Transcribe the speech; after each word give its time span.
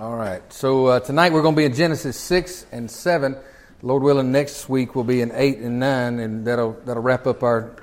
All 0.00 0.16
right. 0.16 0.40
So 0.50 0.86
uh, 0.86 1.00
tonight 1.00 1.34
we're 1.34 1.42
going 1.42 1.54
to 1.54 1.58
be 1.58 1.66
in 1.66 1.74
Genesis 1.74 2.16
6 2.16 2.64
and 2.72 2.90
7. 2.90 3.36
Lord 3.82 4.02
willing, 4.02 4.32
next 4.32 4.66
week 4.66 4.94
we'll 4.94 5.04
be 5.04 5.20
in 5.20 5.30
8 5.30 5.58
and 5.58 5.78
9, 5.78 6.20
and 6.20 6.46
that'll, 6.46 6.72
that'll 6.86 7.02
wrap 7.02 7.26
up 7.26 7.42
our 7.42 7.76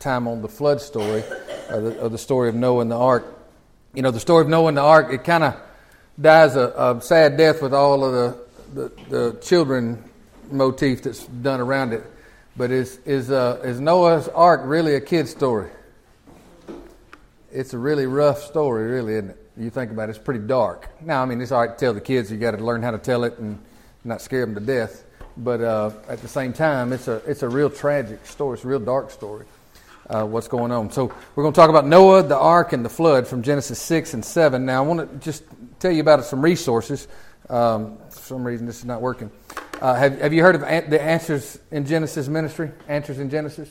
time 0.00 0.28
on 0.28 0.42
the 0.42 0.48
flood 0.48 0.82
story, 0.82 1.24
or 1.70 1.80
the, 1.80 2.02
or 2.02 2.08
the 2.10 2.18
story 2.18 2.50
of 2.50 2.56
Noah 2.56 2.82
and 2.82 2.90
the 2.90 2.98
ark. 2.98 3.24
You 3.94 4.02
know, 4.02 4.10
the 4.10 4.20
story 4.20 4.42
of 4.42 4.50
Noah 4.50 4.68
and 4.68 4.76
the 4.76 4.82
ark, 4.82 5.10
it 5.10 5.24
kind 5.24 5.44
of 5.44 5.56
dies 6.20 6.56
a, 6.56 6.74
a, 6.76 7.00
sad 7.00 7.38
death 7.38 7.62
with 7.62 7.72
all 7.72 8.04
of 8.04 8.12
the, 8.12 8.44
the, 8.74 9.02
the, 9.08 9.40
children 9.40 10.04
motif 10.50 11.04
that's 11.04 11.24
done 11.24 11.60
around 11.60 11.94
it. 11.94 12.04
But 12.54 12.70
is, 12.70 12.98
is, 13.06 13.30
uh, 13.30 13.62
is 13.64 13.80
Noah's 13.80 14.28
ark 14.28 14.60
really 14.62 14.94
a 14.94 15.00
kid's 15.00 15.30
story? 15.30 15.70
It's 17.50 17.72
a 17.72 17.78
really 17.78 18.04
rough 18.04 18.42
story, 18.42 18.90
really, 18.90 19.14
isn't 19.14 19.30
it? 19.30 19.47
You 19.58 19.70
think 19.70 19.90
about 19.90 20.08
it, 20.08 20.10
it's 20.10 20.18
pretty 20.20 20.46
dark. 20.46 20.88
Now, 21.00 21.20
I 21.20 21.26
mean, 21.26 21.40
it's 21.40 21.50
all 21.50 21.60
right 21.60 21.76
to 21.76 21.76
tell 21.76 21.92
the 21.92 22.00
kids. 22.00 22.30
You 22.30 22.38
got 22.38 22.52
to 22.52 22.64
learn 22.64 22.80
how 22.80 22.92
to 22.92 22.98
tell 22.98 23.24
it 23.24 23.38
and 23.38 23.58
not 24.04 24.22
scare 24.22 24.46
them 24.46 24.54
to 24.54 24.60
death. 24.60 25.04
But 25.36 25.60
uh, 25.60 25.90
at 26.08 26.22
the 26.22 26.28
same 26.28 26.52
time, 26.52 26.92
it's 26.92 27.08
a 27.08 27.16
it's 27.26 27.42
a 27.42 27.48
real 27.48 27.68
tragic 27.68 28.24
story. 28.24 28.54
It's 28.54 28.64
a 28.64 28.68
real 28.68 28.78
dark 28.78 29.10
story. 29.10 29.46
Uh, 30.08 30.24
what's 30.24 30.48
going 30.48 30.70
on? 30.70 30.90
So 30.92 31.12
we're 31.34 31.42
going 31.42 31.52
to 31.52 31.60
talk 31.60 31.70
about 31.70 31.86
Noah, 31.86 32.22
the 32.22 32.36
ark, 32.38 32.72
and 32.72 32.84
the 32.84 32.88
flood 32.88 33.26
from 33.26 33.42
Genesis 33.42 33.80
six 33.80 34.14
and 34.14 34.24
seven. 34.24 34.64
Now, 34.64 34.82
I 34.82 34.86
want 34.86 35.10
to 35.10 35.18
just 35.18 35.42
tell 35.80 35.90
you 35.90 36.00
about 36.00 36.24
some 36.24 36.40
resources. 36.40 37.08
Um, 37.48 37.98
for 38.10 38.20
some 38.20 38.44
reason, 38.44 38.64
this 38.64 38.78
is 38.78 38.84
not 38.84 39.00
working. 39.00 39.30
Uh, 39.80 39.94
have 39.94 40.20
Have 40.20 40.32
you 40.32 40.42
heard 40.42 40.54
of 40.54 40.60
the 40.62 41.02
Answers 41.02 41.58
in 41.72 41.84
Genesis 41.84 42.28
ministry? 42.28 42.70
Answers 42.86 43.18
in 43.18 43.28
Genesis 43.28 43.70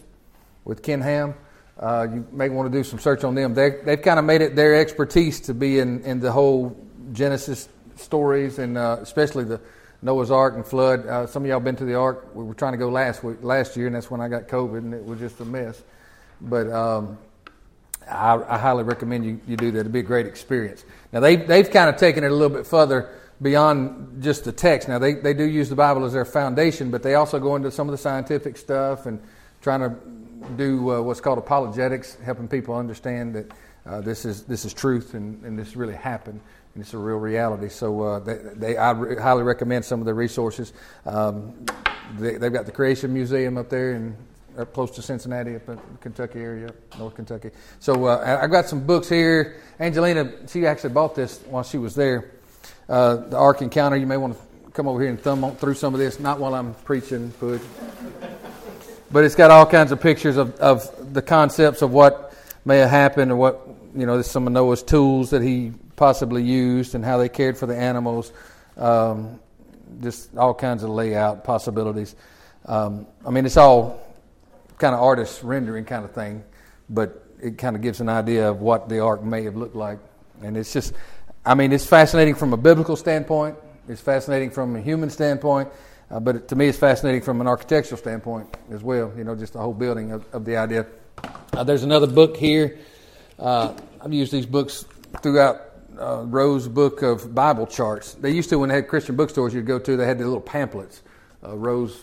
with 0.66 0.84
Ken 0.84 1.02
Ham. 1.02 1.34
Uh, 1.80 2.08
you 2.12 2.28
may 2.32 2.50
want 2.50 2.72
to 2.72 2.76
do 2.76 2.84
some 2.84 2.98
search 2.98 3.24
on 3.24 3.36
them. 3.36 3.54
they 3.54 3.72
have 3.86 4.02
kind 4.02 4.18
of 4.18 4.26
made 4.26 4.42
it 4.42 4.56
their 4.56 4.76
expertise 4.76 5.40
to 5.42 5.54
be 5.54 5.80
in, 5.80 6.02
in 6.04 6.20
the 6.20 6.32
whole 6.32 6.76
Genesis 7.14 7.70
stories 7.96 8.58
and 8.60 8.78
uh, 8.78 8.98
especially 9.02 9.44
the 9.44 9.62
Noah's 10.02 10.32
Ark 10.32 10.56
and 10.56 10.66
flood. 10.66 11.06
Uh, 11.06 11.28
some 11.28 11.44
of 11.44 11.50
y'all 11.50 11.60
been 11.60 11.76
to 11.76 11.86
the 11.86 11.96
Ark. 11.96 12.30
We 12.34 12.44
were 12.44 12.54
trying 12.54 12.74
to 12.74 12.78
go 12.78 12.90
last 12.90 13.24
week, 13.24 13.38
last 13.42 13.76
year, 13.76 13.88
and 13.88 13.96
that's 13.96 14.12
when 14.12 14.22
I 14.22 14.28
got 14.28 14.48
COVID, 14.48 14.78
and 14.78 14.94
it 14.94 15.04
was 15.04 15.20
just 15.20 15.40
a 15.40 15.46
mess. 15.46 15.82
But 16.40 16.70
um, 16.70 17.18
I, 18.10 18.36
I, 18.48 18.58
highly 18.60 18.84
recommend 18.84 19.26
you, 19.26 19.42
you 19.48 19.58
do 19.58 19.72
that. 19.72 19.80
It'd 19.80 19.92
be 19.92 20.00
a 20.00 20.04
great 20.04 20.28
experience. 20.28 20.86
Now 21.12 21.20
they 21.20 21.36
they've 21.36 21.70
kind 21.70 21.90
of 21.90 21.98
taken 21.98 22.24
it 22.24 22.32
a 22.32 22.36
little 22.36 22.56
bit 22.56 22.68
further 22.68 23.10
beyond 23.42 24.22
just 24.22 24.46
the 24.46 24.52
text. 24.52 24.88
Now 24.88 25.00
they 25.00 25.16
they 25.16 25.34
do 25.34 25.44
use 25.44 25.70
the 25.70 25.76
Bible 25.76 26.06
as 26.06 26.14
their 26.14 26.26
foundation, 26.26 26.92
but 26.92 27.02
they 27.02 27.16
also 27.16 27.40
go 27.40 27.56
into 27.56 27.72
some 27.72 27.88
of 27.88 27.92
the 27.92 27.98
scientific 27.98 28.58
stuff 28.58 29.08
and 29.08 29.20
trying 29.62 29.80
to 29.80 29.96
do 30.56 30.92
uh, 30.92 31.02
what's 31.02 31.22
called 31.22 31.38
apologetics, 31.38 32.16
helping 32.24 32.48
people 32.48 32.76
understand 32.76 33.36
that 33.36 33.52
uh, 33.86 34.02
this 34.02 34.26
is 34.26 34.44
this 34.44 34.66
is 34.66 34.74
truth 34.74 35.14
and, 35.14 35.44
and 35.44 35.58
this 35.58 35.76
really 35.76 35.96
happened 35.96 36.42
and 36.78 36.84
it's 36.84 36.94
a 36.94 36.98
real 36.98 37.18
reality. 37.18 37.70
So 37.70 38.02
uh, 38.04 38.20
they, 38.20 38.36
they, 38.54 38.78
I 38.78 38.92
re- 38.92 39.20
highly 39.20 39.42
recommend 39.42 39.84
some 39.84 40.00
of 40.00 40.06
the 40.06 40.14
resources. 40.14 40.74
Um, 41.08 41.66
they, 42.20 42.34
have 42.34 42.54
got 42.54 42.68
the 42.68 42.72
Creation 42.72 43.12
Museum 43.12 43.58
up 43.58 43.68
there 43.68 43.94
and 43.94 44.16
up 44.60 44.74
close 44.74 44.92
to 44.92 45.02
Cincinnati, 45.02 45.56
up 45.56 45.68
in 45.70 45.80
Kentucky 46.02 46.40
area, 46.40 46.70
North 47.00 47.16
Kentucky. 47.16 47.50
So 47.80 48.06
uh, 48.06 48.40
I've 48.42 48.52
got 48.52 48.68
some 48.68 48.86
books 48.86 49.10
here. 49.10 49.60
Angelina, 49.80 50.48
she 50.48 50.68
actually 50.68 50.94
bought 50.94 51.16
this 51.16 51.40
while 51.50 51.64
she 51.64 51.80
was 51.80 51.96
there. 51.96 52.30
Uh, 52.88 53.16
the 53.16 53.38
Ark 53.38 53.64
Encounter. 53.64 53.98
You 53.98 54.06
may 54.06 54.18
want 54.18 54.38
to 54.38 54.72
come 54.72 54.88
over 54.88 55.02
here 55.02 55.10
and 55.10 55.20
thumb 55.20 55.56
through 55.56 55.74
some 55.74 55.96
of 55.96 56.00
this. 56.00 56.20
Not 56.20 56.40
while 56.40 56.54
I'm 56.54 56.76
preaching, 56.76 57.32
Pudge. 57.40 57.62
But 59.18 59.24
it's 59.24 59.34
got 59.34 59.50
all 59.50 59.66
kinds 59.66 59.92
of 59.92 60.00
pictures 60.00 60.38
of, 60.38 60.58
of 60.58 61.12
the 61.12 61.24
concepts 61.24 61.82
of 61.82 61.90
what 61.90 62.36
may 62.66 62.78
have 62.78 62.92
happened 62.92 63.32
or 63.32 63.36
what, 63.36 63.68
you 63.96 64.06
know, 64.06 64.22
some 64.22 64.46
of 64.46 64.54
Noah's 64.54 64.84
tools 64.84 65.32
that 65.32 65.42
he 65.42 65.74
possibly 65.96 66.44
used 66.44 66.94
and 66.94 67.04
how 67.04 67.18
they 67.18 67.28
cared 67.28 67.58
for 67.58 67.66
the 67.66 67.76
animals. 67.76 68.32
Um, 68.78 69.40
just 70.04 70.38
all 70.38 70.54
kinds 70.54 70.84
of 70.84 70.92
layout 70.92 71.44
possibilities. 71.44 72.16
Um, 72.68 73.08
I 73.26 73.32
mean, 73.32 73.48
it's 73.48 73.58
all 73.58 74.00
kind 74.78 74.94
of 74.94 75.02
artist 75.02 75.42
rendering 75.42 75.86
kind 75.86 76.06
of 76.06 76.12
thing, 76.12 76.44
but 76.88 77.26
it 77.42 77.58
kind 77.58 77.76
of 77.76 77.82
gives 77.82 78.00
an 78.02 78.10
idea 78.10 78.48
of 78.48 78.62
what 78.62 78.88
the 78.88 79.00
ark 79.00 79.24
may 79.24 79.46
have 79.46 79.56
looked 79.56 79.76
like. 79.76 79.98
And 80.44 80.56
it's 80.56 80.72
just, 80.72 80.94
I 81.44 81.56
mean, 81.56 81.74
it's 81.74 81.88
fascinating 81.88 82.36
from 82.36 82.54
a 82.54 82.58
biblical 82.58 82.96
standpoint. 82.96 83.58
It's 83.90 84.00
fascinating 84.00 84.52
from 84.52 84.76
a 84.76 84.80
human 84.80 85.10
standpoint. 85.10 85.70
Uh, 86.10 86.20
but 86.20 86.48
to 86.48 86.56
me, 86.56 86.68
it's 86.68 86.78
fascinating 86.78 87.22
from 87.22 87.42
an 87.42 87.48
architectural 87.48 87.98
standpoint 87.98 88.56
as 88.72 88.82
well. 88.82 89.12
You 89.18 89.24
know, 89.24 89.36
just 89.36 89.54
the 89.54 89.60
whole 89.60 89.74
building 89.74 90.12
of, 90.12 90.26
of 90.34 90.46
the 90.46 90.58
idea. 90.58 90.86
Uh, 91.54 91.64
there's 91.64 91.84
another 91.84 92.08
book 92.08 92.38
here. 92.38 92.80
Uh, 93.38 93.74
I've 94.00 94.14
used 94.14 94.32
these 94.32 94.46
books 94.46 94.86
throughout 95.22 95.62
uh, 96.00 96.24
Rose 96.26 96.68
book 96.68 97.02
of 97.02 97.34
Bible 97.34 97.68
charts. 97.68 98.14
They 98.14 98.32
used 98.32 98.50
to 98.50 98.60
when 98.60 98.70
they 98.70 98.76
had 98.76 98.88
Christian 98.88 99.16
bookstores 99.16 99.54
you'd 99.54 99.66
go 99.66 99.80
to. 99.80 99.98
They 99.98 100.06
had 100.06 100.18
the 100.18 100.26
little 100.26 100.42
pamphlets. 100.42 101.02
Uh, 101.44 101.56
Rose 101.56 102.02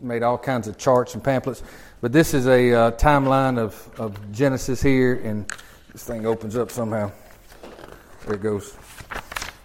made 0.00 0.22
all 0.22 0.38
kinds 0.38 0.66
of 0.68 0.78
charts 0.78 1.14
and 1.14 1.22
pamphlets. 1.22 1.62
But 2.00 2.12
this 2.12 2.34
is 2.34 2.46
a 2.46 2.72
uh, 2.72 2.90
timeline 2.92 3.58
of, 3.58 3.88
of 3.98 4.32
Genesis 4.32 4.82
here, 4.82 5.20
and 5.22 5.48
this 5.92 6.04
thing 6.04 6.26
opens 6.26 6.56
up 6.56 6.70
somehow. 6.70 7.12
There 8.24 8.34
it 8.34 8.42
goes 8.42 8.76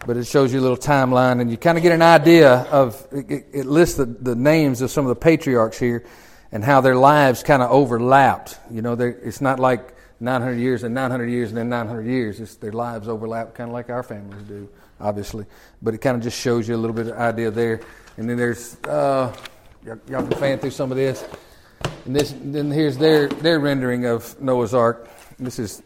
but 0.07 0.15
it 0.15 0.25
shows 0.25 0.53
you 0.53 0.59
a 0.59 0.61
little 0.61 0.77
timeline, 0.77 1.41
and 1.41 1.51
you 1.51 1.57
kind 1.57 1.77
of 1.77 1.83
get 1.83 1.91
an 1.91 2.01
idea 2.01 2.61
of 2.71 3.05
it, 3.11 3.47
it 3.51 3.65
lists 3.65 3.97
the, 3.97 4.05
the 4.05 4.35
names 4.35 4.81
of 4.81 4.89
some 4.89 5.05
of 5.05 5.09
the 5.09 5.19
patriarchs 5.19 5.77
here 5.77 6.05
and 6.53 6.63
how 6.63 6.79
their 6.79 6.95
lives 6.95 7.43
kind 7.43 7.61
of 7.61 7.69
overlapped. 7.71 8.57
You 8.71 8.81
know, 8.81 8.93
it's 8.93 9.41
not 9.41 9.59
like 9.59 9.93
900 10.21 10.55
years 10.55 10.83
and 10.83 10.95
900 10.95 11.25
years 11.27 11.49
and 11.49 11.57
then 11.57 11.67
900 11.67 12.05
years. 12.05 12.39
It's, 12.39 12.55
their 12.55 12.71
lives 12.71 13.09
overlap 13.09 13.53
kind 13.53 13.69
of 13.69 13.73
like 13.73 13.89
our 13.89 14.01
families 14.01 14.43
do, 14.43 14.69
obviously. 15.01 15.45
But 15.81 15.93
it 15.93 15.97
kind 15.97 16.15
of 16.15 16.23
just 16.23 16.39
shows 16.39 16.69
you 16.69 16.75
a 16.75 16.77
little 16.77 16.95
bit 16.95 17.07
of 17.07 17.17
idea 17.17 17.51
there. 17.51 17.81
And 18.15 18.29
then 18.29 18.37
there's, 18.37 18.77
uh, 18.85 19.35
y'all, 19.85 19.97
can 20.07 20.31
fan 20.31 20.57
through 20.59 20.71
some 20.71 20.89
of 20.89 20.95
this. 20.95 21.25
And 22.05 22.15
this, 22.15 22.33
then 22.41 22.71
here's 22.71 22.97
their, 22.97 23.27
their 23.27 23.59
rendering 23.59 24.05
of 24.05 24.39
Noah's 24.41 24.73
Ark. 24.73 25.09
This 25.37 25.59
is, 25.59 25.83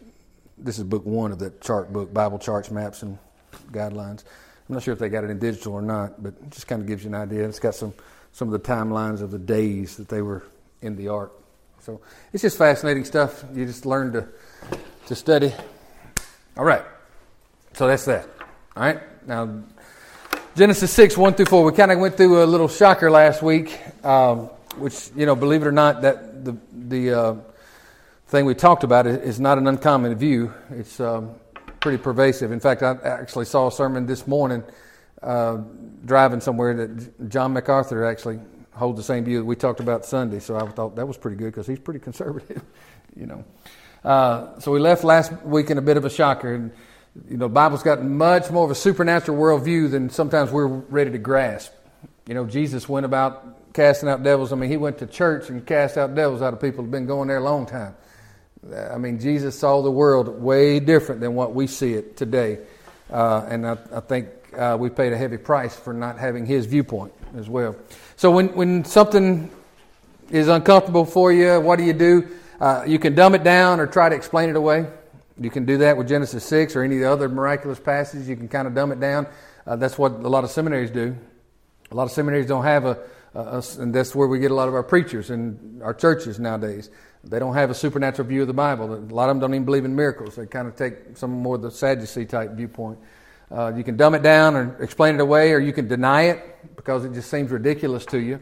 this 0.59 0.77
is 0.77 0.83
book 0.83 1.07
one 1.07 1.31
of 1.31 1.39
the 1.39 1.49
chart 1.59 1.91
book, 1.91 2.13
Bible 2.13 2.37
charts, 2.37 2.69
maps, 2.69 3.01
and 3.01 3.17
guidelines. 3.71 4.23
I'm 4.67 4.75
not 4.75 4.83
sure 4.83 4.93
if 4.93 4.99
they 4.99 5.09
got 5.09 5.23
it 5.23 5.29
in 5.29 5.39
digital 5.39 5.73
or 5.73 5.81
not, 5.81 6.21
but 6.21 6.33
it 6.41 6.51
just 6.51 6.67
kind 6.67 6.81
of 6.81 6.87
gives 6.87 7.03
you 7.03 7.09
an 7.09 7.15
idea. 7.15 7.47
It's 7.47 7.59
got 7.59 7.75
some, 7.75 7.93
some 8.31 8.53
of 8.53 8.53
the 8.53 8.67
timelines 8.67 9.21
of 9.21 9.31
the 9.31 9.39
days 9.39 9.97
that 9.97 10.07
they 10.07 10.21
were 10.21 10.43
in 10.81 10.95
the 10.95 11.09
ark. 11.09 11.33
So 11.81 11.99
it's 12.31 12.41
just 12.41 12.57
fascinating 12.57 13.05
stuff. 13.05 13.43
You 13.53 13.65
just 13.65 13.85
learn 13.85 14.13
to, 14.13 14.27
to 15.07 15.15
study. 15.15 15.53
All 16.55 16.63
right. 16.63 16.83
So 17.73 17.87
that's 17.87 18.05
that. 18.05 18.27
All 18.75 18.83
right. 18.83 19.27
Now, 19.27 19.63
Genesis 20.55 20.91
6, 20.91 21.17
1 21.17 21.33
through 21.33 21.45
4. 21.45 21.63
We 21.63 21.71
kind 21.71 21.91
of 21.91 21.99
went 21.99 22.17
through 22.17 22.43
a 22.43 22.45
little 22.45 22.67
shocker 22.67 23.09
last 23.09 23.41
week, 23.41 23.79
um, 24.05 24.49
which, 24.77 25.09
you 25.15 25.25
know, 25.25 25.35
believe 25.35 25.63
it 25.63 25.67
or 25.67 25.71
not, 25.71 26.01
that 26.03 26.45
the, 26.45 26.57
the 26.71 27.13
uh, 27.13 27.35
thing 28.27 28.45
we 28.45 28.53
talked 28.53 28.83
about 28.83 29.07
is 29.07 29.39
not 29.39 29.57
an 29.57 29.67
uncommon 29.67 30.15
view. 30.15 30.53
It's 30.71 30.99
um, 30.99 31.35
pretty 31.81 31.97
pervasive. 31.97 32.51
In 32.51 32.59
fact, 32.59 32.83
I 32.83 32.95
actually 33.03 33.45
saw 33.45 33.67
a 33.67 33.71
sermon 33.71 34.05
this 34.05 34.27
morning 34.27 34.63
uh, 35.21 35.57
driving 36.05 36.39
somewhere 36.39 36.73
that 36.75 37.29
John 37.29 37.53
MacArthur 37.53 38.05
actually 38.05 38.39
holds 38.73 38.97
the 38.97 39.03
same 39.03 39.25
view 39.25 39.39
that 39.39 39.45
we 39.45 39.55
talked 39.55 39.79
about 39.79 40.05
Sunday. 40.05 40.39
So 40.39 40.55
I 40.55 40.67
thought 40.69 40.95
that 40.95 41.07
was 41.07 41.17
pretty 41.17 41.37
good 41.37 41.47
because 41.47 41.67
he's 41.67 41.79
pretty 41.79 41.99
conservative, 41.99 42.61
you 43.15 43.25
know. 43.25 43.43
Uh, 44.03 44.59
so 44.59 44.71
we 44.71 44.79
left 44.79 45.03
last 45.03 45.33
week 45.43 45.69
in 45.71 45.77
a 45.77 45.81
bit 45.81 45.97
of 45.97 46.05
a 46.05 46.09
shocker. 46.09 46.53
And, 46.53 46.71
you 47.27 47.37
know, 47.37 47.47
the 47.47 47.53
Bible's 47.53 47.83
got 47.83 48.03
much 48.03 48.49
more 48.51 48.63
of 48.63 48.71
a 48.71 48.75
supernatural 48.75 49.37
worldview 49.37 49.89
than 49.91 50.09
sometimes 50.09 50.51
we're 50.51 50.67
ready 50.67 51.11
to 51.11 51.17
grasp. 51.17 51.73
You 52.27 52.35
know, 52.35 52.45
Jesus 52.45 52.87
went 52.87 53.07
about 53.07 53.73
casting 53.73 54.07
out 54.07 54.21
devils. 54.21 54.53
I 54.53 54.55
mean, 54.55 54.69
he 54.69 54.77
went 54.77 54.99
to 54.99 55.07
church 55.07 55.49
and 55.49 55.65
cast 55.65 55.97
out 55.97 56.13
devils 56.13 56.43
out 56.43 56.53
of 56.53 56.61
people 56.61 56.83
who've 56.83 56.91
been 56.91 57.07
going 57.07 57.27
there 57.27 57.37
a 57.37 57.43
long 57.43 57.65
time. 57.65 57.95
I 58.63 58.97
mean, 58.97 59.19
Jesus 59.19 59.57
saw 59.57 59.81
the 59.81 59.91
world 59.91 60.41
way 60.41 60.79
different 60.79 61.19
than 61.19 61.33
what 61.33 61.55
we 61.55 61.65
see 61.65 61.93
it 61.93 62.15
today. 62.15 62.59
Uh, 63.09 63.45
and 63.49 63.65
I, 63.65 63.77
I 63.93 63.99
think 64.01 64.29
uh, 64.55 64.77
we 64.79 64.89
paid 64.89 65.13
a 65.13 65.17
heavy 65.17 65.37
price 65.37 65.75
for 65.75 65.93
not 65.93 66.19
having 66.19 66.45
his 66.45 66.67
viewpoint 66.67 67.13
as 67.35 67.49
well. 67.49 67.75
So 68.17 68.29
when, 68.29 68.49
when 68.49 68.85
something 68.85 69.49
is 70.29 70.47
uncomfortable 70.47 71.05
for 71.05 71.31
you, 71.31 71.59
what 71.59 71.77
do 71.77 71.83
you 71.83 71.93
do? 71.93 72.27
Uh, 72.59 72.83
you 72.85 72.99
can 72.99 73.15
dumb 73.15 73.33
it 73.33 73.43
down 73.43 73.79
or 73.79 73.87
try 73.87 74.09
to 74.09 74.15
explain 74.15 74.49
it 74.49 74.55
away. 74.55 74.85
You 75.39 75.49
can 75.49 75.65
do 75.65 75.79
that 75.79 75.97
with 75.97 76.07
Genesis 76.07 76.43
6 76.45 76.75
or 76.75 76.83
any 76.83 77.03
other 77.03 77.27
miraculous 77.27 77.79
passages. 77.79 78.29
You 78.29 78.35
can 78.35 78.47
kind 78.47 78.67
of 78.67 78.75
dumb 78.75 78.91
it 78.91 78.99
down. 78.99 79.25
Uh, 79.65 79.75
that's 79.75 79.97
what 79.97 80.11
a 80.11 80.29
lot 80.29 80.43
of 80.43 80.51
seminaries 80.51 80.91
do. 80.91 81.15
A 81.89 81.95
lot 81.95 82.03
of 82.03 82.11
seminaries 82.11 82.45
don't 82.45 82.63
have 82.63 82.85
a, 82.85 82.99
a, 83.33 83.39
a, 83.39 83.63
and 83.79 83.93
that's 83.93 84.13
where 84.13 84.27
we 84.27 84.37
get 84.37 84.51
a 84.51 84.53
lot 84.53 84.67
of 84.67 84.75
our 84.75 84.83
preachers 84.83 85.31
in 85.31 85.81
our 85.83 85.93
churches 85.93 86.39
nowadays. 86.39 86.91
They 87.23 87.37
don't 87.37 87.53
have 87.53 87.69
a 87.69 87.75
supernatural 87.75 88.27
view 88.27 88.41
of 88.41 88.47
the 88.47 88.53
Bible. 88.53 88.93
A 88.93 88.97
lot 89.13 89.29
of 89.29 89.35
them 89.35 89.39
don't 89.39 89.53
even 89.53 89.65
believe 89.65 89.85
in 89.85 89.95
miracles. 89.95 90.35
They 90.35 90.47
kind 90.47 90.67
of 90.67 90.75
take 90.75 91.15
some 91.15 91.31
more 91.31 91.55
of 91.55 91.61
the 91.61 91.69
Sadducee 91.69 92.25
type 92.25 92.51
viewpoint. 92.51 92.97
Uh, 93.51 93.73
you 93.75 93.83
can 93.83 93.97
dumb 93.97 94.15
it 94.15 94.23
down 94.23 94.55
or 94.55 94.81
explain 94.81 95.15
it 95.15 95.21
away, 95.21 95.51
or 95.51 95.59
you 95.59 95.73
can 95.73 95.87
deny 95.87 96.23
it 96.23 96.75
because 96.75 97.05
it 97.05 97.13
just 97.13 97.29
seems 97.29 97.51
ridiculous 97.51 98.05
to 98.07 98.19
you. 98.19 98.39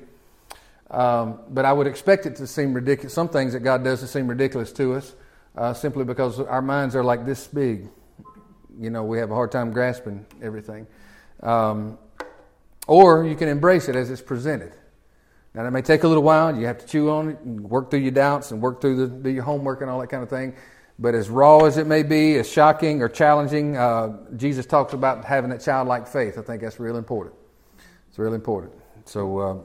Um, 0.92 1.40
but 1.50 1.66
I 1.66 1.74
would 1.74 1.88
expect 1.88 2.26
it 2.26 2.36
to 2.38 2.48
seem 2.48 2.74
ridiculous. 2.74 3.14
Some 3.14 3.28
things 3.28 3.54
that 3.54 3.60
God 3.62 3.84
does 3.84 4.00
to 4.00 4.08
seem 4.08 4.28
ridiculous 4.28 4.72
to 4.74 4.96
us, 4.96 5.16
uh, 5.56 5.74
simply 5.74 6.06
because 6.06 6.40
our 6.40 6.62
minds 6.62 6.96
are 6.96 7.04
like 7.04 7.26
this 7.26 7.48
big. 7.48 7.90
you 8.80 8.90
know, 8.90 9.04
we 9.04 9.20
have 9.20 9.30
a 9.30 9.36
hard 9.36 9.52
time 9.52 9.72
grasping 9.72 10.26
everything. 10.42 10.88
Um, 11.42 11.98
or 12.88 13.26
you 13.26 13.36
can 13.36 13.50
embrace 13.50 13.90
it 13.90 13.96
as 13.96 14.10
it's 14.10 14.22
presented. 14.22 14.74
Now, 15.54 15.64
that 15.64 15.72
may 15.72 15.82
take 15.82 16.04
a 16.04 16.08
little 16.08 16.24
while. 16.24 16.56
You 16.56 16.68
have 16.68 16.78
to 16.78 16.86
chew 16.86 17.10
on 17.10 17.30
it 17.30 17.40
and 17.40 17.70
work 17.70 17.90
through 17.90 18.02
your 18.02 18.12
doubts 18.12 18.52
and 18.52 18.62
work 18.62 18.82
through 18.82 18.96
the, 18.98 19.08
do 19.08 19.30
your 19.30 19.44
homework 19.44 19.82
and 19.82 19.90
all 19.90 20.00
that 20.00 20.08
kind 20.08 20.24
of 20.24 20.30
thing. 20.30 20.56
But 21.00 21.16
as 21.16 21.30
raw 21.30 21.60
as 21.60 21.78
it 21.78 21.88
may 21.88 22.04
be, 22.04 22.36
as 22.36 22.50
shocking 22.50 23.02
or 23.02 23.10
challenging, 23.10 23.78
uh, 23.78 24.18
Jesus 24.36 24.66
talks 24.66 24.94
about 24.94 25.24
having 25.24 25.50
that 25.52 25.62
childlike 25.62 26.08
faith. 26.08 26.38
I 26.38 26.42
think 26.42 26.62
that's 26.62 26.80
real 26.80 26.98
important. 26.98 27.36
It's 28.10 28.20
really 28.20 28.36
important. 28.36 28.74
So, 29.06 29.40
uh, 29.40 29.58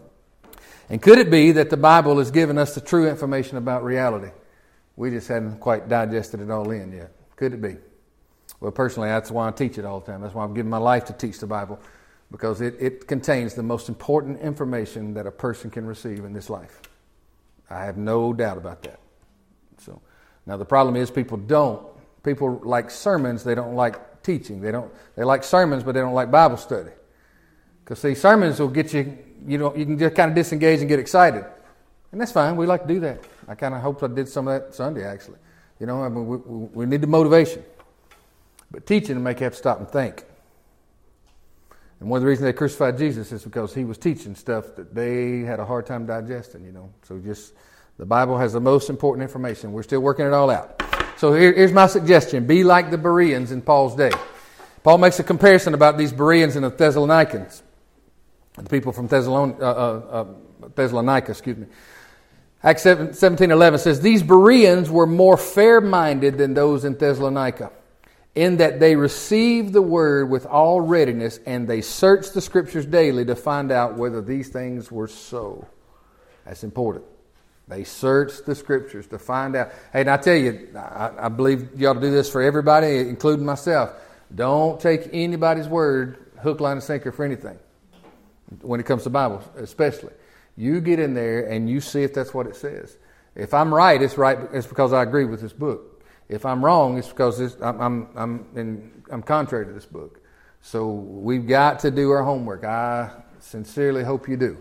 and 0.89 1.03
could 1.03 1.19
it 1.19 1.31
be 1.31 1.53
that 1.53 1.71
the 1.71 1.77
Bible 1.77 2.19
has 2.19 2.31
given 2.31 2.57
us 2.57 2.75
the 2.75 2.81
true 2.81 3.09
information 3.09 3.57
about 3.57 3.85
reality? 3.85 4.31
We 4.97 5.11
just 5.11 5.27
hadn't 5.29 5.59
quite 5.59 5.89
digested 5.89 6.41
it 6.41 6.51
all 6.51 6.71
in 6.71 6.93
yet. 6.93 7.13
Could 7.37 7.53
it 7.53 7.61
be? 7.61 7.77
Well, 8.61 8.71
personally, 8.71 9.09
that's 9.09 9.31
why 9.31 9.49
I 9.49 9.51
teach 9.51 9.77
it 9.77 9.85
all 9.85 10.01
the 10.01 10.07
time. 10.07 10.21
That's 10.21 10.35
why 10.35 10.45
I'm 10.45 10.55
giving 10.55 10.71
my 10.71 10.79
life 10.79 11.07
to 11.07 11.13
teach 11.13 11.41
the 11.41 11.47
Bible, 11.47 11.81
because 12.31 12.61
it, 12.61 12.75
it 12.81 13.07
contains 13.07 13.55
the 13.55 13.63
most 13.63 13.89
important 13.89 14.41
information 14.41 15.15
that 15.15 15.27
a 15.27 15.31
person 15.31 15.71
can 15.71 15.87
receive 15.87 16.25
in 16.25 16.33
this 16.33 16.51
life. 16.51 16.81
I 17.71 17.85
have 17.85 17.97
no 17.97 18.33
doubt 18.33 18.59
about 18.59 18.83
that. 18.83 19.01
So, 19.79 20.01
now 20.47 20.57
the 20.57 20.65
problem 20.65 20.97
is 20.97 21.11
people 21.11 21.37
don't. 21.37 21.87
People 22.23 22.61
like 22.65 22.91
sermons, 22.91 23.45
they 23.45 23.55
don't 23.55 23.75
like 23.75 24.23
teaching. 24.23 24.61
They 24.61 24.73
don't. 24.73 24.93
They 25.17 25.25
like 25.25 25.45
sermons, 25.45 25.83
but 25.83 25.93
they 25.93 26.01
don't 26.01 26.15
like 26.15 26.31
Bible 26.31 26.57
study. 26.57 26.91
Because 27.85 28.01
see, 28.01 28.15
sermons 28.15 28.59
will 28.59 28.69
get 28.69 28.93
you. 28.93 29.19
You 29.47 29.59
know, 29.59 29.77
you 29.77 29.85
can 29.85 29.99
just 29.99 30.15
kind 30.15 30.31
of 30.31 30.35
disengage 30.35 30.81
and 30.81 30.89
get 30.89 30.99
excited, 30.99 31.45
and 32.13 32.21
that's 32.21 32.33
fine. 32.33 32.57
We 32.57 32.67
like 32.67 32.83
to 32.83 32.89
do 32.89 33.01
that. 33.01 33.25
I 33.47 33.55
kind 33.55 33.75
of 33.75 33.83
hope 33.83 34.03
I 34.03 34.07
did 34.07 34.29
some 34.29 34.49
of 34.49 34.61
that 34.61 34.75
Sunday, 34.75 35.05
actually. 35.05 35.39
You 35.79 35.87
know, 35.87 36.03
I 36.03 36.09
mean, 36.09 36.27
we, 36.27 36.37
we 36.37 36.87
need 36.87 37.03
the 37.03 37.07
motivation. 37.07 37.63
But 38.71 38.87
teaching 38.87 39.17
to 39.17 39.21
make 39.21 39.41
you 39.41 39.45
have 39.45 39.53
to 39.53 39.59
stop 39.59 39.79
and 39.79 39.89
think. 39.89 40.25
And 42.01 42.09
one 42.11 42.19
of 42.19 42.23
the 42.23 42.29
reasons 42.29 42.45
they 42.45 42.53
crucified 42.53 42.99
Jesus 42.99 43.33
is 43.33 43.45
because 43.45 43.75
he 43.75 43.85
was 43.85 43.99
teaching 43.99 44.35
stuff 44.35 44.75
that 44.77 44.95
they 44.95 45.41
had 45.41 45.61
a 45.61 45.65
hard 45.65 45.87
time 45.87 46.07
digesting, 46.07 46.65
you 46.65 46.73
know. 46.73 46.93
So 47.03 47.19
just, 47.19 47.55
the 47.99 48.07
Bible 48.07 48.37
has 48.39 48.53
the 48.53 48.61
most 48.61 48.91
important 48.91 49.23
information. 49.23 49.73
We're 49.73 49.83
still 49.85 50.01
working 50.01 50.27
it 50.27 50.33
all 50.33 50.51
out. 50.51 50.83
So 51.17 51.33
here, 51.33 51.53
here's 51.53 51.73
my 51.73 51.87
suggestion 51.87 52.47
be 52.47 52.65
like 52.65 52.91
the 52.91 52.99
Bereans 52.99 53.53
in 53.53 53.63
Paul's 53.63 53.97
day. 53.97 54.11
Paul 54.83 54.99
makes 54.99 55.19
a 55.19 55.25
comparison 55.25 55.73
about 55.73 55.97
these 55.97 56.13
Bereans 56.13 56.57
and 56.57 56.65
the 56.65 56.71
Thessalonians, 56.71 57.63
the 58.57 58.69
people 58.69 58.93
from 58.93 59.09
Thessalon, 59.09 59.59
uh, 59.59 59.65
uh, 59.65 60.03
uh, 60.11 60.69
Thessalonica, 60.75 61.31
excuse 61.31 61.57
me. 61.57 61.67
Acts 62.63 62.83
17 62.83 63.51
11 63.51 63.81
says, 63.81 64.01
These 64.01 64.23
Bereans 64.23 64.91
were 64.91 65.07
more 65.07 65.37
fair 65.37 65.81
minded 65.81 66.39
than 66.39 66.55
those 66.55 66.85
in 66.85 66.97
Thessalonica, 66.99 67.71
in 68.35 68.57
that 68.57 68.81
they 68.81 68.97
received 68.97 69.73
the 69.73 69.83
word 69.83 70.29
with 70.29 70.45
all 70.47 70.81
readiness 70.81 71.39
and 71.47 71.69
they 71.69 71.81
searched 71.81 72.35
the 72.35 72.41
scriptures 72.41 72.85
daily 72.85 73.25
to 73.25 73.37
find 73.37 73.71
out 73.71 73.97
whether 73.97 74.21
these 74.21 74.49
things 74.49 74.91
were 74.91 75.07
so. 75.07 75.67
That's 76.45 76.65
important. 76.65 77.05
They 77.69 77.85
searched 77.85 78.45
the 78.45 78.55
scriptures 78.55 79.07
to 79.09 79.19
find 79.19 79.57
out. 79.57 79.71
Hey, 79.93 80.01
and 80.01 80.11
I 80.11 80.17
tell 80.19 80.35
you, 80.35 80.69
I, 80.77 81.11
I 81.19 81.29
believe 81.29 81.81
you 81.81 81.89
ought 81.89 81.95
to 81.95 82.01
do 82.01 82.11
this 82.11 82.31
for 82.31 82.43
everybody, 82.43 82.99
including 82.99 83.47
myself. 83.47 83.93
Don't 84.35 84.81
take 84.81 85.09
anybody's 85.13 85.69
word, 85.69 86.31
hook, 86.43 86.61
line, 86.61 86.73
and 86.73 86.83
sinker 86.83 87.13
for 87.13 87.25
anything 87.25 87.59
when 88.61 88.81
it 88.81 88.87
comes 88.87 89.05
to 89.05 89.11
Bible, 89.11 89.43
especially. 89.57 90.13
You 90.57 90.81
get 90.81 90.99
in 90.99 91.15
there 91.15 91.47
and 91.49 91.71
you 91.71 91.81
see 91.81 92.03
if 92.03 92.13
that's 92.13 92.35
what 92.35 92.47
it 92.47 92.57
says. 92.57 92.97
If 93.35 93.55
I'm 93.55 93.73
right, 93.73 94.01
it's 94.01 94.19
right. 94.19 94.39
It's 94.53 94.67
because 94.67 94.93
I 94.93 95.03
agree 95.03 95.25
with 95.25 95.41
this 95.41 95.53
book. 95.53 95.94
If 96.29 96.47
I'm 96.47 96.65
wrong, 96.65 96.99
it's 96.99 97.09
because 97.09 97.61
I'm 97.61 97.81
I'm 97.81 98.09
I'm, 98.17 98.47
in, 98.57 99.03
I'm 99.11 99.23
contrary 99.23 99.67
to 99.67 99.73
this 99.73 99.87
book. 99.87 100.21
So 100.63 100.91
we've 100.91 101.47
got 101.47 101.81
to 101.81 101.91
do 101.91 102.11
our 102.11 102.23
homework. 102.23 102.65
I 102.65 103.11
sincerely 103.39 104.03
hope 104.03 104.29
you 104.29 104.37
do. 104.37 104.57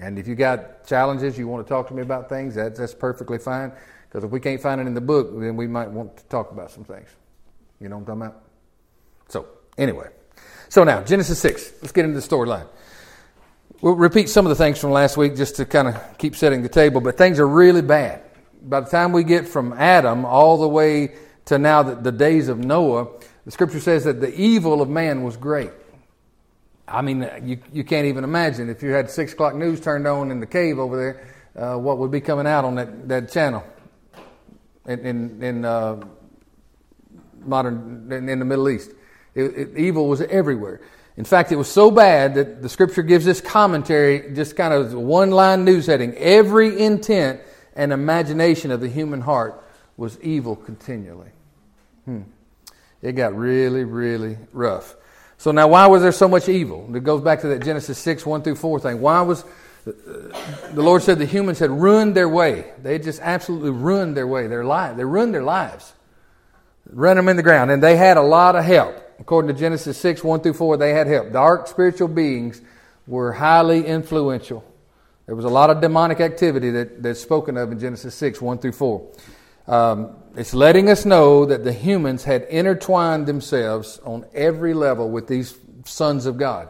And 0.00 0.18
if 0.18 0.26
you 0.26 0.34
got 0.34 0.86
challenges, 0.86 1.38
you 1.38 1.46
want 1.46 1.66
to 1.66 1.68
talk 1.68 1.86
to 1.88 1.94
me 1.94 2.02
about 2.02 2.28
things, 2.28 2.54
that's, 2.54 2.78
that's 2.78 2.94
perfectly 2.94 3.38
fine. 3.38 3.70
Because 4.08 4.24
if 4.24 4.30
we 4.30 4.40
can't 4.40 4.60
find 4.60 4.80
it 4.80 4.86
in 4.86 4.94
the 4.94 5.00
book, 5.00 5.30
then 5.38 5.56
we 5.56 5.66
might 5.66 5.90
want 5.90 6.16
to 6.16 6.24
talk 6.26 6.50
about 6.50 6.70
some 6.70 6.84
things. 6.84 7.08
You 7.80 7.88
know 7.88 7.96
what 7.96 8.10
I'm 8.10 8.20
talking 8.20 8.22
about? 8.22 8.42
So, 9.28 9.46
anyway. 9.76 10.08
So 10.68 10.82
now, 10.82 11.02
Genesis 11.02 11.38
6. 11.40 11.72
Let's 11.82 11.92
get 11.92 12.04
into 12.04 12.18
the 12.18 12.26
storyline. 12.26 12.66
We'll 13.80 13.94
repeat 13.94 14.30
some 14.30 14.46
of 14.46 14.50
the 14.50 14.56
things 14.56 14.78
from 14.78 14.92
last 14.92 15.16
week 15.16 15.36
just 15.36 15.56
to 15.56 15.66
kind 15.66 15.88
of 15.88 16.18
keep 16.18 16.36
setting 16.36 16.62
the 16.62 16.68
table, 16.68 17.00
but 17.00 17.18
things 17.18 17.38
are 17.38 17.46
really 17.46 17.82
bad. 17.82 18.22
By 18.64 18.80
the 18.80 18.90
time 18.90 19.12
we 19.12 19.24
get 19.24 19.46
from 19.46 19.74
Adam 19.74 20.24
all 20.24 20.56
the 20.56 20.68
way 20.68 21.14
to 21.46 21.58
now 21.58 21.82
the, 21.82 21.94
the 21.96 22.12
days 22.12 22.48
of 22.48 22.58
Noah, 22.58 23.08
the 23.44 23.50
scripture 23.50 23.80
says 23.80 24.04
that 24.04 24.20
the 24.20 24.34
evil 24.34 24.80
of 24.80 24.88
man 24.88 25.22
was 25.22 25.36
great. 25.36 25.70
I 26.88 27.02
mean, 27.02 27.28
you, 27.42 27.58
you 27.72 27.84
can't 27.84 28.06
even 28.06 28.24
imagine 28.24 28.70
if 28.70 28.82
you 28.82 28.90
had 28.90 29.10
six 29.10 29.34
o'clock 29.34 29.54
news 29.54 29.80
turned 29.80 30.06
on 30.06 30.30
in 30.30 30.40
the 30.40 30.46
cave 30.46 30.78
over 30.78 30.96
there, 30.96 31.62
uh, 31.62 31.78
what 31.78 31.98
would 31.98 32.10
be 32.10 32.20
coming 32.20 32.46
out 32.46 32.64
on 32.64 32.74
that, 32.76 33.08
that 33.08 33.30
channel 33.30 33.64
in, 34.86 35.00
in, 35.00 35.42
in 35.42 35.64
uh, 35.64 36.02
modern, 37.44 38.10
in, 38.10 38.28
in, 38.28 38.38
the 38.38 38.44
Middle 38.44 38.68
East. 38.70 38.90
It, 39.34 39.42
it, 39.42 39.76
evil 39.76 40.08
was 40.08 40.20
everywhere. 40.22 40.80
In 41.16 41.24
fact, 41.24 41.52
it 41.52 41.56
was 41.56 41.70
so 41.70 41.90
bad 41.90 42.34
that 42.34 42.62
the 42.62 42.68
scripture 42.68 43.02
gives 43.02 43.24
this 43.24 43.40
commentary, 43.40 44.34
just 44.34 44.56
kind 44.56 44.74
of 44.74 44.94
one 44.94 45.30
line 45.30 45.64
news 45.64 45.86
heading. 45.86 46.14
Every 46.16 46.80
intent 46.80 47.40
and 47.74 47.92
imagination 47.92 48.70
of 48.70 48.80
the 48.80 48.88
human 48.88 49.20
heart 49.20 49.62
was 49.96 50.18
evil 50.20 50.56
continually. 50.56 51.30
Hmm. 52.04 52.22
It 53.02 53.12
got 53.12 53.36
really, 53.36 53.84
really 53.84 54.38
rough. 54.52 54.96
So 55.36 55.50
now, 55.50 55.68
why 55.68 55.86
was 55.88 56.02
there 56.02 56.12
so 56.12 56.28
much 56.28 56.48
evil? 56.48 56.94
It 56.94 57.04
goes 57.04 57.20
back 57.20 57.40
to 57.42 57.48
that 57.48 57.62
Genesis 57.62 57.98
6, 57.98 58.24
1 58.24 58.42
through 58.42 58.54
4 58.54 58.80
thing. 58.80 59.00
Why 59.00 59.20
was 59.20 59.44
the 59.84 60.82
Lord 60.82 61.02
said 61.02 61.18
the 61.18 61.26
humans 61.26 61.58
had 61.58 61.70
ruined 61.70 62.14
their 62.14 62.28
way. 62.28 62.72
They 62.82 62.98
just 62.98 63.20
absolutely 63.20 63.70
ruined 63.70 64.16
their 64.16 64.26
way, 64.26 64.46
their 64.46 64.64
life. 64.64 64.96
They 64.96 65.04
ruined 65.04 65.34
their 65.34 65.42
lives. 65.42 65.92
Run 66.90 67.16
them 67.16 67.28
in 67.28 67.36
the 67.36 67.42
ground. 67.42 67.70
And 67.70 67.82
they 67.82 67.96
had 67.96 68.16
a 68.16 68.22
lot 68.22 68.56
of 68.56 68.64
help. 68.64 68.96
According 69.20 69.54
to 69.54 69.60
Genesis 69.60 69.98
6, 69.98 70.24
1 70.24 70.40
through 70.40 70.54
4, 70.54 70.76
they 70.78 70.92
had 70.92 71.06
help. 71.06 71.32
Dark 71.32 71.68
spiritual 71.68 72.08
beings 72.08 72.60
were 73.06 73.32
highly 73.32 73.86
influential. 73.86 74.64
There 75.26 75.34
was 75.34 75.44
a 75.44 75.50
lot 75.50 75.70
of 75.70 75.80
demonic 75.80 76.20
activity 76.20 76.70
that, 76.70 77.02
that's 77.02 77.20
spoken 77.20 77.56
of 77.56 77.72
in 77.72 77.78
Genesis 77.78 78.14
6, 78.14 78.40
1 78.40 78.58
through 78.58 78.72
4. 78.72 79.12
Um, 79.66 80.16
it's 80.36 80.52
letting 80.52 80.90
us 80.90 81.06
know 81.06 81.46
that 81.46 81.64
the 81.64 81.72
humans 81.72 82.24
had 82.24 82.42
intertwined 82.42 83.26
themselves 83.26 83.98
on 84.04 84.26
every 84.34 84.74
level 84.74 85.10
with 85.10 85.26
these 85.26 85.56
sons 85.86 86.26
of 86.26 86.36
God, 86.36 86.68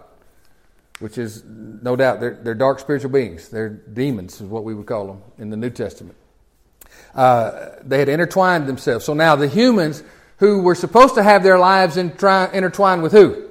which 1.00 1.18
is 1.18 1.42
no 1.44 1.96
doubt 1.96 2.20
they're, 2.20 2.34
they're 2.34 2.54
dark 2.54 2.78
spiritual 2.78 3.10
beings. 3.10 3.48
They're 3.48 3.70
demons, 3.70 4.40
is 4.40 4.46
what 4.46 4.62
we 4.62 4.74
would 4.74 4.86
call 4.86 5.08
them 5.08 5.22
in 5.38 5.50
the 5.50 5.56
New 5.56 5.70
Testament. 5.70 6.16
Uh, 7.14 7.70
they 7.82 7.98
had 7.98 8.08
intertwined 8.08 8.68
themselves. 8.68 9.04
So 9.04 9.14
now 9.14 9.34
the 9.34 9.48
humans 9.48 10.04
who 10.38 10.62
were 10.62 10.74
supposed 10.74 11.16
to 11.16 11.22
have 11.22 11.42
their 11.42 11.58
lives 11.58 11.96
intertwined 11.96 13.02
with 13.02 13.12
who? 13.12 13.48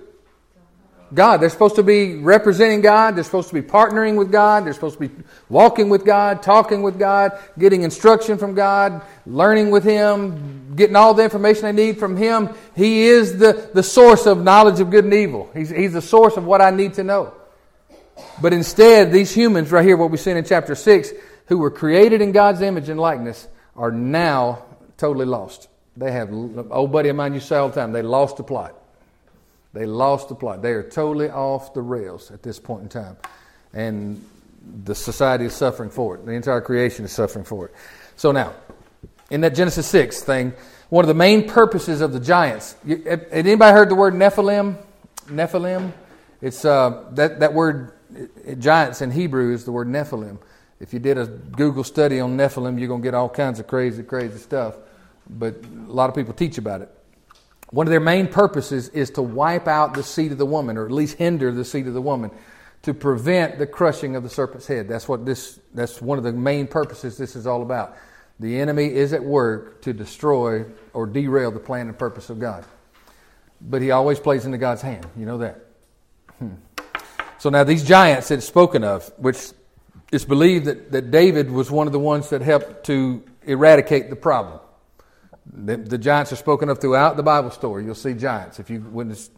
God. 1.14 1.38
They're 1.38 1.50
supposed 1.50 1.76
to 1.76 1.84
be 1.84 2.16
representing 2.16 2.82
God. 2.82 3.16
They're 3.16 3.24
supposed 3.24 3.50
to 3.50 3.54
be 3.54 3.62
partnering 3.62 4.18
with 4.18 4.32
God. 4.32 4.66
They're 4.66 4.74
supposed 4.74 5.00
to 5.00 5.08
be 5.08 5.24
walking 5.50 5.90
with 5.90 6.06
God, 6.06 6.42
talking 6.42 6.82
with 6.82 6.98
God, 6.98 7.38
getting 7.58 7.84
instruction 7.84 8.38
from 8.38 8.56
God, 8.56 9.02
learning 9.26 9.72
with 9.72 9.84
Him, 9.84 10.76
getting 10.76 10.96
all 10.96 11.14
the 11.14 11.24
information 11.24 11.64
they 11.64 11.72
need 11.72 12.00
from 12.00 12.18
Him. 12.18 12.50
He 12.76 13.04
is 13.04 13.38
the, 13.38 13.70
the 13.74 13.84
source 13.84 14.26
of 14.26 14.42
knowledge 14.42 14.80
of 14.80 14.90
good 14.90 15.06
and 15.06 15.14
evil. 15.14 15.50
He's, 15.54 15.70
he's 15.70 15.94
the 15.94 16.02
source 16.02 16.38
of 16.38 16.46
what 16.46 16.62
I 16.62 16.72
need 16.72 16.96
to 16.96 17.04
know. 17.04 17.34
But 18.42 18.54
instead, 18.54 19.12
these 19.12 19.34
humans 19.34 19.72
right 19.72 19.86
here, 19.86 19.98
what 19.98 20.12
we 20.12 20.18
see 20.18 20.32
in 20.32 20.44
chapter 20.46 20.76
6, 20.76 21.12
who 21.48 21.58
were 21.58 21.72
created 21.72 22.22
in 22.22 22.32
God's 22.32 22.62
image 22.62 22.90
and 22.90 23.00
likeness, 23.00 23.48
are 23.76 23.92
now 23.92 24.64
totally 24.98 25.26
lost. 25.26 25.68
They 25.96 26.12
have, 26.12 26.32
old 26.32 26.92
buddy 26.92 27.10
of 27.10 27.16
mine 27.16 27.34
used 27.34 27.46
to 27.46 27.50
say 27.50 27.58
all 27.58 27.70
the 27.70 27.76
time, 27.76 27.92
they 27.92 28.02
lost 28.02 28.38
the 28.38 28.44
plot. 28.44 28.76
They 29.74 29.86
lost 29.86 30.30
the 30.30 30.36
plot. 30.36 30.62
They 30.62 30.72
are 30.72 30.84
totally 30.84 31.30
off 31.30 31.74
the 31.74 31.82
rails 31.82 32.32
at 32.32 32.44
this 32.44 32.60
point 32.60 32.84
in 32.84 32.90
time. 32.90 33.18
And 33.74 34.24
the 34.86 34.96
society 34.96 35.46
is 35.46 35.54
suffering 35.54 35.90
for 35.90 36.16
it. 36.16 36.26
The 36.26 36.32
entire 36.32 36.62
creation 36.62 37.06
is 37.06 37.12
suffering 37.12 37.44
for 37.44 37.68
it. 37.68 37.74
So 38.16 38.32
now, 38.32 38.54
in 39.32 39.42
that 39.42 39.56
Genesis 39.56 39.88
6 39.88 40.22
thing, 40.24 40.54
one 40.90 41.04
of 41.04 41.08
the 41.08 41.16
main 41.16 41.50
purposes 41.50 42.02
of 42.02 42.14
the 42.14 42.20
giants, 42.20 42.76
had 42.88 43.28
anybody 43.32 43.74
heard 43.74 43.90
the 43.90 43.96
word 43.96 44.14
Nephilim? 44.14 44.78
Nephilim? 45.26 45.92
It's 46.40 46.64
uh, 46.66 47.06
that, 47.14 47.40
that 47.40 47.54
word, 47.54 47.94
giants 48.60 49.02
in 49.02 49.10
Hebrew 49.10 49.54
is 49.54 49.66
the 49.66 49.72
word 49.72 49.88
Nephilim. 49.88 50.38
If 50.80 50.94
you 50.94 51.00
did 51.00 51.18
a 51.18 51.26
Google 51.26 51.84
study 51.84 52.20
on 52.20 52.38
Nephilim, 52.38 52.78
you're 52.78 52.90
going 52.90 53.02
to 53.02 53.06
get 53.06 53.16
all 53.16 53.30
kinds 53.30 53.60
of 53.60 53.68
crazy, 53.68 54.04
crazy 54.04 54.38
stuff. 54.38 54.76
But 55.28 55.56
a 55.88 55.92
lot 55.92 56.10
of 56.10 56.16
people 56.16 56.34
teach 56.34 56.58
about 56.58 56.82
it. 56.82 56.92
One 57.74 57.88
of 57.88 57.92
their 57.92 58.00
main 58.00 58.28
purposes 58.28 58.90
is 58.90 59.10
to 59.12 59.24
wipe 59.24 59.68
out 59.68 59.96
the 59.96 60.04
seed 60.04 60.32
of 60.32 60.38
the 60.38 60.46
woman, 60.46 60.78
or 60.78 60.86
at 60.86 60.92
least 60.92 61.18
hinder 61.18 61.52
the 61.52 61.66
seed 61.66 61.88
of 61.88 61.96
the 61.96 62.04
woman, 62.04 62.30
to 62.84 62.94
prevent 62.94 63.58
the 63.58 63.66
crushing 63.66 64.16
of 64.16 64.22
the 64.22 64.30
serpent's 64.30 64.68
head. 64.68 64.88
That's 64.88 65.08
what 65.10 65.26
this. 65.26 65.60
That's 65.74 66.00
one 66.00 66.20
of 66.20 66.24
the 66.24 66.34
main 66.34 66.68
purposes 66.68 67.18
this 67.18 67.36
is 67.36 67.48
all 67.48 67.64
about. 67.64 67.98
The 68.40 68.60
enemy 68.60 68.94
is 68.94 69.12
at 69.12 69.24
work 69.24 69.82
to 69.82 69.92
destroy 69.92 70.66
or 70.94 71.08
derail 71.08 71.50
the 71.50 71.60
plan 71.60 71.88
and 71.88 71.98
purpose 71.98 72.30
of 72.30 72.40
God. 72.40 72.64
but 73.70 73.82
he 73.82 73.92
always 73.92 74.20
plays 74.20 74.46
into 74.46 74.58
God's 74.58 74.82
hand. 74.82 75.06
You 75.18 75.26
know 75.26 75.38
that. 75.40 75.66
Hmm. 76.40 76.50
So 77.40 77.50
now 77.50 77.64
these 77.64 77.84
giants 77.84 78.28
that 78.30 78.36
it's 78.36 78.46
spoken 78.46 78.84
of, 78.84 79.12
which 79.18 79.52
it's 80.12 80.26
believed 80.26 80.66
that, 80.66 80.92
that 80.92 81.12
David 81.12 81.50
was 81.52 81.72
one 81.72 81.88
of 81.88 81.94
the 81.94 82.00
ones 82.00 82.30
that 82.30 82.42
helped 82.42 82.86
to 82.86 83.24
eradicate 83.44 84.10
the 84.10 84.16
problem. 84.16 84.60
The, 85.46 85.78
the, 85.78 85.98
giants 85.98 86.32
are 86.32 86.38
spoken 86.38 86.70
of 86.70 86.80
throughout 86.80 87.18
the 87.18 87.24
Bible 87.24 87.52
story. 87.52 87.84
You'll 87.84 87.96
see 87.96 88.14
giants. 88.14 88.60
If 88.60 88.70
you 88.70 88.80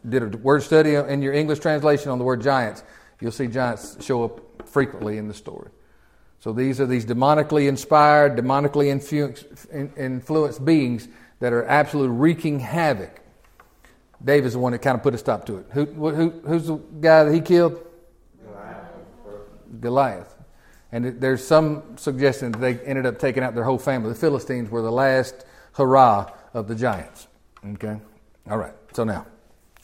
did 0.08 0.22
a 0.22 0.38
word 0.38 0.62
study 0.62 0.96
in 0.96 1.22
your 1.22 1.34
English 1.34 1.60
translation 1.60 2.12
on 2.12 2.20
the 2.20 2.24
word 2.24 2.42
giants, 2.42 2.84
you'll 3.20 3.32
see 3.32 3.48
giants 3.48 4.04
show 4.06 4.24
up 4.24 4.68
frequently 4.68 5.18
in 5.18 5.28
the 5.28 5.34
story. 5.34 5.72
So 6.40 6.54
these 6.54 6.80
are 6.80 6.86
these 6.86 7.06
demonically 7.06 7.68
inspired, 7.68 8.38
demonically 8.38 8.88
influenced 9.98 10.64
beings 10.64 11.08
that 11.40 11.54
are 11.54 11.64
absolutely 11.64 12.16
wreaking 12.16 12.60
havoc. 12.60 13.22
David's 14.24 14.54
the 14.54 14.60
one 14.60 14.72
that 14.74 14.80
kind 14.80 14.96
of 14.96 15.02
put 15.02 15.16
a 15.16 15.18
stop 15.18 15.46
to 15.48 15.58
it. 15.58 15.66
Who, 15.72 15.86
who, 15.86 16.30
who's 16.30 16.68
the 16.68 16.78
guy 17.02 17.24
that 17.24 17.34
he 17.34 17.42
killed? 17.42 17.84
Goliath. 18.44 18.92
Goliath. 19.80 20.36
And 20.92 21.20
there's 21.20 21.46
some 21.46 21.98
suggestion 21.98 22.52
that 22.52 22.62
they 22.62 22.80
ended 22.80 23.06
up 23.06 23.20
taking 23.20 23.44
out 23.44 23.56
their 23.56 23.64
whole 23.64 23.80
family. 23.80 24.10
The 24.10 24.16
Philistines 24.16 24.70
were 24.70 24.82
the 24.82 24.92
last 24.92 25.46
hurrah 25.76 26.32
of 26.54 26.68
the 26.68 26.76
giants. 26.76 27.28
Okay? 27.66 28.00
All 28.50 28.58
right. 28.58 28.74
So 28.94 29.04
now, 29.04 29.26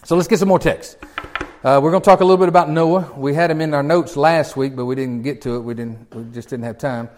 so 0.03 0.15
let's 0.15 0.27
get 0.27 0.39
some 0.39 0.47
more 0.47 0.59
text. 0.59 0.97
Uh, 1.63 1.79
we're 1.81 1.91
going 1.91 2.01
to 2.01 2.05
talk 2.05 2.21
a 2.21 2.25
little 2.25 2.37
bit 2.37 2.49
about 2.49 2.69
Noah. 2.69 3.13
We 3.15 3.35
had 3.35 3.51
him 3.51 3.61
in 3.61 3.73
our 3.73 3.83
notes 3.83 4.17
last 4.17 4.57
week, 4.57 4.75
but 4.75 4.85
we 4.85 4.95
didn't 4.95 5.21
get 5.21 5.41
to 5.43 5.57
it. 5.57 5.59
We 5.59 5.75
didn't. 5.75 6.13
We 6.13 6.23
just 6.31 6.49
didn't 6.49 6.65
have 6.65 6.79
time. 6.79 7.09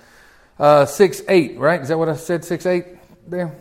Uh, 0.59 0.85
six 0.85 1.21
eight, 1.29 1.57
right? 1.57 1.81
Is 1.81 1.87
that 1.87 1.97
what 1.97 2.09
I 2.09 2.15
said? 2.15 2.43
Six 2.43 2.65
eight 2.65 2.85
there. 3.25 3.55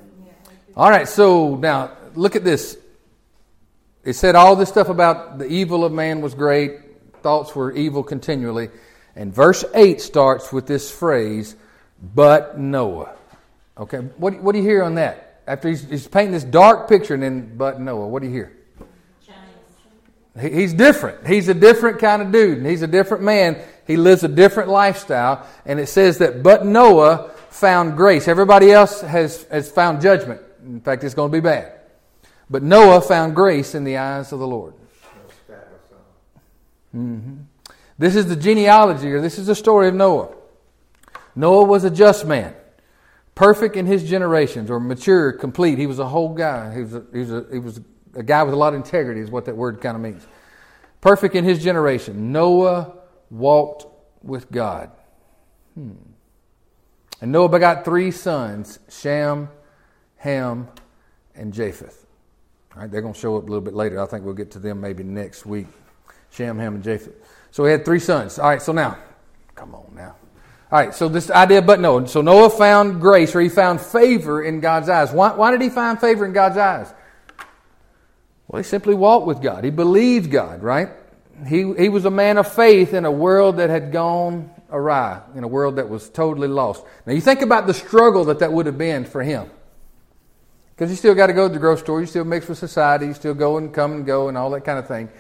All 0.76 0.90
right. 0.90 1.07
So 1.07 1.54
now 1.54 1.97
look 2.14 2.35
at 2.35 2.42
this. 2.42 2.76
It 4.02 4.14
said 4.14 4.35
all 4.35 4.57
this 4.57 4.71
stuff 4.71 4.88
about 4.88 5.38
the 5.38 5.47
evil 5.47 5.85
of 5.85 5.92
man 5.92 6.21
was 6.21 6.35
great. 6.35 6.81
Thoughts 7.23 7.54
were 7.54 7.71
evil 7.71 8.02
continually, 8.02 8.71
and 9.14 9.33
verse 9.33 9.64
eight 9.75 10.00
starts 10.00 10.52
with 10.52 10.66
this 10.66 10.90
phrase, 10.90 11.54
"But 12.02 12.59
Noah." 12.59 13.14
Okay. 13.79 13.99
What 13.99 14.43
What 14.43 14.52
do 14.52 14.59
you 14.59 14.64
hear 14.64 14.83
on 14.83 14.97
that? 14.97 15.43
After 15.47 15.69
he's, 15.69 15.88
he's 15.88 16.07
painting 16.07 16.33
this 16.33 16.45
dark 16.45 16.88
picture, 16.88 17.14
and 17.14 17.23
then 17.23 17.57
"But 17.57 17.81
Noah," 17.81 18.07
what 18.07 18.23
do 18.23 18.29
you 18.29 18.35
hear? 18.35 18.57
He's 20.41 20.73
different. 20.73 21.26
He's 21.26 21.49
a 21.49 21.55
different 21.55 21.99
kind 21.99 22.23
of 22.23 22.33
dude, 22.33 22.57
and 22.59 22.67
he's 22.67 22.81
a 22.81 22.87
different 22.87 23.23
man. 23.23 23.62
He 23.87 23.99
lives 23.99 24.25
a 24.25 24.29
different 24.29 24.71
lifestyle, 24.71 25.47
and 25.67 25.79
it 25.79 25.88
says 25.88 26.19
that, 26.19 26.43
but 26.43 26.64
Noah 26.64 27.33
found 27.50 27.97
grace. 27.97 28.29
Everybody 28.29 28.73
else 28.73 29.02
has, 29.02 29.43
has 29.45 29.71
found 29.71 30.00
judgment. 30.00 30.41
In 30.64 30.81
fact, 30.81 31.05
it's 31.05 31.14
going 31.14 31.31
to 31.31 31.37
be 31.37 31.41
bad. 31.41 31.81
But 32.49 32.62
Noah 32.62 33.02
found 33.02 33.35
grace 33.35 33.75
in 33.75 33.85
the 33.85 33.99
eyes 33.99 34.33
of 34.33 34.38
the 34.38 34.47
Lord. 34.47 34.75
Mm-hmm. 36.95 37.37
This 37.99 38.17
is 38.17 38.26
the 38.26 38.37
genealogy, 38.37 39.12
or 39.12 39.21
this 39.21 39.38
is 39.38 39.47
the 39.47 39.55
story 39.55 39.88
of 39.88 39.95
Noah. 39.95 40.35
Noah 41.35 41.64
was 41.64 41.85
a 41.85 41.91
just 41.91 42.26
man, 42.26 42.55
perfect 43.35 43.77
in 43.77 43.87
his 43.87 44.09
generations, 44.09 44.71
or 44.71 44.81
mature, 44.81 45.33
complete. 45.33 45.79
He 45.79 45.87
was 45.87 45.99
a 45.99 46.07
whole 46.07 46.35
guy. 46.35 46.75
He 46.75 46.83
was 46.83 46.95
a, 46.95 47.05
he 47.12 47.19
was 47.19 47.33
a, 47.33 47.47
he 47.53 47.59
was 47.59 47.81
a 48.15 48.23
guy 48.23 48.43
with 48.43 48.55
a 48.55 48.57
lot 48.57 48.75
of 48.75 48.81
integrity 48.81 49.21
is 49.21 49.31
what 49.31 49.47
that 49.47 49.57
word 49.57 49.81
kind 49.81 49.97
of 49.97 50.03
means. 50.03 50.27
Perfect 51.01 51.35
in 51.35 51.45
his 51.45 51.62
generation. 51.62 52.33
Noah 52.33 52.95
walked 53.31 53.87
with 54.23 54.51
God. 54.51 54.91
Hmm. 55.75 55.93
And 57.21 57.33
Noah 57.33 57.49
begot 57.49 57.85
three 57.85 58.11
sons 58.11 58.79
Shem, 58.89 59.49
Ham, 60.17 60.69
and 61.35 61.53
Japheth. 61.53 62.07
All 62.75 62.83
right, 62.83 62.91
they're 62.91 63.03
going 63.03 63.15
to 63.15 63.21
show 63.21 63.37
up 63.37 63.45
a 63.45 63.47
little 63.47 63.61
bit 63.61 63.75
later. 63.75 64.01
I 64.01 64.07
think 64.07 64.25
we'll 64.25 64.35
get 64.35 64.51
to 64.53 64.59
them 64.59 64.81
maybe 64.81 65.03
next 65.05 65.45
week. 65.45 65.67
Shem, 66.31 66.59
Ham, 66.59 66.75
and 66.75 66.85
Japheth. 66.85 67.15
So 67.51 67.65
he 67.65 67.71
had 67.71 67.85
three 67.85 67.99
sons. 67.99 68.39
All 68.39 68.49
right, 68.49 68.62
so 68.62 68.73
now, 68.73 68.99
come 69.55 69.75
on 69.75 69.95
now. 69.95 70.17
All 70.73 70.79
right, 70.79 70.95
so 70.95 71.11
this 71.11 71.31
idea, 71.31 71.61
but 71.61 71.81
no. 71.81 72.07
So 72.07 72.23
Noah 72.23 72.49
found 72.49 72.99
grace, 72.99 73.35
or 73.35 73.43
he 73.43 73.50
found 73.50 73.79
favor 73.79 74.43
in 74.43 74.61
God's 74.61 74.88
eyes. 74.88 75.12
Why, 75.12 75.35
why 75.35 75.50
did 75.50 75.61
he 75.61 75.69
find 75.69 76.00
favor 76.00 76.25
in 76.25 76.33
God's 76.33 76.57
eyes? 76.57 76.95
Well, 78.49 78.62
he 78.62 78.67
simply 78.67 78.95
walked 78.95 79.26
with 79.26 79.43
God. 79.43 79.64
He 79.64 79.71
believed 79.71 80.31
God, 80.31 80.62
right? 80.62 80.88
He, 81.47 81.75
he 81.75 81.91
was 81.91 82.07
a 82.07 82.11
man 82.11 82.38
of 82.38 82.50
faith 82.50 82.95
in 82.95 83.05
a 83.05 83.11
world 83.11 83.59
that 83.59 83.69
had 83.69 83.93
gone 83.93 84.50
awry, 84.71 85.21
in 85.35 85.45
a 85.45 85.49
world 85.49 85.76
that 85.76 85.91
was 85.91 86.09
totally 86.09 86.49
lost. 86.49 86.83
Now, 87.05 87.12
you 87.12 87.21
think 87.21 87.43
about 87.43 87.67
the 87.67 87.75
struggle 87.75 88.25
that 88.25 88.38
that 88.38 88.50
would 88.50 88.64
have 88.64 88.79
been 88.79 89.05
for 89.05 89.23
him. 89.23 89.50
Because 90.75 90.91
you 90.91 90.97
still 90.97 91.14
got 91.14 91.26
to 91.26 91.35
go 91.35 91.49
to 91.49 91.52
the 91.52 91.61
grocery 91.61 91.85
store, 91.85 92.00
you 92.00 92.07
still 92.07 92.25
mix 92.25 92.49
with 92.49 92.57
society, 92.57 93.05
you 93.09 93.14
still 93.14 93.35
go 93.35 93.59
and 93.59 93.75
come 93.75 93.93
and 93.93 94.07
go 94.07 94.29
and 94.29 94.38
all 94.38 94.49
that 94.52 94.64
kind 94.64 94.79
of 94.79 94.88
thing. 94.88 95.11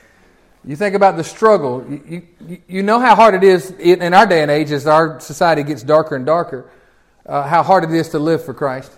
You 0.64 0.76
think 0.76 0.94
about 0.94 1.16
the 1.16 1.24
struggle. 1.24 1.84
You, 1.88 2.22
you, 2.46 2.62
you 2.68 2.82
know 2.82 3.00
how 3.00 3.16
hard 3.16 3.34
it 3.34 3.42
is 3.42 3.70
in 3.72 4.14
our 4.14 4.26
day 4.26 4.42
and 4.42 4.50
age 4.50 4.70
as 4.70 4.86
our 4.86 5.18
society 5.18 5.64
gets 5.64 5.82
darker 5.82 6.14
and 6.14 6.24
darker, 6.24 6.70
uh, 7.26 7.42
how 7.48 7.62
hard 7.62 7.84
it 7.84 7.90
is 7.90 8.10
to 8.10 8.18
live 8.18 8.44
for 8.44 8.54
Christ. 8.54 8.92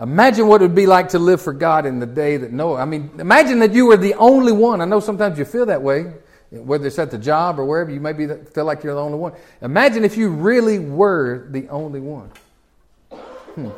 Imagine 0.00 0.46
what 0.46 0.62
it 0.62 0.64
would 0.64 0.74
be 0.74 0.86
like 0.86 1.10
to 1.10 1.18
live 1.18 1.42
for 1.42 1.52
God 1.52 1.84
in 1.86 2.00
the 2.00 2.06
day 2.06 2.38
that 2.38 2.52
Noah. 2.52 2.80
I 2.80 2.86
mean, 2.86 3.10
imagine 3.18 3.58
that 3.60 3.72
you 3.72 3.86
were 3.86 3.98
the 3.98 4.14
only 4.14 4.52
one. 4.52 4.80
I 4.80 4.86
know 4.86 4.98
sometimes 4.98 5.38
you 5.38 5.44
feel 5.44 5.66
that 5.66 5.82
way, 5.82 6.12
whether 6.50 6.86
it's 6.86 6.98
at 6.98 7.10
the 7.10 7.18
job 7.18 7.60
or 7.60 7.66
wherever. 7.66 7.90
You 7.90 8.00
maybe 8.00 8.26
feel 8.26 8.64
like 8.64 8.82
you're 8.82 8.94
the 8.94 9.00
only 9.00 9.18
one. 9.18 9.34
Imagine 9.60 10.04
if 10.04 10.16
you 10.16 10.30
really 10.30 10.78
were 10.78 11.46
the 11.50 11.68
only 11.68 12.00
one. 12.00 12.30
Hmm. 13.10 13.68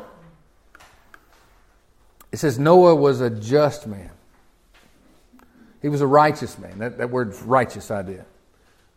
It 2.31 2.37
says 2.37 2.57
Noah 2.57 2.95
was 2.95 3.21
a 3.21 3.29
just 3.29 3.85
man. 3.85 4.09
He 5.83 5.89
was 5.89 6.01
a 6.01 6.07
righteous 6.07 6.57
man. 6.57 6.79
That, 6.79 6.97
that 6.97 7.11
word's 7.11 7.39
righteous 7.43 7.91
idea. 7.91 8.25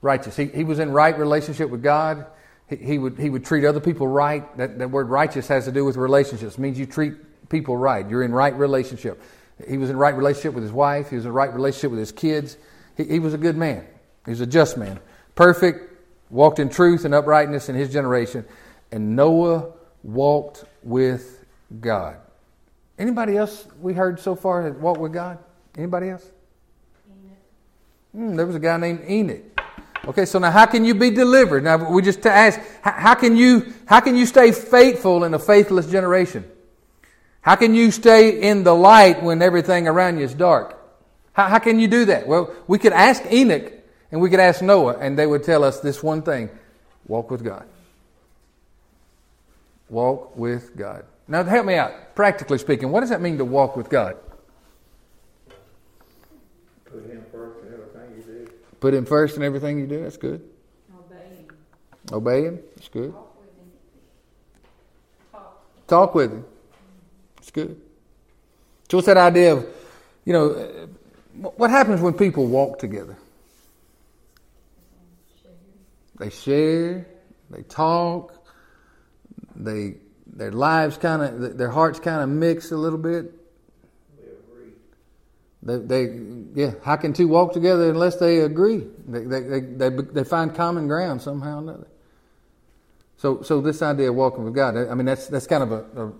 Righteous. 0.01 0.35
He, 0.37 0.47
he 0.47 0.65
was 0.65 0.79
in 0.79 0.93
right 0.93 1.19
relationship 1.19 1.69
with 1.69 1.83
God 1.83 2.27
he, 2.69 2.77
he, 2.77 2.99
would, 2.99 3.19
he 3.19 3.31
would 3.31 3.45
treat 3.45 3.65
other 3.65 3.81
people 3.81 4.09
right. 4.09 4.57
That, 4.57 4.79
that 4.79 4.91
word 4.91 5.09
righteous 5.09 5.49
has 5.49 5.67
to 5.67 5.73
do 5.73 5.85
with 5.85 5.97
relationships. 5.97 6.55
It 6.55 6.61
means 6.61 6.79
you 6.79 6.87
treat 6.87 7.49
people 7.49 7.77
right. 7.77 8.09
You're 8.09 8.23
in 8.23 8.33
right 8.33 8.55
relationship. 8.55 9.23
He 9.67 9.79
was 9.79 9.91
in 9.91 9.97
right 9.97 10.15
relationship 10.15 10.55
with 10.55 10.63
his 10.63 10.73
wife. 10.73 11.11
He 11.11 11.17
was 11.17 11.25
in 11.25 11.33
right 11.33 11.53
relationship 11.53 11.91
with 11.91 12.01
his 12.01 12.13
kids. 12.13 12.57
He, 12.97 13.05
he 13.05 13.19
was 13.19 13.35
a 13.35 13.39
good 13.39 13.57
man. 13.57 13.87
He 14.25 14.31
was 14.31 14.41
a 14.41 14.47
just 14.47 14.77
man. 14.77 14.99
Perfect, 15.35 15.93
walked 16.31 16.59
in 16.59 16.69
truth 16.69 17.05
and 17.05 17.15
uprightness 17.15 17.69
in 17.69 17.77
his 17.77 17.93
generation. 17.93 18.45
And 18.91 19.15
Noah 19.15 19.73
walked 20.03 20.65
with 20.83 21.45
God. 21.81 22.17
Anybody 22.99 23.37
else 23.37 23.67
we 23.81 23.93
heard 23.93 24.19
so 24.19 24.35
far 24.35 24.65
that 24.65 24.81
walked 24.81 25.01
with 25.01 25.13
God? 25.13 25.39
Anybody 25.77 26.09
else? 26.11 26.25
Mm, 28.17 28.37
there 28.37 28.47
was 28.47 28.57
a 28.57 28.61
guy 28.61 28.77
named 28.79 29.05
Enoch. 29.09 29.43
Okay, 30.07 30.25
so 30.25 30.39
now 30.39 30.51
how 30.51 30.67
can 30.67 30.85
you 30.85 30.95
be 30.95 31.11
delivered? 31.11 31.65
Now 31.65 31.91
we 31.91 32.01
just 32.01 32.25
ask, 32.25 32.61
how 32.83 33.15
can 33.15 33.37
you 33.37 33.75
how 33.87 34.01
can 34.01 34.17
you 34.17 34.25
stay 34.25 34.53
faithful 34.53 35.25
in 35.25 35.35
a 35.35 35.39
faithless 35.39 35.87
generation? 35.91 36.49
How 37.41 37.57
can 37.57 37.75
you 37.75 37.91
stay 37.91 38.41
in 38.43 38.65
the 38.65 38.75
light 38.75 39.23
when 39.23 39.43
everything 39.43 39.87
around 39.89 40.19
you 40.19 40.25
is 40.25 40.35
dark? 40.35 40.79
How, 41.33 41.49
how 41.49 41.59
can 41.59 41.79
you 41.79 41.89
do 41.89 42.07
that? 42.07 42.27
Well, 42.27 42.55
we 42.67 42.79
could 42.79 42.93
ask 42.93 43.23
Enoch 43.31 43.73
and 44.11 44.21
we 44.21 44.31
could 44.31 44.41
ask 44.41 44.63
Noah, 44.63 44.97
and 44.99 45.19
they 45.19 45.27
would 45.27 45.45
tell 45.45 45.65
us 45.65 45.81
this 45.81 46.03
one 46.03 46.23
thing: 46.23 46.49
walk 47.07 47.31
with 47.31 47.45
God. 47.45 47.67
Walk 49.89 50.37
with 50.37 50.77
God. 50.77 51.05
Now, 51.29 51.45
help 51.45 51.67
me 51.67 51.75
out. 51.75 52.15
Practically 52.15 52.59
speaking, 52.59 52.91
what 52.91 53.01
does 53.01 53.11
that 53.11 53.21
mean 53.21 53.39
to 53.39 53.45
walk 53.45 53.77
with 53.77 53.89
God? 53.89 54.17
Put 56.85 57.05
Him 57.07 57.25
first 57.31 57.65
in 57.65 57.75
everything 57.75 58.17
you 58.17 58.23
do. 58.23 58.51
Put 58.81 58.95
him 58.95 59.07
first 59.07 59.37
in 59.37 59.43
everything 59.43 59.79
you 59.79 59.87
do. 59.87 60.03
That's 60.03 60.17
good. 60.17 60.43
Obey 60.95 61.17
him. 61.17 61.47
Obey 62.13 62.45
him. 62.45 62.61
That's 62.77 62.89
good. 62.89 63.15
Talk 65.87 66.15
with 66.15 66.33
him. 66.33 66.45
That's 67.37 67.51
good. 67.51 67.81
So 68.91 68.99
what's 68.99 69.07
that 69.07 69.17
idea 69.17 69.55
of, 69.55 69.67
you 70.25 70.33
know, 70.33 70.51
uh, 70.51 70.87
what 71.57 71.71
happens 71.71 72.01
when 72.01 72.15
people 72.15 72.47
walk 72.47 72.79
together? 72.79 73.17
They 76.19 76.31
share. 76.31 77.07
They 77.51 77.63
talk. 77.63 78.33
They 79.55 79.97
their 80.27 80.53
lives 80.53 80.99
kind 80.99 81.23
of 81.23 81.57
their 81.57 81.71
hearts 81.71 81.99
kind 81.99 82.23
of 82.23 82.29
mix 82.29 82.73
a 82.73 82.77
little 82.77 82.99
bit. 82.99 83.33
They, 85.67 85.79
they, 85.79 86.21
yeah, 86.55 86.75
how 86.85 86.95
can 86.95 87.13
two 87.13 87.27
walk 87.27 87.53
together 87.53 87.91
unless 87.91 88.17
they 88.17 88.39
agree? 88.39 88.87
They, 89.09 89.25
they, 89.25 89.61
they, 89.61 89.89
they, 89.89 90.23
find 90.23 90.55
common 90.55 90.87
ground 90.87 91.21
somehow 91.21 91.57
or 91.57 91.63
another. 91.63 91.89
So, 93.17 93.43
so 93.43 93.61
this 93.61 93.83
idea 93.83 94.11
of 94.11 94.15
walking 94.15 94.45
with 94.45 94.55
God, 94.55 94.77
I 94.77 94.95
mean, 94.95 95.07
that's, 95.07 95.27
that's 95.27 95.49
kind 95.49 95.65
of 95.65 95.73
a, 95.73 96.13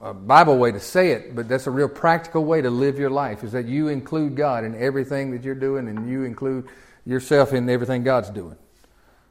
a, 0.00 0.10
a 0.10 0.14
Bible 0.14 0.58
way 0.58 0.72
to 0.72 0.80
say 0.80 1.12
it, 1.12 1.36
but 1.36 1.48
that's 1.48 1.68
a 1.68 1.70
real 1.70 1.88
practical 1.88 2.44
way 2.44 2.62
to 2.62 2.70
live 2.70 2.98
your 2.98 3.10
life, 3.10 3.44
is 3.44 3.52
that 3.52 3.66
you 3.66 3.88
include 3.88 4.34
God 4.34 4.64
in 4.64 4.74
everything 4.74 5.30
that 5.30 5.44
you're 5.44 5.54
doing 5.54 5.86
and 5.86 6.10
you 6.10 6.24
include 6.24 6.66
yourself 7.06 7.52
in 7.52 7.70
everything 7.70 8.02
God's 8.02 8.30
doing. 8.30 8.56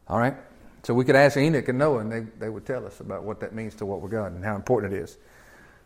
All 0.08 0.20
right? 0.20 0.36
So 0.84 0.94
we 0.94 1.04
could 1.04 1.18
ask 1.18 1.36
Enoch 1.36 1.68
and 1.68 1.78
Noah, 1.78 2.00
and 2.00 2.12
they, 2.12 2.22
they 2.39 2.50
would 2.50 2.66
tell 2.66 2.86
us 2.86 3.01
about 3.01 3.24
what 3.24 3.42
that 3.42 3.54
means 3.54 3.75
to 3.75 3.86
walk 3.86 4.01
with 4.01 4.12
God 4.12 4.32
and 4.32 4.46
how 4.46 4.56
important 4.56 4.94
it 4.94 5.01
is. 5.01 5.18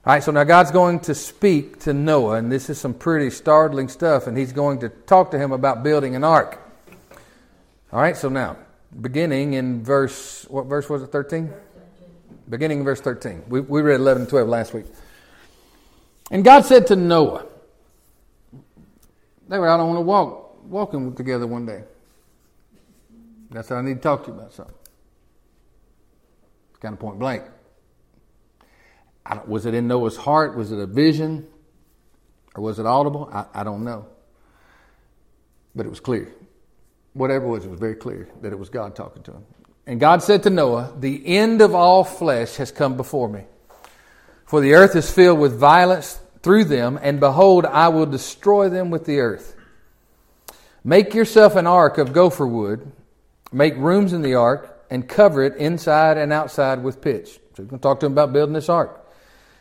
All 0.06 0.12
right, 0.12 0.22
so 0.22 0.34
now 0.34 0.44
God's 0.44 0.72
going 0.72 1.00
to 1.02 1.16
speak 1.16 1.80
to 1.82 1.94
Noah, 1.94 2.36
and 2.36 2.52
this 2.52 2.70
is 2.70 2.78
some 2.78 2.94
pretty 2.94 3.30
startling 3.30 3.88
stuff, 3.88 4.28
and 4.28 4.38
he's 4.38 4.52
going 4.52 4.80
to 4.80 4.90
talk 4.90 5.32
to 5.32 5.40
him 5.40 5.54
about 5.54 5.82
building 5.82 6.14
an 6.14 6.26
ark. 6.26 6.60
All 7.90 8.02
right, 8.02 8.18
so 8.18 8.28
now, 8.28 8.58
beginning 9.00 9.54
in 9.54 9.82
verse, 9.82 10.46
what 10.50 10.66
verse 10.66 10.90
was 10.90 11.04
it, 11.04 11.08
13? 11.08 11.54
Beginning 12.50 12.80
in 12.80 12.84
verse 12.84 13.00
13. 13.00 13.44
We, 13.48 13.62
we 13.62 13.82
read 13.82 14.02
11 14.02 14.24
and 14.24 14.30
12 14.30 14.50
last 14.50 14.74
week. 14.74 14.88
And 16.32 16.44
God 16.44 16.66
said 16.66 16.88
to 16.88 16.98
Noah, 16.98 17.46
they 19.48 19.58
were 19.58 19.70
out 19.70 19.80
on 19.80 19.96
a 19.96 20.02
walk, 20.02 20.66
walking 20.66 21.16
together 21.16 21.48
one 21.48 21.66
day. 21.66 21.84
That's 23.52 23.70
how 23.70 23.78
I 23.78 23.82
need 23.82 23.96
to 23.96 24.02
talk 24.02 24.26
to 24.26 24.32
you 24.32 24.38
about 24.38 24.52
something. 24.52 24.76
It's 26.72 26.80
kind 26.80 26.94
of 26.94 27.00
point 27.00 27.20
blank 27.20 27.44
was 29.46 29.66
it 29.66 29.74
in 29.74 29.88
Noah's 29.88 30.18
heart? 30.18 30.56
Was 30.56 30.72
it 30.72 30.80
a 30.80 30.86
vision? 30.86 31.48
Or 32.56 32.64
was 32.64 32.80
it 32.80 32.86
audible? 32.86 33.30
I, 33.32 33.46
I 33.54 33.64
don't 33.64 33.84
know. 33.84 34.08
But 35.76 35.86
it 35.86 35.90
was 35.90 36.00
clear. 36.00 36.32
Whatever 37.14 37.46
it 37.46 37.50
was, 37.50 37.66
it 37.66 37.70
was 37.70 37.80
very 37.80 37.96
clear 37.96 38.28
that 38.42 38.52
it 38.52 38.60
was 38.60 38.70
God 38.70 38.96
talking 38.96 39.24
to 39.24 39.32
him. 39.32 39.46
And 39.86 40.00
God 40.00 40.24
said 40.24 40.44
to 40.44 40.50
Noah, 40.50 40.94
The 41.00 41.26
end 41.26 41.62
of 41.62 41.76
all 41.76 42.04
flesh 42.04 42.56
has 42.56 42.72
come 42.72 42.96
before 42.96 43.28
me. 43.28 43.44
For 44.46 44.62
the 44.62 44.74
earth 44.74 44.96
is 44.96 45.12
filled 45.12 45.40
with 45.40 45.58
violence 45.58 46.20
through 46.42 46.66
them, 46.66 47.00
and 47.02 47.20
behold, 47.20 47.66
I 47.66 47.88
will 47.88 48.06
destroy 48.06 48.70
them 48.70 48.90
with 48.90 49.06
the 49.06 49.20
earth. 49.20 49.56
Make 50.84 51.14
yourself 51.14 51.56
an 51.56 51.66
ark 51.66 51.98
of 51.98 52.14
gopher 52.14 52.46
wood, 52.46 52.92
make 53.52 53.76
rooms 53.78 54.14
in 54.14 54.22
the 54.22 54.36
ark, 54.36 54.86
and 54.90 55.08
cover 55.08 55.44
it 55.44 55.56
inside 55.56 56.18
and 56.18 56.34
outside 56.34 56.84
with 56.84 57.02
pitch. 57.02 57.40
So 57.56 57.64
he's 57.64 57.68
going 57.68 57.80
to 57.80 57.84
talk 57.84 58.00
to 58.02 58.06
him 58.06 58.12
about 58.12 58.34
building 58.34 58.54
this 58.54 58.70
ark. 58.70 59.03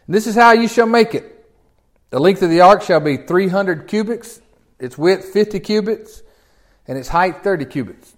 This 0.08 0.26
is 0.26 0.34
how 0.34 0.52
you 0.52 0.68
shall 0.68 0.86
make 0.86 1.14
it. 1.14 1.28
The 2.10 2.20
length 2.20 2.42
of 2.42 2.50
the 2.50 2.60
ark 2.60 2.82
shall 2.82 3.00
be 3.00 3.16
300 3.16 3.88
cubits, 3.88 4.40
its 4.78 4.98
width 4.98 5.26
50 5.26 5.60
cubits, 5.60 6.22
and 6.86 6.98
its 6.98 7.08
height 7.08 7.42
30 7.42 7.64
cubits. 7.66 8.14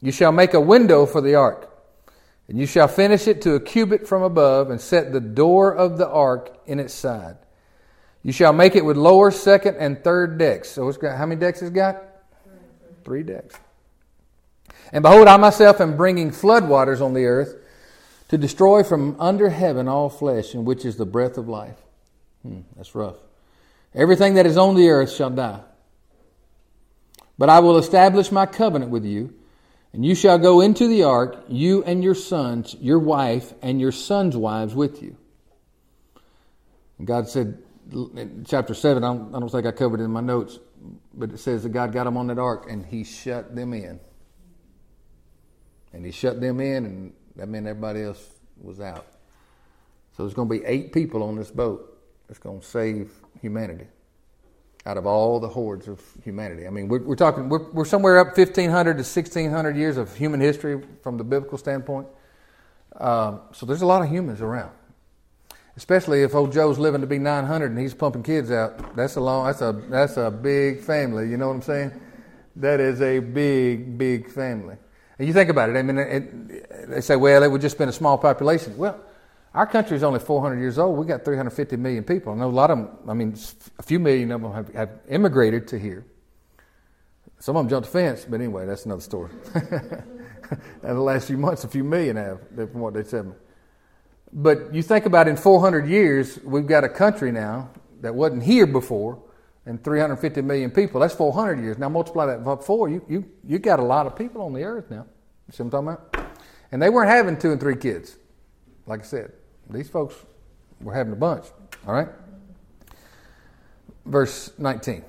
You 0.00 0.12
shall 0.12 0.32
make 0.32 0.54
a 0.54 0.60
window 0.60 1.06
for 1.06 1.20
the 1.20 1.34
ark, 1.34 1.70
and 2.48 2.58
you 2.58 2.66
shall 2.66 2.88
finish 2.88 3.28
it 3.28 3.42
to 3.42 3.54
a 3.54 3.60
cubit 3.60 4.06
from 4.08 4.22
above, 4.22 4.70
and 4.70 4.80
set 4.80 5.12
the 5.12 5.20
door 5.20 5.74
of 5.74 5.98
the 5.98 6.08
ark 6.08 6.58
in 6.66 6.80
its 6.80 6.92
side. 6.92 7.36
You 8.22 8.32
shall 8.32 8.52
make 8.52 8.76
it 8.76 8.84
with 8.84 8.96
lower, 8.96 9.30
second, 9.30 9.76
and 9.76 10.02
third 10.02 10.36
decks. 10.36 10.70
So 10.70 10.88
it's 10.88 10.98
got 10.98 11.16
how 11.16 11.26
many 11.26 11.40
decks 11.40 11.62
it's 11.62 11.70
got? 11.70 12.02
Three 13.04 13.22
decks. 13.22 13.54
And 14.92 15.02
behold, 15.02 15.28
I 15.28 15.36
myself 15.36 15.80
am 15.80 15.96
bringing 15.96 16.30
floodwaters 16.30 17.00
on 17.00 17.14
the 17.14 17.24
earth 17.24 17.59
to 18.30 18.38
destroy 18.38 18.84
from 18.84 19.16
under 19.18 19.50
heaven 19.50 19.88
all 19.88 20.08
flesh, 20.08 20.54
in 20.54 20.64
which 20.64 20.84
is 20.84 20.96
the 20.96 21.04
breath 21.04 21.36
of 21.36 21.48
life. 21.48 21.76
Hmm, 22.42 22.60
that's 22.76 22.94
rough. 22.94 23.16
Everything 23.92 24.34
that 24.34 24.46
is 24.46 24.56
on 24.56 24.76
the 24.76 24.88
earth 24.88 25.10
shall 25.10 25.30
die. 25.30 25.62
But 27.36 27.50
I 27.50 27.58
will 27.58 27.76
establish 27.76 28.30
my 28.30 28.46
covenant 28.46 28.92
with 28.92 29.04
you, 29.04 29.34
and 29.92 30.04
you 30.06 30.14
shall 30.14 30.38
go 30.38 30.60
into 30.60 30.86
the 30.86 31.02
ark, 31.02 31.44
you 31.48 31.82
and 31.82 32.04
your 32.04 32.14
sons, 32.14 32.76
your 32.78 33.00
wife, 33.00 33.52
and 33.62 33.80
your 33.80 33.90
sons' 33.90 34.36
wives 34.36 34.76
with 34.76 35.02
you. 35.02 35.16
And 36.98 37.08
God 37.08 37.28
said, 37.28 37.58
in 37.92 38.44
chapter 38.46 38.74
7, 38.74 39.02
I 39.02 39.08
don't, 39.08 39.34
I 39.34 39.40
don't 39.40 39.48
think 39.50 39.66
I 39.66 39.72
covered 39.72 39.98
it 39.98 40.04
in 40.04 40.12
my 40.12 40.20
notes, 40.20 40.56
but 41.12 41.32
it 41.32 41.38
says 41.38 41.64
that 41.64 41.70
God 41.70 41.92
got 41.92 42.04
them 42.04 42.16
on 42.16 42.28
that 42.28 42.38
ark 42.38 42.66
and 42.70 42.86
he 42.86 43.02
shut 43.02 43.56
them 43.56 43.74
in. 43.74 43.98
And 45.92 46.06
he 46.06 46.12
shut 46.12 46.40
them 46.40 46.60
in, 46.60 46.86
and 46.86 47.12
that 47.40 47.48
meant 47.48 47.66
everybody 47.66 48.02
else 48.02 48.22
was 48.60 48.82
out. 48.82 49.06
So 50.14 50.24
there's 50.24 50.34
going 50.34 50.46
to 50.46 50.54
be 50.54 50.62
eight 50.66 50.92
people 50.92 51.22
on 51.22 51.36
this 51.36 51.50
boat 51.50 51.98
that's 52.28 52.38
going 52.38 52.60
to 52.60 52.66
save 52.66 53.10
humanity 53.40 53.86
out 54.84 54.98
of 54.98 55.06
all 55.06 55.40
the 55.40 55.48
hordes 55.48 55.88
of 55.88 56.02
humanity. 56.22 56.66
I 56.66 56.70
mean, 56.70 56.86
we're, 56.86 57.00
we're 57.00 57.16
talking, 57.16 57.48
we're, 57.48 57.70
we're, 57.70 57.86
somewhere 57.86 58.18
up 58.18 58.36
1,500 58.36 58.92
to 58.92 58.98
1,600 58.98 59.74
years 59.74 59.96
of 59.96 60.14
human 60.14 60.38
history 60.38 60.82
from 61.02 61.16
the 61.16 61.24
biblical 61.24 61.56
standpoint. 61.56 62.08
Um, 62.98 63.40
so 63.52 63.64
there's 63.64 63.80
a 63.80 63.86
lot 63.86 64.02
of 64.02 64.10
humans 64.10 64.42
around. 64.42 64.72
Especially 65.78 66.22
if 66.22 66.34
old 66.34 66.52
Joe's 66.52 66.78
living 66.78 67.00
to 67.00 67.06
be 67.06 67.18
900 67.18 67.70
and 67.70 67.80
he's 67.80 67.94
pumping 67.94 68.22
kids 68.22 68.50
out. 68.50 68.94
That's 68.94 69.16
a 69.16 69.20
long, 69.20 69.46
that's 69.46 69.62
a, 69.62 69.72
that's 69.88 70.16
a 70.18 70.30
big 70.30 70.82
family. 70.82 71.30
You 71.30 71.38
know 71.38 71.48
what 71.48 71.54
I'm 71.54 71.62
saying? 71.62 72.00
That 72.56 72.80
is 72.80 73.00
a 73.00 73.20
big, 73.20 73.96
big 73.96 74.30
family. 74.30 74.76
And 75.20 75.26
you 75.26 75.34
think 75.34 75.50
about 75.50 75.68
it, 75.68 75.76
I 75.76 75.82
mean, 75.82 75.98
it, 75.98 76.88
they 76.88 77.02
say, 77.02 77.14
well, 77.14 77.42
it 77.42 77.48
would 77.48 77.60
just 77.60 77.76
been 77.76 77.90
a 77.90 77.92
small 77.92 78.16
population. 78.16 78.74
Well, 78.78 78.98
our 79.52 79.66
country 79.66 79.94
is 79.94 80.02
only 80.02 80.18
400 80.18 80.58
years 80.58 80.78
old. 80.78 80.98
We 80.98 81.04
got 81.04 81.26
350 81.26 81.76
million 81.76 82.04
people. 82.04 82.32
I 82.32 82.36
know 82.36 82.46
a 82.46 82.48
lot 82.48 82.70
of 82.70 82.78
them, 82.78 82.88
I 83.06 83.12
mean, 83.12 83.36
a 83.78 83.82
few 83.82 83.98
million 83.98 84.32
of 84.32 84.40
them 84.40 84.50
have, 84.50 84.72
have 84.72 84.90
immigrated 85.10 85.68
to 85.68 85.78
here. 85.78 86.06
Some 87.38 87.54
of 87.54 87.64
them 87.64 87.68
jumped 87.68 87.92
the 87.92 87.92
fence, 87.92 88.24
but 88.26 88.40
anyway, 88.40 88.64
that's 88.64 88.86
another 88.86 89.02
story. 89.02 89.30
In 89.54 90.94
the 90.94 90.94
last 90.94 91.26
few 91.26 91.36
months, 91.36 91.64
a 91.64 91.68
few 91.68 91.84
million 91.84 92.16
have, 92.16 92.40
from 92.56 92.80
what 92.80 92.94
they 92.94 93.04
said. 93.04 93.30
But 94.32 94.72
you 94.72 94.82
think 94.82 95.04
about 95.04 95.28
in 95.28 95.36
400 95.36 95.86
years, 95.86 96.38
we've 96.42 96.66
got 96.66 96.82
a 96.82 96.88
country 96.88 97.30
now 97.30 97.68
that 98.00 98.14
wasn't 98.14 98.44
here 98.44 98.66
before 98.66 99.22
and 99.66 99.82
350 99.82 100.42
million 100.42 100.70
people. 100.70 101.00
That's 101.00 101.14
400 101.14 101.60
years. 101.60 101.78
Now 101.78 101.88
multiply 101.88 102.26
that 102.26 102.44
by 102.44 102.56
four. 102.56 102.88
You, 102.88 103.04
you, 103.08 103.24
you 103.44 103.58
got 103.58 103.78
a 103.78 103.84
lot 103.84 104.06
of 104.06 104.16
people 104.16 104.42
on 104.42 104.52
the 104.52 104.64
earth 104.64 104.90
now. 104.90 105.06
You 105.46 105.52
see 105.52 105.62
what 105.62 105.74
I'm 105.74 105.86
talking 105.86 106.04
about? 106.14 106.30
And 106.72 106.80
they 106.80 106.88
weren't 106.88 107.10
having 107.10 107.36
two 107.36 107.52
and 107.52 107.60
three 107.60 107.76
kids. 107.76 108.16
Like 108.86 109.00
I 109.00 109.04
said, 109.04 109.32
these 109.68 109.88
folks 109.88 110.14
were 110.80 110.94
having 110.94 111.12
a 111.12 111.16
bunch. 111.16 111.46
All 111.86 111.94
right? 111.94 112.08
Verse 114.06 114.52
19. 114.58 115.04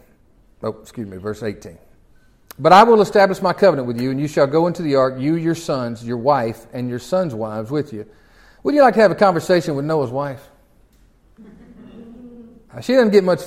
Oh, 0.64 0.78
excuse 0.82 1.08
me, 1.08 1.18
verse 1.18 1.44
18. 1.44 1.78
But 2.60 2.74
I 2.74 2.84
will 2.84 3.02
establish 3.02 3.42
my 3.42 3.54
covenant 3.54 3.88
with 3.88 4.00
you, 4.00 4.12
and 4.12 4.20
you 4.20 4.28
shall 4.28 4.46
go 4.46 4.68
into 4.68 4.82
the 4.84 4.96
ark, 4.96 5.20
you, 5.20 5.36
your 5.36 5.56
sons, 5.56 6.06
your 6.06 6.18
wife, 6.18 6.68
and 6.74 6.90
your 6.90 7.00
sons' 7.00 7.34
wives 7.34 7.72
with 7.72 7.94
you. 7.94 8.06
Would 8.64 8.76
you 8.76 8.82
like 8.82 8.94
to 8.96 9.00
have 9.00 9.10
a 9.10 9.16
conversation 9.16 9.76
with 9.76 9.86
Noah's 9.86 10.12
wife? 10.12 10.48
She 12.82 12.94
doesn't 12.94 13.12
get 13.12 13.26
much 13.26 13.42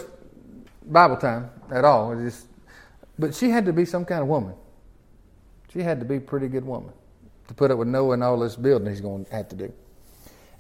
Bible 0.87 1.17
time 1.17 1.51
at 1.71 1.85
all. 1.85 2.13
It 2.13 2.25
Just, 2.25 2.47
but 3.19 3.35
she 3.35 3.51
had 3.51 3.67
to 3.67 3.73
be 3.73 3.85
some 3.85 4.05
kind 4.05 4.23
of 4.23 4.29
woman. 4.29 4.55
She 5.73 5.81
had 5.81 6.01
to 6.01 6.07
be 6.07 6.17
a 6.17 6.21
pretty 6.21 6.49
good 6.49 6.65
woman 6.65 6.93
to 7.49 7.55
put 7.55 7.71
up 7.71 7.79
with 7.79 7.89
Noah 7.89 8.15
and 8.15 8.23
all 8.23 8.39
this 8.39 8.57
building 8.57 8.89
he's 8.89 9.01
going 9.01 9.25
to 9.25 9.33
have 9.33 9.49
to 9.49 9.57
do. 9.57 9.73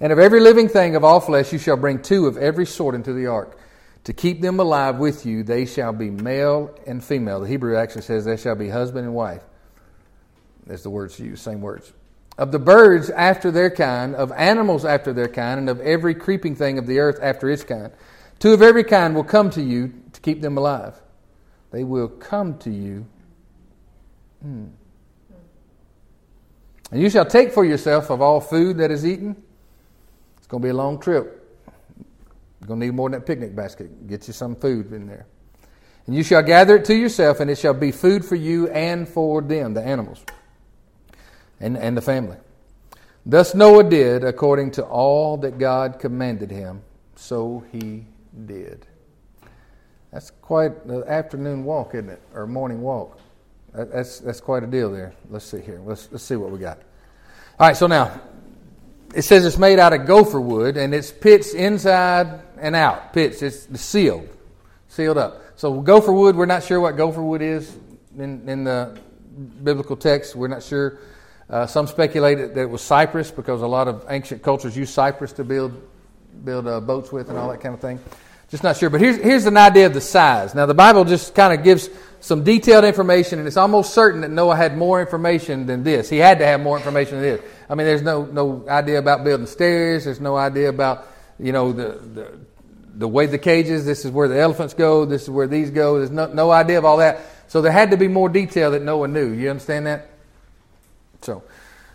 And 0.00 0.12
of 0.12 0.18
every 0.18 0.40
living 0.40 0.68
thing 0.68 0.96
of 0.96 1.04
all 1.04 1.20
flesh, 1.20 1.52
you 1.52 1.58
shall 1.58 1.76
bring 1.76 2.02
two 2.02 2.26
of 2.26 2.36
every 2.36 2.66
sort 2.66 2.94
into 2.94 3.12
the 3.12 3.26
ark. 3.26 3.58
To 4.04 4.12
keep 4.12 4.42
them 4.42 4.60
alive 4.60 4.98
with 4.98 5.24
you, 5.24 5.42
they 5.42 5.64
shall 5.64 5.92
be 5.92 6.10
male 6.10 6.76
and 6.86 7.02
female. 7.02 7.40
The 7.40 7.48
Hebrew 7.48 7.76
actually 7.76 8.02
says 8.02 8.24
they 8.24 8.36
shall 8.36 8.54
be 8.54 8.68
husband 8.68 9.06
and 9.06 9.14
wife. 9.14 9.42
That's 10.66 10.82
the 10.82 10.90
words 10.90 11.18
used, 11.18 11.42
same 11.42 11.60
words. 11.60 11.92
Of 12.36 12.50
the 12.50 12.58
birds 12.58 13.08
after 13.10 13.50
their 13.50 13.70
kind, 13.70 14.14
of 14.14 14.32
animals 14.32 14.84
after 14.84 15.12
their 15.12 15.28
kind, 15.28 15.60
and 15.60 15.70
of 15.70 15.80
every 15.80 16.14
creeping 16.14 16.56
thing 16.56 16.78
of 16.78 16.86
the 16.86 16.98
earth 16.98 17.18
after 17.22 17.48
its 17.48 17.62
kind. 17.62 17.92
Two 18.40 18.52
of 18.52 18.60
every 18.60 18.84
kind 18.84 19.14
will 19.14 19.24
come 19.24 19.48
to 19.50 19.62
you 19.62 19.92
keep 20.24 20.40
them 20.40 20.56
alive. 20.56 21.00
They 21.70 21.84
will 21.84 22.08
come 22.08 22.58
to 22.58 22.70
you. 22.70 23.06
Hmm. 24.42 24.66
And 26.90 27.02
you 27.02 27.10
shall 27.10 27.26
take 27.26 27.52
for 27.52 27.64
yourself 27.64 28.10
of 28.10 28.22
all 28.22 28.40
food 28.40 28.78
that 28.78 28.90
is 28.90 29.04
eaten. 29.04 29.36
It's 30.38 30.46
going 30.46 30.62
to 30.62 30.66
be 30.66 30.70
a 30.70 30.74
long 30.74 30.98
trip. 30.98 31.62
You're 32.60 32.68
going 32.68 32.80
to 32.80 32.86
need 32.86 32.94
more 32.94 33.10
than 33.10 33.20
that 33.20 33.26
picnic 33.26 33.54
basket. 33.54 34.06
Get 34.06 34.26
you 34.26 34.32
some 34.32 34.56
food 34.56 34.92
in 34.92 35.06
there. 35.06 35.26
And 36.06 36.14
you 36.14 36.22
shall 36.22 36.42
gather 36.42 36.76
it 36.76 36.84
to 36.86 36.94
yourself, 36.94 37.40
and 37.40 37.50
it 37.50 37.58
shall 37.58 37.74
be 37.74 37.90
food 37.90 38.24
for 38.24 38.36
you 38.36 38.68
and 38.68 39.08
for 39.08 39.42
them, 39.42 39.74
the 39.74 39.82
animals, 39.82 40.22
and, 41.60 41.76
and 41.76 41.96
the 41.96 42.02
family. 42.02 42.36
Thus 43.26 43.54
Noah 43.54 43.84
did 43.84 44.22
according 44.22 44.72
to 44.72 44.84
all 44.84 45.38
that 45.38 45.58
God 45.58 45.98
commanded 45.98 46.50
him, 46.50 46.82
so 47.16 47.64
he 47.72 48.04
did. 48.46 48.86
That's 50.14 50.30
quite 50.30 50.84
an 50.84 51.02
afternoon 51.08 51.64
walk, 51.64 51.96
isn't 51.96 52.08
it? 52.08 52.22
Or 52.34 52.46
morning 52.46 52.82
walk. 52.82 53.18
That's, 53.74 54.20
that's 54.20 54.40
quite 54.40 54.62
a 54.62 54.66
deal 54.68 54.92
there. 54.92 55.12
Let's 55.28 55.44
see 55.44 55.60
here. 55.60 55.80
Let's, 55.84 56.08
let's 56.12 56.22
see 56.22 56.36
what 56.36 56.52
we 56.52 56.58
got. 56.60 56.78
All 57.58 57.66
right, 57.66 57.76
so 57.76 57.88
now, 57.88 58.20
it 59.12 59.22
says 59.22 59.44
it's 59.44 59.58
made 59.58 59.80
out 59.80 59.92
of 59.92 60.06
gopher 60.06 60.40
wood 60.40 60.76
and 60.76 60.94
it's 60.94 61.10
pitched 61.10 61.54
inside 61.54 62.42
and 62.58 62.76
out. 62.76 63.12
Pitched. 63.12 63.42
It's 63.42 63.80
sealed. 63.80 64.28
Sealed 64.86 65.18
up. 65.18 65.42
So, 65.56 65.80
gopher 65.80 66.12
wood, 66.12 66.36
we're 66.36 66.46
not 66.46 66.62
sure 66.62 66.78
what 66.78 66.96
gopher 66.96 67.22
wood 67.22 67.42
is 67.42 67.76
in, 68.16 68.48
in 68.48 68.62
the 68.62 68.96
biblical 69.64 69.96
text. 69.96 70.36
We're 70.36 70.46
not 70.46 70.62
sure. 70.62 70.98
Uh, 71.50 71.66
some 71.66 71.88
speculate 71.88 72.38
that 72.38 72.56
it 72.56 72.70
was 72.70 72.82
cypress 72.82 73.32
because 73.32 73.62
a 73.62 73.66
lot 73.66 73.88
of 73.88 74.04
ancient 74.08 74.44
cultures 74.44 74.76
use 74.76 74.90
cypress 74.90 75.32
to 75.32 75.44
build, 75.44 75.72
build 76.44 76.68
uh, 76.68 76.78
boats 76.78 77.10
with 77.10 77.30
and 77.30 77.36
all 77.36 77.50
that 77.50 77.60
kind 77.60 77.74
of 77.74 77.80
thing. 77.80 77.98
Just 78.54 78.62
not 78.62 78.76
sure. 78.76 78.88
But 78.88 79.00
here's, 79.00 79.16
here's 79.16 79.46
an 79.46 79.56
idea 79.56 79.86
of 79.86 79.94
the 79.94 80.00
size. 80.00 80.54
Now, 80.54 80.64
the 80.64 80.74
Bible 80.74 81.04
just 81.04 81.34
kind 81.34 81.52
of 81.52 81.64
gives 81.64 81.90
some 82.20 82.44
detailed 82.44 82.84
information, 82.84 83.40
and 83.40 83.48
it's 83.48 83.56
almost 83.56 83.92
certain 83.92 84.20
that 84.20 84.30
Noah 84.30 84.54
had 84.54 84.76
more 84.76 85.00
information 85.00 85.66
than 85.66 85.82
this. 85.82 86.08
He 86.08 86.18
had 86.18 86.38
to 86.38 86.46
have 86.46 86.60
more 86.60 86.76
information 86.76 87.20
than 87.20 87.22
this. 87.22 87.40
I 87.68 87.74
mean, 87.74 87.84
there's 87.84 88.02
no, 88.02 88.24
no 88.24 88.64
idea 88.68 89.00
about 89.00 89.24
building 89.24 89.48
stairs. 89.48 90.04
There's 90.04 90.20
no 90.20 90.36
idea 90.36 90.68
about 90.68 91.04
you 91.40 91.50
know, 91.50 91.72
the, 91.72 91.98
the, 92.14 92.38
the 92.94 93.08
way 93.08 93.26
the 93.26 93.38
cages, 93.38 93.84
this 93.86 94.04
is 94.04 94.12
where 94.12 94.28
the 94.28 94.38
elephants 94.38 94.72
go, 94.72 95.04
this 95.04 95.24
is 95.24 95.30
where 95.30 95.48
these 95.48 95.72
go. 95.72 95.98
There's 95.98 96.12
no, 96.12 96.26
no 96.26 96.52
idea 96.52 96.78
of 96.78 96.84
all 96.84 96.98
that. 96.98 97.22
So 97.48 97.60
there 97.60 97.72
had 97.72 97.90
to 97.90 97.96
be 97.96 98.06
more 98.06 98.28
detail 98.28 98.70
that 98.70 98.82
no 98.82 98.98
one 98.98 99.12
knew. 99.12 99.32
You 99.32 99.50
understand 99.50 99.86
that? 99.86 100.10
So, 101.22 101.42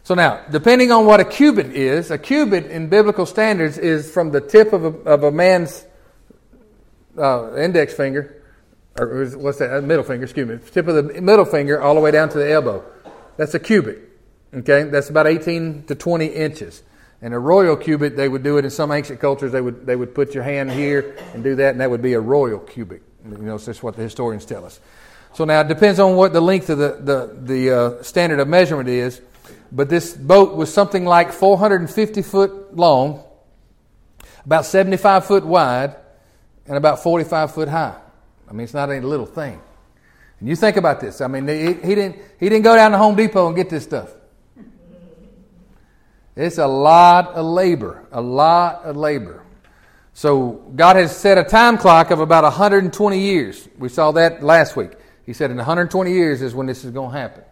so 0.04 0.14
now, 0.14 0.44
depending 0.52 0.92
on 0.92 1.06
what 1.06 1.22
a 1.22 1.26
cubit 1.26 1.68
is, 1.68 2.12
a 2.12 2.18
cubit 2.18 2.66
in 2.66 2.90
biblical 2.90 3.26
standards 3.26 3.78
is 3.78 4.12
from 4.12 4.32
the 4.32 4.42
tip 4.42 4.74
of 4.74 4.84
a, 4.84 5.10
of 5.10 5.24
a 5.24 5.32
man's 5.32 5.86
uh, 7.20 7.56
index 7.56 7.94
finger, 7.94 8.44
or 8.98 9.26
what's 9.38 9.60
that, 9.60 9.76
uh, 9.76 9.82
middle 9.82 10.04
finger, 10.04 10.24
excuse 10.24 10.48
me, 10.48 10.60
tip 10.72 10.88
of 10.88 10.96
the 10.96 11.22
middle 11.22 11.46
finger 11.46 11.82
all 11.82 11.96
the 11.96 12.02
way 12.02 12.12
down 12.12 12.30
to 12.30 12.38
the 12.38 12.52
elbow. 12.52 12.84
That's 13.38 13.54
a 13.54 13.60
cubit. 13.60 14.10
Okay, 14.54 14.84
that's 14.84 15.10
about 15.10 15.28
18 15.28 15.84
to 15.84 15.96
20 15.96 16.26
inches. 16.26 16.84
And 17.22 17.34
a 17.34 17.40
royal 17.40 17.76
cubit, 17.76 18.16
they 18.16 18.28
would 18.28 18.44
do 18.44 18.58
it 18.58 18.66
in 18.66 18.72
some 18.72 18.92
ancient 18.92 19.20
cultures. 19.20 19.52
They 19.52 19.62
would 19.62 19.86
they 19.86 19.96
would 19.96 20.16
put 20.16 20.34
your 20.34 20.44
hand 20.44 20.72
here 20.72 21.18
and 21.34 21.44
do 21.44 21.56
that, 21.56 21.72
and 21.72 21.82
that 21.82 21.90
would 21.90 22.02
be 22.02 22.14
a 22.14 22.20
royal 22.20 22.60
cubit. 22.60 23.02
You 23.30 23.38
know, 23.38 23.58
that's 23.58 23.84
what 23.84 23.96
the 23.96 24.04
historians 24.04 24.46
tell 24.46 24.66
us. 24.66 24.80
So 25.34 25.44
now 25.46 25.62
it 25.62 25.68
depends 25.68 26.00
on 26.00 26.16
what 26.16 26.34
the 26.34 26.42
length 26.42 26.70
of 26.70 26.78
the 26.78 26.98
the, 27.00 27.38
the 27.42 27.72
uh, 27.72 28.04
standard 28.04 28.40
of 28.40 28.48
measurement 28.48 28.88
is. 28.88 29.22
But 29.72 29.90
this 29.90 30.14
boat 30.16 30.56
was 30.56 30.74
something 30.74 31.06
like 31.06 31.32
450 31.32 32.22
foot 32.22 32.76
long, 32.76 33.24
about 34.46 34.66
75 34.66 35.26
foot 35.26 35.46
wide, 35.46 35.96
and 36.70 36.78
about 36.78 37.04
45 37.04 37.54
foot 37.54 37.68
high. 37.68 37.98
I 38.48 38.54
mean, 38.54 38.62
it's 38.62 38.74
not 38.74 38.90
any 38.90 39.02
little 39.02 39.26
thing. 39.26 39.60
And 40.40 40.48
you 40.48 40.56
think 40.56 40.78
about 40.78 41.02
this. 41.02 41.20
I 41.20 41.28
mean, 41.28 41.48
he, 41.48 41.74
he 41.74 41.96
didn't 41.96 42.18
he 42.40 42.48
didn't 42.48 42.64
go 42.64 42.76
down 42.76 42.92
to 42.92 42.98
Home 42.98 43.16
Depot 43.16 43.48
and 43.48 43.56
get 43.56 43.70
this 43.70 43.84
stuff. 43.84 44.14
It's 46.36 46.58
a 46.58 46.68
lot 46.68 47.30
of 47.30 47.46
labor, 47.46 48.08
a 48.14 48.22
lot 48.22 48.84
of 48.84 48.96
labor. 48.96 49.44
So 50.14 50.52
God 50.76 50.96
has 50.96 51.16
set 51.16 51.38
a 51.38 51.44
time 51.44 51.78
clock 51.78 52.12
of 52.12 52.22
about 52.22 52.44
120 52.44 53.20
years. 53.20 53.68
We 53.78 53.90
saw 53.90 54.12
that 54.14 54.42
last 54.42 54.78
week. 54.78 54.92
He 55.26 55.34
said 55.34 55.52
in 55.52 55.58
120 55.58 56.14
years 56.14 56.42
is 56.42 56.56
when 56.56 56.68
this 56.68 56.86
is 56.86 56.92
going 56.92 57.12
to 57.12 57.18
happen. 57.18 57.44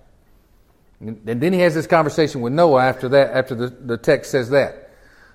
And 1.00 1.42
then 1.42 1.54
he 1.54 1.60
has 1.60 1.76
this 1.76 1.86
conversation 1.86 2.42
with 2.42 2.54
Noah 2.54 2.84
after 2.84 3.10
that, 3.10 3.32
after 3.32 3.56
the, 3.56 3.68
the 3.68 3.98
text 3.98 4.32
says 4.32 4.50
that. 4.52 4.87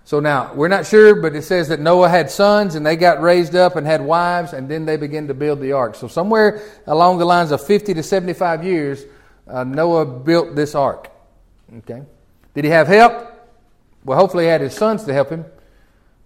So 0.05 0.19
now, 0.19 0.53
we're 0.55 0.69
not 0.69 0.87
sure, 0.87 1.15
but 1.15 1.37
it 1.37 1.43
says 1.43 1.69
that 1.69 1.81
Noah 1.81 2.09
had 2.09 2.31
sons 2.31 2.75
and 2.75 2.85
they 2.85 2.97
got 2.97 3.21
raised 3.21 3.55
up 3.55 3.77
and 3.77 3.87
had 3.87 4.01
wives 4.01 4.53
and 4.53 4.69
then 4.69 4.85
they 4.85 4.97
began 4.97 5.29
to 5.29 5.35
build 5.35 5.61
the 5.61 5.73
ark. 5.73 5.95
So 5.95 6.09
somewhere 6.09 6.63
along 6.87 7.19
the 7.19 7.25
lines 7.25 7.53
of 7.53 7.65
50 7.65 7.95
to 7.95 8.03
75 8.03 8.65
years, 8.65 9.05
uh, 9.47 9.65
Noah 9.65 10.05
built 10.05 10.57
this 10.57 10.75
ark. 10.75 11.09
Okay? 11.79 12.03
Did 12.55 12.65
he 12.65 12.71
have 12.71 12.89
help? 12.89 13.29
Well, 14.05 14.19
hopefully, 14.19 14.45
he 14.45 14.51
had 14.51 14.61
his 14.61 14.75
sons 14.75 15.05
to 15.05 15.13
help 15.13 15.31
him. 15.31 15.45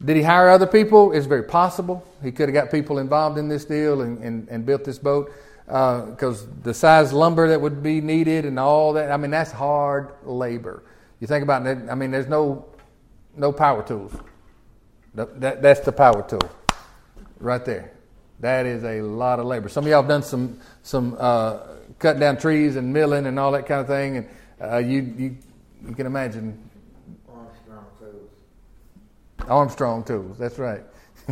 Did 0.03 0.17
he 0.17 0.23
hire 0.23 0.49
other 0.49 0.67
people? 0.67 1.13
It's 1.13 1.27
very 1.27 1.45
possible. 1.45 2.07
He 2.23 2.33
could 2.33 2.49
have 2.49 2.55
got 2.55 2.71
people 2.71 2.99
involved 2.99 3.39
in 3.39 3.49
this 3.49 3.65
deal 3.65 4.01
and, 4.03 4.19
and, 4.19 4.49
and 4.49 4.65
built 4.65 4.85
this 4.85 4.99
boat 4.99 5.33
because 5.67 6.45
uh, 6.45 6.47
the 6.63 6.73
size 6.73 7.13
lumber 7.13 7.49
that 7.49 7.61
would 7.61 7.83
be 7.83 8.01
needed 8.01 8.45
and 8.45 8.59
all 8.59 8.93
that. 8.95 9.11
I 9.11 9.17
mean, 9.17 9.31
that's 9.31 9.51
hard 9.51 10.13
labor. 10.25 10.83
You 11.21 11.27
think 11.27 11.43
about 11.43 11.67
it. 11.67 11.79
I 11.91 11.95
mean, 11.95 12.11
there's 12.11 12.29
no 12.29 12.67
no 13.37 13.53
power 13.53 13.83
tools. 13.83 14.13
That, 15.15 15.41
that, 15.41 15.63
that's 15.63 15.81
the 15.81 15.93
power 15.93 16.23
tool, 16.29 16.51
right 17.41 17.65
there. 17.65 17.93
That 18.41 18.67
is 18.67 18.85
a 18.85 19.01
lot 19.01 19.39
of 19.39 19.47
labor. 19.47 19.69
Some 19.69 19.85
of 19.85 19.91
y'all 19.91 20.03
have 20.03 20.09
done 20.09 20.23
some 20.23 20.61
some 20.83 21.17
uh, 21.19 21.59
cutting 21.99 22.21
down 22.21 22.37
trees 22.37 22.77
and 22.77 22.93
milling 22.93 23.27
and 23.27 23.39
all 23.39 23.53
that 23.53 23.67
kind 23.67 23.81
of 23.81 23.87
thing, 23.87 24.19
and 24.19 24.29
uh, 24.61 24.77
you 24.77 25.01
you 25.17 25.37
you 25.89 25.95
can 25.95 26.07
imagine 26.07 26.63
Armstrong 27.29 27.87
tools. 27.99 28.31
Armstrong 29.49 30.05
tools, 30.05 30.39
that's 30.39 30.59
right. 30.59 30.83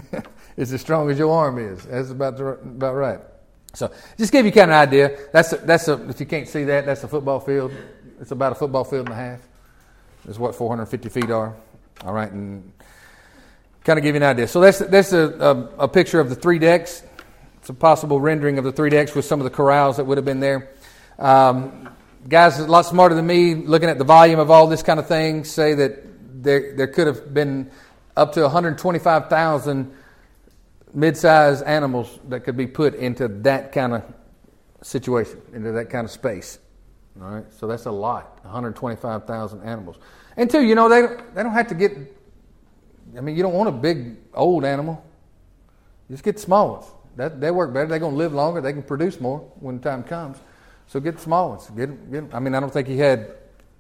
it's 0.57 0.73
as 0.73 0.81
strong 0.81 1.11
as 1.11 1.19
your 1.19 1.31
arm 1.31 1.59
is. 1.59 1.85
That's 1.85 2.11
about 2.11 2.39
the, 2.39 2.47
about 2.47 2.95
right. 2.95 3.21
So 3.75 3.93
just 4.17 4.33
give 4.33 4.47
you 4.47 4.53
kind 4.53 4.71
of 4.71 4.77
an 4.77 4.89
idea. 4.89 5.19
That's 5.33 5.53
a, 5.53 5.57
that's 5.57 5.89
a, 5.89 6.09
if 6.09 6.21
you 6.21 6.27
can't 6.27 6.49
see 6.49 6.65
that, 6.65 6.87
that's 6.87 7.05
a 7.05 7.09
football 7.09 7.41
field. 7.41 7.73
It's 8.21 8.31
about 8.31 8.53
a 8.53 8.55
football 8.55 8.85
field 8.85 9.07
and 9.07 9.13
a 9.13 9.17
half. 9.17 9.41
Is 10.27 10.39
what 10.39 10.55
450 10.55 11.09
feet 11.11 11.31
are. 11.31 11.55
All 12.03 12.13
right, 12.13 12.31
and 12.31 12.73
kind 13.85 13.99
of 13.99 14.03
give 14.03 14.15
you 14.15 14.21
an 14.21 14.29
idea. 14.29 14.49
So 14.49 14.61
that's 14.61 14.79
that's 14.79 15.13
a, 15.13 15.69
a, 15.79 15.85
a 15.85 15.89
picture 15.89 16.21
of 16.21 16.29
the 16.29 16.35
three 16.35 16.59
decks. 16.59 17.03
It's 17.59 17.69
a 17.69 17.75
possible 17.75 18.21
rendering 18.21 18.59
of 18.59 18.65
the 18.65 18.73
three 18.73 18.91
decks 18.91 19.15
with 19.15 19.25
some 19.25 19.41
of 19.41 19.45
the 19.45 19.51
corrals 19.51 19.97
that 19.97 20.05
would 20.05 20.19
have 20.19 20.25
been 20.25 20.41
there. 20.41 20.71
Um, 21.19 21.89
guys 22.29 22.59
a 22.59 22.67
lot 22.67 22.83
smarter 22.83 23.15
than 23.15 23.27
me, 23.27 23.55
looking 23.55 23.89
at 23.89 23.99
the 23.99 24.05
volume 24.05 24.39
of 24.41 24.51
all 24.51 24.67
this 24.67 24.83
kind 24.83 24.99
of 24.99 25.07
thing, 25.07 25.45
say 25.45 25.75
that 25.75 26.43
there 26.43 26.75
there 26.77 26.89
could 26.89 27.07
have 27.07 27.33
been 27.33 27.71
up 28.17 28.33
to 28.35 28.43
125,000 28.43 29.93
mid-sized 30.95 31.65
animals 31.65 32.21
that 32.29 32.41
could 32.41 32.57
be 32.57 32.67
put 32.67 32.95
into 32.95 33.27
that 33.29 33.73
kind 33.73 33.95
of 33.95 34.05
situation, 34.83 35.41
into 35.53 35.73
that 35.73 35.91
kind 35.91 36.05
of 36.05 36.11
space. 36.11 36.59
All 37.21 37.29
right, 37.29 37.45
so 37.53 37.67
that's 37.67 37.87
a 37.87 37.91
lot, 37.91 38.39
125,000 38.43 39.63
animals. 39.63 39.97
And 40.37 40.51
two, 40.51 40.63
you 40.63 40.75
know, 40.75 40.89
they 40.89 41.03
they 41.35 41.43
don't 41.43 41.53
have 41.53 41.69
to 41.69 41.75
get. 41.75 41.93
I 43.17 43.21
mean, 43.21 43.37
you 43.37 43.43
don't 43.43 43.55
want 43.55 43.69
a 43.69 43.73
big 43.73 44.17
old 44.35 44.65
animal. 44.65 45.05
Just 46.11 46.25
get 46.25 46.37
the 46.37 46.43
small 46.43 46.73
ones. 46.73 46.87
That 47.17 47.41
they 47.41 47.51
work 47.51 47.73
better. 47.73 47.87
They're 47.87 47.99
going 47.99 48.13
to 48.13 48.19
live 48.19 48.33
longer. 48.33 48.61
They 48.61 48.73
can 48.73 48.83
produce 48.83 49.21
more 49.21 49.39
when 49.61 49.79
the 49.79 49.89
time 49.89 50.03
comes. 50.03 50.39
So 50.89 51.01
get 51.01 51.17
the 51.17 51.23
small 51.23 51.51
ones. 51.51 51.71
Get, 51.71 52.11
get 52.11 52.25
I 52.35 52.41
mean, 52.41 52.55
I 52.55 52.61
don't 52.61 52.73
think 52.73 52.89
he 52.89 52.99
had 52.99 53.35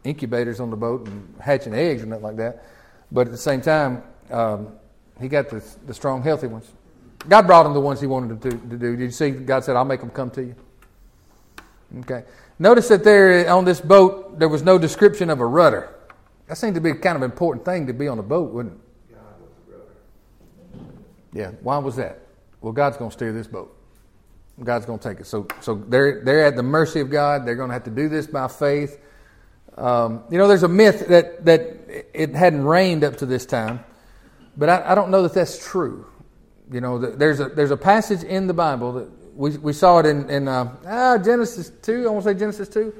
incubators 0.04 0.60
on 0.60 0.70
the 0.70 0.76
boat 0.76 1.06
and 1.08 1.34
hatching 1.40 1.74
eggs 1.74 2.02
or 2.02 2.06
nothing 2.06 2.24
like 2.24 2.36
that. 2.36 2.64
But 3.10 3.26
at 3.26 3.32
the 3.32 3.38
same 3.38 3.60
time, 3.60 4.02
um, 4.30 4.72
he 5.20 5.28
got 5.28 5.48
the, 5.48 5.64
the 5.86 5.94
strong, 5.94 6.22
healthy 6.22 6.46
ones. 6.46 6.70
God 7.28 7.46
brought 7.46 7.66
him 7.66 7.72
the 7.72 7.80
ones 7.80 8.00
he 8.00 8.06
wanted 8.06 8.40
to, 8.42 8.50
to 8.50 8.76
do. 8.76 8.96
Did 8.96 9.00
you 9.00 9.10
see? 9.10 9.30
God 9.30 9.64
said, 9.64 9.76
I'll 9.76 9.84
make 9.84 10.00
them 10.00 10.10
come 10.10 10.30
to 10.32 10.42
you. 10.42 10.54
Okay. 12.00 12.24
Notice 12.58 12.88
that 12.88 13.04
there 13.04 13.48
on 13.50 13.64
this 13.64 13.80
boat, 13.80 14.38
there 14.38 14.48
was 14.48 14.62
no 14.62 14.78
description 14.78 15.30
of 15.30 15.40
a 15.40 15.46
rudder. 15.46 15.93
That 16.46 16.57
seemed 16.57 16.74
to 16.74 16.80
be 16.80 16.92
kind 16.92 17.16
of 17.16 17.22
an 17.22 17.30
important 17.30 17.64
thing 17.64 17.87
to 17.87 17.92
be 17.92 18.09
on 18.09 18.18
a 18.18 18.22
boat, 18.22 18.52
wouldn't 18.52 18.74
it? 18.74 18.80
Yeah. 21.33 21.50
Why 21.62 21.78
was 21.78 21.96
that? 21.96 22.20
Well, 22.61 22.72
God's 22.72 22.96
going 22.96 23.11
to 23.11 23.16
steer 23.16 23.33
this 23.33 23.48
boat. 23.48 23.76
God's 24.62 24.87
going 24.87 25.00
to 25.00 25.09
take 25.09 25.20
it. 25.20 25.26
So, 25.26 25.48
so 25.61 25.74
they're, 25.74 26.22
they're 26.24 26.46
at 26.46 26.54
the 26.54 26.62
mercy 26.62 27.00
of 27.00 27.11
God. 27.11 27.44
They're 27.44 27.57
going 27.57 27.70
to 27.70 27.74
have 27.74 27.85
to 27.85 27.90
do 27.90 28.09
this 28.09 28.28
by 28.28 28.46
faith. 28.46 29.00
Um, 29.76 30.22
you 30.30 30.38
know, 30.38 30.46
there's 30.46 30.62
a 30.62 30.68
myth 30.68 31.09
that, 31.09 31.44
that 31.44 32.07
it 32.14 32.35
hadn't 32.35 32.64
rained 32.64 33.02
up 33.02 33.16
to 33.16 33.26
this 33.26 33.44
time. 33.46 33.85
But 34.57 34.68
I, 34.68 34.92
I 34.92 34.94
don't 34.94 35.11
know 35.11 35.22
that 35.22 35.35
that's 35.35 35.59
true. 35.66 36.07
You 36.70 36.80
know, 36.80 36.98
there's 36.98 37.40
a 37.40 37.48
there's 37.48 37.70
a 37.70 37.76
passage 37.76 38.22
in 38.22 38.46
the 38.46 38.54
Bible 38.54 38.92
that 38.92 39.37
we 39.37 39.50
we 39.59 39.72
saw 39.72 39.98
it 39.98 40.07
in 40.07 40.30
in 40.30 40.48
uh, 40.48 40.74
ah, 40.87 41.18
Genesis 41.18 41.70
two. 41.83 42.07
I 42.07 42.11
want 42.11 42.24
to 42.24 42.33
say 42.33 42.38
Genesis 42.38 42.68
two, 42.68 42.94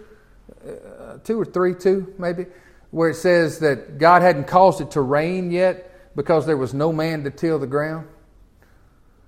uh, 0.69 1.19
two 1.25 1.41
or 1.41 1.45
three, 1.45 1.75
two 1.75 2.13
maybe, 2.19 2.47
where 2.95 3.11
it 3.11 3.17
says 3.17 3.59
that 3.59 3.99
God 3.99 4.23
hadn't 4.23 4.47
caused 4.47 4.81
it 4.81 4.93
to 4.93 5.01
rain 5.01 5.51
yet 5.51 6.15
because 6.15 6.47
there 6.47 6.57
was 6.57 6.73
no 6.73 6.93
man 6.93 7.25
to 7.25 7.31
till 7.31 7.59
the 7.59 7.67
ground. 7.67 8.07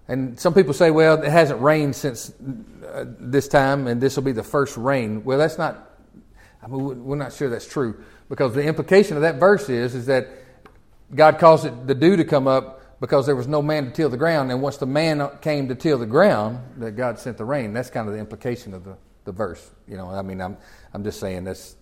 And 0.06 0.38
some 0.38 0.54
people 0.54 0.72
say, 0.72 0.92
well, 0.92 1.20
it 1.20 1.28
hasn't 1.28 1.60
rained 1.60 1.96
since 1.96 2.30
uh, 2.30 3.06
this 3.18 3.48
time, 3.48 3.88
and 3.88 4.00
this 4.00 4.14
will 4.14 4.22
be 4.22 4.30
the 4.30 4.44
first 4.44 4.76
rain. 4.76 5.24
Well, 5.24 5.36
that's 5.36 5.58
not. 5.58 5.98
I 6.62 6.68
mean, 6.68 7.04
we're 7.04 7.16
not 7.16 7.32
sure 7.32 7.50
that's 7.50 7.66
true 7.66 8.04
because 8.28 8.54
the 8.54 8.62
implication 8.62 9.16
of 9.16 9.22
that 9.22 9.40
verse 9.40 9.68
is 9.68 9.96
is 9.96 10.06
that 10.06 10.28
God 11.12 11.40
caused 11.40 11.64
it, 11.64 11.88
the 11.88 11.94
dew 11.96 12.14
to 12.14 12.24
come 12.24 12.46
up 12.46 13.00
because 13.00 13.26
there 13.26 13.34
was 13.34 13.48
no 13.48 13.62
man 13.62 13.86
to 13.86 13.90
till 13.90 14.08
the 14.08 14.16
ground. 14.16 14.52
And 14.52 14.62
once 14.62 14.76
the 14.76 14.86
man 14.86 15.28
came 15.40 15.66
to 15.66 15.74
till 15.74 15.98
the 15.98 16.06
ground, 16.06 16.60
that 16.76 16.92
God 16.92 17.18
sent 17.18 17.36
the 17.36 17.44
rain. 17.44 17.72
That's 17.72 17.90
kind 17.90 18.06
of 18.06 18.14
the 18.14 18.20
implication 18.20 18.74
of 18.74 18.84
the, 18.84 18.96
the 19.24 19.32
verse. 19.32 19.72
You 19.88 19.96
know, 19.96 20.08
I 20.08 20.22
mean, 20.22 20.40
I'm, 20.40 20.56
I'm 20.94 21.02
just 21.02 21.18
saying 21.18 21.42
this. 21.42 21.74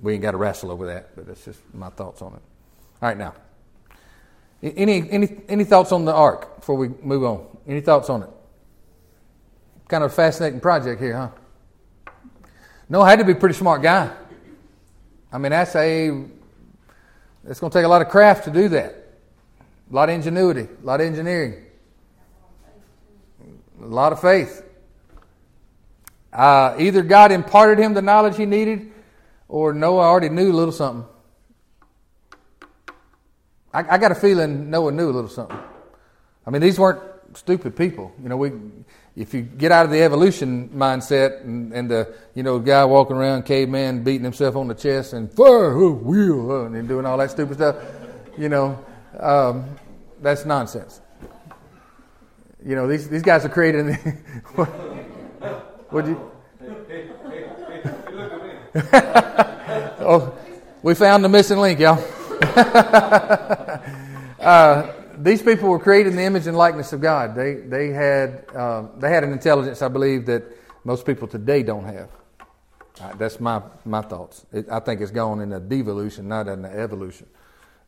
We 0.00 0.14
ain't 0.14 0.22
got 0.22 0.32
to 0.32 0.36
wrestle 0.36 0.70
over 0.70 0.86
that, 0.86 1.16
but 1.16 1.26
that's 1.26 1.44
just 1.44 1.60
my 1.74 1.88
thoughts 1.90 2.22
on 2.22 2.34
it. 2.34 2.42
All 3.02 3.08
right, 3.08 3.16
now. 3.16 3.34
Any, 4.62 5.08
any, 5.10 5.36
any 5.48 5.64
thoughts 5.64 5.92
on 5.92 6.04
the 6.04 6.14
ark 6.14 6.56
before 6.56 6.76
we 6.76 6.88
move 7.02 7.24
on? 7.24 7.46
Any 7.66 7.80
thoughts 7.80 8.10
on 8.10 8.22
it? 8.22 8.30
Kind 9.88 10.02
of 10.02 10.10
a 10.10 10.14
fascinating 10.14 10.60
project 10.60 11.00
here, 11.00 11.16
huh? 11.16 12.12
Noah 12.88 13.06
had 13.06 13.18
to 13.18 13.24
be 13.24 13.32
a 13.32 13.36
pretty 13.36 13.54
smart 13.54 13.82
guy. 13.82 14.10
I 15.32 15.38
mean, 15.38 15.50
that's 15.50 15.74
a 15.76 16.24
it's 17.48 17.60
going 17.60 17.70
to 17.70 17.78
take 17.78 17.84
a 17.84 17.88
lot 17.88 18.02
of 18.02 18.08
craft 18.08 18.44
to 18.44 18.50
do 18.50 18.68
that, 18.70 18.94
a 19.90 19.94
lot 19.94 20.08
of 20.08 20.14
ingenuity, 20.14 20.62
a 20.82 20.86
lot 20.86 21.00
of 21.00 21.06
engineering, 21.06 21.64
a 23.82 23.86
lot 23.86 24.12
of 24.12 24.20
faith. 24.20 24.64
Uh, 26.32 26.74
either 26.78 27.02
God 27.02 27.30
imparted 27.30 27.78
him 27.78 27.94
the 27.94 28.02
knowledge 28.02 28.36
he 28.36 28.46
needed, 28.46 28.92
or 29.48 29.72
Noah 29.72 30.02
already 30.02 30.28
knew 30.28 30.50
a 30.50 30.54
little 30.54 30.72
something. 30.72 31.06
I, 33.72 33.94
I 33.94 33.98
got 33.98 34.12
a 34.12 34.14
feeling 34.14 34.70
Noah 34.70 34.92
knew 34.92 35.10
a 35.10 35.12
little 35.12 35.30
something. 35.30 35.58
I 36.46 36.50
mean, 36.50 36.62
these 36.62 36.78
weren't 36.78 37.02
stupid 37.34 37.76
people. 37.76 38.12
You 38.22 38.28
know, 38.28 38.36
we 38.36 38.52
if 39.16 39.34
you 39.34 39.42
get 39.42 39.72
out 39.72 39.84
of 39.84 39.90
the 39.90 40.02
evolution 40.02 40.68
mindset 40.70 41.42
and, 41.42 41.72
and 41.72 41.90
the 41.90 42.14
you 42.34 42.42
know 42.42 42.58
guy 42.58 42.84
walking 42.84 43.16
around 43.16 43.44
caveman 43.44 44.02
beating 44.02 44.24
himself 44.24 44.56
on 44.56 44.68
the 44.68 44.74
chest 44.74 45.12
and 45.12 45.30
fire 45.32 45.76
wheel 45.76 46.66
and 46.66 46.88
doing 46.88 47.06
all 47.06 47.18
that 47.18 47.30
stupid 47.30 47.56
stuff, 47.56 47.76
you 48.38 48.48
know, 48.48 48.82
um, 49.18 49.64
that's 50.20 50.44
nonsense. 50.44 51.00
You 52.64 52.74
know, 52.74 52.88
these, 52.88 53.08
these 53.08 53.22
guys 53.22 53.44
are 53.44 53.48
created. 53.48 53.94
what, 54.54 54.72
would 55.92 56.06
you? 56.06 56.32
oh, 60.00 60.36
we 60.82 60.94
found 60.94 61.24
the 61.24 61.28
missing 61.30 61.58
link, 61.58 61.80
y'all. 61.80 61.98
uh, 64.40 64.92
these 65.16 65.40
people 65.40 65.70
were 65.70 65.78
created 65.78 66.10
in 66.10 66.16
the 66.16 66.24
image 66.24 66.46
and 66.46 66.56
likeness 66.56 66.92
of 66.92 67.00
God. 67.00 67.34
They 67.34 67.54
they 67.54 67.88
had 67.88 68.44
um, 68.54 68.90
they 68.98 69.08
had 69.08 69.24
an 69.24 69.32
intelligence, 69.32 69.80
I 69.80 69.88
believe, 69.88 70.26
that 70.26 70.44
most 70.84 71.06
people 71.06 71.26
today 71.26 71.62
don't 71.62 71.84
have. 71.84 72.10
Uh, 73.00 73.14
that's 73.14 73.40
my 73.40 73.62
my 73.86 74.02
thoughts. 74.02 74.44
It, 74.52 74.68
I 74.70 74.80
think 74.80 75.00
it's 75.00 75.10
gone 75.10 75.40
in 75.40 75.54
a 75.54 75.60
devolution, 75.60 76.28
not 76.28 76.46
in 76.48 76.62
an 76.64 76.78
evolution. 76.78 77.28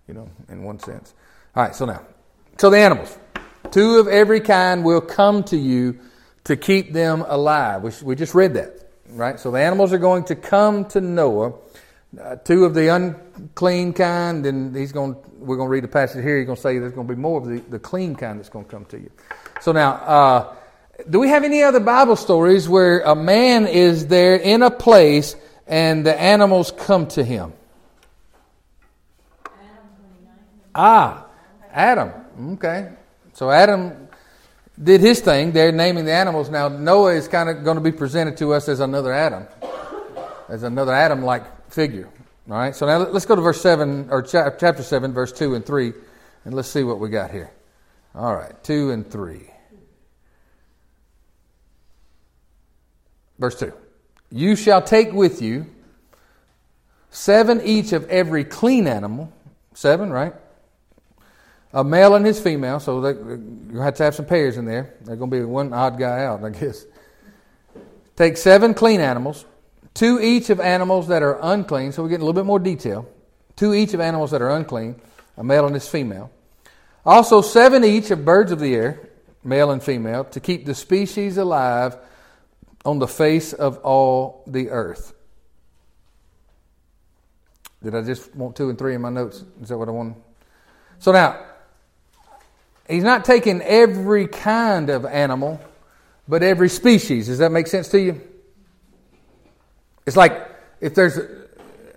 You 0.06 0.14
know, 0.14 0.30
in 0.48 0.62
one 0.62 0.78
sense. 0.78 1.12
All 1.54 1.64
right. 1.64 1.74
So 1.74 1.84
now, 1.84 2.00
so 2.56 2.70
the 2.70 2.78
animals, 2.78 3.18
two 3.70 3.98
of 3.98 4.08
every 4.08 4.40
kind 4.40 4.82
will 4.82 5.02
come 5.02 5.44
to 5.44 5.56
you 5.58 5.98
to 6.44 6.56
keep 6.56 6.94
them 6.94 7.26
alive. 7.28 7.82
We, 7.82 7.90
we 8.02 8.14
just 8.14 8.34
read 8.34 8.54
that, 8.54 8.87
right? 9.10 9.38
So 9.38 9.50
the 9.50 9.60
animals 9.60 9.92
are 9.92 9.98
going 9.98 10.24
to 10.24 10.36
come 10.36 10.84
to 10.86 11.00
Noah. 11.00 11.54
Uh, 12.18 12.36
two 12.36 12.64
of 12.64 12.72
the 12.72 12.94
unclean 12.94 13.92
kind, 13.92 14.46
and 14.46 14.74
he's 14.74 14.92
going. 14.92 15.14
We're 15.38 15.56
going 15.56 15.68
to 15.68 15.70
read 15.70 15.84
the 15.84 15.88
passage 15.88 16.24
here. 16.24 16.38
He's 16.38 16.46
going 16.46 16.56
to 16.56 16.62
say 16.62 16.78
there's 16.78 16.94
going 16.94 17.06
to 17.06 17.14
be 17.14 17.20
more 17.20 17.40
of 17.40 17.46
the, 17.46 17.60
the 17.60 17.78
clean 17.78 18.16
kind 18.16 18.38
that's 18.38 18.48
going 18.48 18.64
to 18.64 18.70
come 18.70 18.86
to 18.86 18.98
you. 18.98 19.10
So 19.60 19.72
now, 19.72 19.92
uh, 19.92 20.54
do 21.08 21.20
we 21.20 21.28
have 21.28 21.44
any 21.44 21.62
other 21.62 21.80
Bible 21.80 22.16
stories 22.16 22.68
where 22.68 23.00
a 23.00 23.14
man 23.14 23.66
is 23.66 24.06
there 24.06 24.36
in 24.36 24.62
a 24.62 24.70
place 24.70 25.36
and 25.66 26.04
the 26.04 26.18
animals 26.18 26.72
come 26.72 27.06
to 27.08 27.22
him? 27.22 27.52
Ah, 30.74 31.26
Adam. 31.72 32.12
Okay. 32.54 32.90
So 33.34 33.50
Adam 33.50 34.07
did 34.82 35.00
his 35.00 35.20
thing. 35.20 35.52
They're 35.52 35.72
naming 35.72 36.04
the 36.04 36.12
animals. 36.12 36.50
Now, 36.50 36.68
Noah 36.68 37.14
is 37.14 37.28
kind 37.28 37.48
of 37.48 37.64
going 37.64 37.76
to 37.76 37.82
be 37.82 37.92
presented 37.92 38.36
to 38.38 38.52
us 38.52 38.68
as 38.68 38.80
another 38.80 39.12
Adam, 39.12 39.46
as 40.48 40.62
another 40.62 40.92
Adam 40.92 41.22
like 41.22 41.70
figure. 41.70 42.08
All 42.48 42.56
right. 42.56 42.74
So 42.74 42.86
now 42.86 42.98
let's 42.98 43.26
go 43.26 43.36
to 43.36 43.42
verse 43.42 43.60
7, 43.60 44.08
or 44.10 44.22
chapter 44.22 44.82
7, 44.82 45.12
verse 45.12 45.32
2 45.32 45.54
and 45.54 45.64
3, 45.64 45.92
and 46.44 46.54
let's 46.54 46.68
see 46.68 46.82
what 46.82 46.98
we 46.98 47.08
got 47.08 47.30
here. 47.30 47.50
All 48.14 48.34
right. 48.34 48.62
2 48.64 48.90
and 48.90 49.10
3. 49.10 49.50
Verse 53.38 53.58
2 53.58 53.72
You 54.30 54.56
shall 54.56 54.82
take 54.82 55.12
with 55.12 55.42
you 55.42 55.66
seven 57.10 57.60
each 57.62 57.92
of 57.92 58.08
every 58.08 58.44
clean 58.44 58.86
animal. 58.86 59.32
Seven, 59.74 60.10
right? 60.10 60.34
A 61.72 61.84
male 61.84 62.14
and 62.14 62.24
his 62.24 62.40
female, 62.40 62.80
so 62.80 63.06
you 63.06 63.78
have 63.78 63.94
to 63.96 64.04
have 64.04 64.14
some 64.14 64.24
pairs 64.24 64.56
in 64.56 64.64
there. 64.64 64.94
There's 65.02 65.18
going 65.18 65.30
to 65.30 65.36
be 65.36 65.44
one 65.44 65.72
odd 65.72 65.98
guy 65.98 66.24
out, 66.24 66.42
I 66.42 66.50
guess. 66.50 66.86
Take 68.16 68.36
seven 68.38 68.72
clean 68.72 69.00
animals, 69.00 69.44
two 69.92 70.18
each 70.20 70.50
of 70.50 70.60
animals 70.60 71.08
that 71.08 71.22
are 71.22 71.38
unclean, 71.42 71.92
so 71.92 72.02
we 72.02 72.08
get 72.08 72.16
a 72.16 72.24
little 72.24 72.32
bit 72.32 72.46
more 72.46 72.58
detail. 72.58 73.06
Two 73.54 73.74
each 73.74 73.92
of 73.92 74.00
animals 74.00 74.30
that 74.30 74.40
are 74.40 74.50
unclean, 74.50 75.00
a 75.36 75.44
male 75.44 75.66
and 75.66 75.74
his 75.74 75.88
female. 75.88 76.30
Also, 77.04 77.42
seven 77.42 77.84
each 77.84 78.10
of 78.10 78.24
birds 78.24 78.50
of 78.50 78.60
the 78.60 78.74
air, 78.74 79.08
male 79.44 79.70
and 79.70 79.82
female, 79.82 80.24
to 80.24 80.40
keep 80.40 80.64
the 80.64 80.74
species 80.74 81.36
alive 81.36 81.96
on 82.84 82.98
the 82.98 83.08
face 83.08 83.52
of 83.52 83.78
all 83.78 84.42
the 84.46 84.70
earth. 84.70 85.12
Did 87.82 87.94
I 87.94 88.02
just 88.02 88.34
want 88.34 88.56
two 88.56 88.70
and 88.70 88.78
three 88.78 88.94
in 88.94 89.02
my 89.02 89.10
notes? 89.10 89.44
Is 89.60 89.68
that 89.68 89.78
what 89.78 89.88
I 89.88 89.92
want? 89.92 90.16
So 90.98 91.12
now, 91.12 91.44
he's 92.88 93.04
not 93.04 93.24
taking 93.24 93.62
every 93.62 94.26
kind 94.26 94.90
of 94.90 95.04
animal, 95.04 95.60
but 96.26 96.42
every 96.42 96.68
species. 96.68 97.26
Does 97.26 97.38
that 97.38 97.52
make 97.52 97.66
sense 97.66 97.88
to 97.88 98.00
you? 98.00 98.20
It's 100.06 100.16
like 100.16 100.48
if 100.80 100.94
there's 100.94 101.18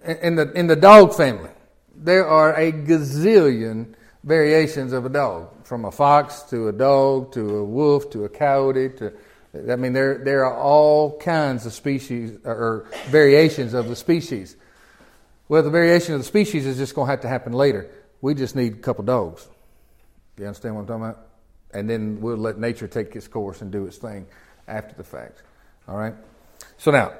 in 0.03 0.35
the 0.35 0.51
in 0.53 0.67
the 0.67 0.75
dog 0.75 1.15
family, 1.15 1.49
there 1.95 2.27
are 2.27 2.53
a 2.55 2.71
gazillion 2.71 3.93
variations 4.23 4.93
of 4.93 5.05
a 5.05 5.09
dog, 5.09 5.49
from 5.63 5.85
a 5.85 5.91
fox 5.91 6.41
to 6.43 6.67
a 6.67 6.71
dog 6.71 7.31
to 7.33 7.57
a 7.57 7.63
wolf 7.63 8.09
to 8.11 8.25
a 8.25 8.29
coyote 8.29 8.89
to 8.97 9.13
I 9.53 9.75
mean, 9.75 9.91
there, 9.91 10.17
there 10.17 10.45
are 10.45 10.57
all 10.57 11.17
kinds 11.17 11.65
of 11.65 11.73
species 11.73 12.37
or 12.45 12.85
variations 13.07 13.73
of 13.73 13.89
the 13.89 13.95
species. 13.95 14.55
Well, 15.49 15.61
the 15.61 15.69
variation 15.69 16.13
of 16.13 16.21
the 16.21 16.25
species 16.25 16.65
is 16.65 16.77
just 16.77 16.95
going 16.95 17.07
to 17.07 17.11
have 17.11 17.21
to 17.21 17.27
happen 17.27 17.51
later. 17.51 17.89
We 18.21 18.33
just 18.33 18.55
need 18.55 18.73
a 18.73 18.77
couple 18.77 19.03
dogs. 19.03 19.47
You 20.41 20.47
understand 20.47 20.73
what 20.73 20.81
I'm 20.81 20.87
talking 20.87 21.03
about? 21.03 21.27
And 21.71 21.87
then 21.87 22.19
we'll 22.19 22.35
let 22.35 22.57
nature 22.57 22.87
take 22.87 23.15
its 23.15 23.27
course 23.27 23.61
and 23.61 23.71
do 23.71 23.85
its 23.85 23.97
thing 23.97 24.25
after 24.67 24.95
the 24.95 25.03
fact. 25.03 25.43
All 25.87 25.95
right? 25.95 26.15
So 26.79 26.89
now, 26.89 27.13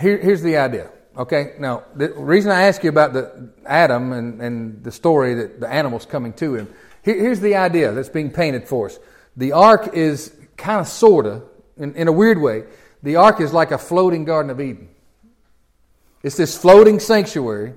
here, 0.00 0.18
here's 0.18 0.42
the 0.42 0.56
idea. 0.56 0.90
Okay? 1.16 1.52
Now, 1.60 1.84
the 1.94 2.12
reason 2.14 2.50
I 2.50 2.62
ask 2.62 2.82
you 2.82 2.90
about 2.90 3.12
the 3.12 3.50
Adam 3.64 4.12
and, 4.12 4.42
and 4.42 4.82
the 4.82 4.90
story 4.90 5.34
that 5.34 5.60
the 5.60 5.68
animals 5.68 6.04
coming 6.04 6.32
to 6.34 6.56
him, 6.56 6.74
here, 7.04 7.14
here's 7.14 7.38
the 7.38 7.54
idea 7.54 7.92
that's 7.92 8.08
being 8.08 8.32
painted 8.32 8.66
for 8.66 8.86
us. 8.86 8.98
The 9.36 9.52
ark 9.52 9.90
is 9.94 10.34
kind 10.56 10.80
of, 10.80 10.88
sort 10.88 11.24
of, 11.24 11.44
in, 11.76 11.94
in 11.94 12.08
a 12.08 12.12
weird 12.12 12.40
way, 12.40 12.64
the 13.04 13.14
ark 13.14 13.40
is 13.40 13.52
like 13.52 13.70
a 13.70 13.78
floating 13.78 14.24
Garden 14.24 14.50
of 14.50 14.60
Eden. 14.60 14.88
It's 16.24 16.36
this 16.36 16.58
floating 16.58 16.98
sanctuary. 16.98 17.74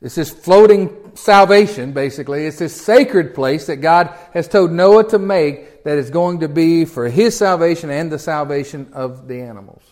It's 0.00 0.14
this 0.14 0.30
floating 0.30 1.01
salvation, 1.14 1.92
basically. 1.92 2.46
It's 2.46 2.58
this 2.58 2.80
sacred 2.80 3.34
place 3.34 3.66
that 3.66 3.76
God 3.76 4.16
has 4.34 4.48
told 4.48 4.72
Noah 4.72 5.08
to 5.10 5.18
make 5.18 5.84
that 5.84 5.98
is 5.98 6.10
going 6.10 6.40
to 6.40 6.48
be 6.48 6.84
for 6.84 7.08
his 7.08 7.36
salvation 7.36 7.90
and 7.90 8.10
the 8.10 8.18
salvation 8.18 8.90
of 8.92 9.28
the 9.28 9.40
animals. 9.40 9.82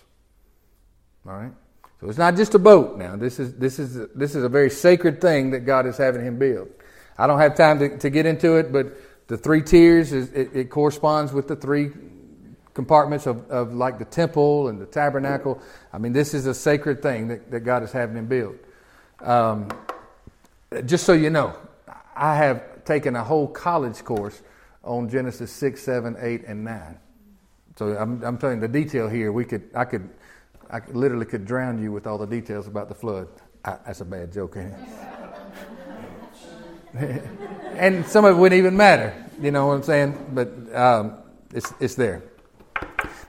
All 1.26 1.32
right? 1.32 1.52
So 2.00 2.08
it's 2.08 2.18
not 2.18 2.36
just 2.36 2.54
a 2.54 2.58
boat 2.58 2.96
now. 2.96 3.16
This 3.16 3.38
is, 3.38 3.54
this 3.56 3.78
is, 3.78 4.08
this 4.14 4.34
is 4.34 4.42
a 4.42 4.48
very 4.48 4.70
sacred 4.70 5.20
thing 5.20 5.50
that 5.50 5.60
God 5.60 5.86
is 5.86 5.96
having 5.96 6.24
him 6.24 6.38
build. 6.38 6.68
I 7.18 7.26
don't 7.26 7.38
have 7.38 7.54
time 7.54 7.78
to, 7.80 7.98
to 7.98 8.08
get 8.08 8.24
into 8.24 8.56
it, 8.56 8.72
but 8.72 8.96
the 9.28 9.36
three 9.36 9.62
tiers, 9.62 10.12
is, 10.12 10.32
it, 10.32 10.50
it 10.54 10.70
corresponds 10.70 11.32
with 11.32 11.46
the 11.46 11.56
three 11.56 11.90
compartments 12.72 13.26
of, 13.26 13.50
of 13.50 13.74
like 13.74 13.98
the 13.98 14.04
temple 14.06 14.68
and 14.68 14.80
the 14.80 14.86
tabernacle. 14.86 15.60
I 15.92 15.98
mean, 15.98 16.12
this 16.12 16.32
is 16.32 16.46
a 16.46 16.54
sacred 16.54 17.02
thing 17.02 17.28
that, 17.28 17.50
that 17.50 17.60
God 17.60 17.82
is 17.82 17.92
having 17.92 18.16
him 18.16 18.26
build. 18.26 18.58
Um, 19.20 19.68
just 20.84 21.04
so 21.04 21.12
you 21.12 21.30
know, 21.30 21.56
I 22.14 22.36
have 22.36 22.84
taken 22.84 23.16
a 23.16 23.24
whole 23.24 23.48
college 23.48 24.04
course 24.04 24.42
on 24.84 25.08
Genesis 25.08 25.50
6, 25.52 25.82
7, 25.82 26.16
8, 26.18 26.44
and 26.46 26.64
9. 26.64 26.98
So 27.76 27.96
I'm, 27.96 28.22
I'm 28.22 28.38
telling 28.38 28.56
you 28.56 28.60
the 28.62 28.72
detail 28.72 29.08
here. 29.08 29.32
We 29.32 29.44
could, 29.44 29.70
I 29.74 29.84
could, 29.84 30.08
I 30.70 30.80
could, 30.80 30.96
literally 30.96 31.26
could 31.26 31.44
drown 31.44 31.82
you 31.82 31.92
with 31.92 32.06
all 32.06 32.18
the 32.18 32.26
details 32.26 32.66
about 32.66 32.88
the 32.88 32.94
flood. 32.94 33.28
I, 33.64 33.78
that's 33.86 34.00
a 34.00 34.04
bad 34.04 34.32
joke, 34.32 34.56
ain't 34.56 34.74
it? 36.94 37.22
and 37.74 38.06
some 38.06 38.24
of 38.24 38.36
it 38.36 38.40
wouldn't 38.40 38.58
even 38.58 38.76
matter. 38.76 39.14
You 39.40 39.50
know 39.50 39.66
what 39.66 39.74
I'm 39.74 39.82
saying? 39.82 40.32
But 40.32 40.74
um, 40.74 41.18
it's, 41.54 41.72
it's 41.80 41.94
there. 41.94 42.22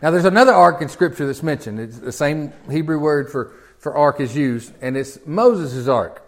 Now, 0.02 0.12
there's 0.12 0.26
another 0.26 0.54
ark 0.54 0.82
in 0.82 0.90
Scripture 0.90 1.28
that's 1.28 1.44
mentioned. 1.44 1.80
It's 1.80 2.00
the 2.00 2.12
same 2.12 2.54
Hebrew 2.70 3.00
word 3.00 3.32
for, 3.32 3.54
for 3.78 3.96
ark 3.96 4.20
is 4.20 4.36
used, 4.36 4.74
and 4.82 4.98
it's 4.98 5.20
Moses' 5.26 5.88
ark. 5.88 6.24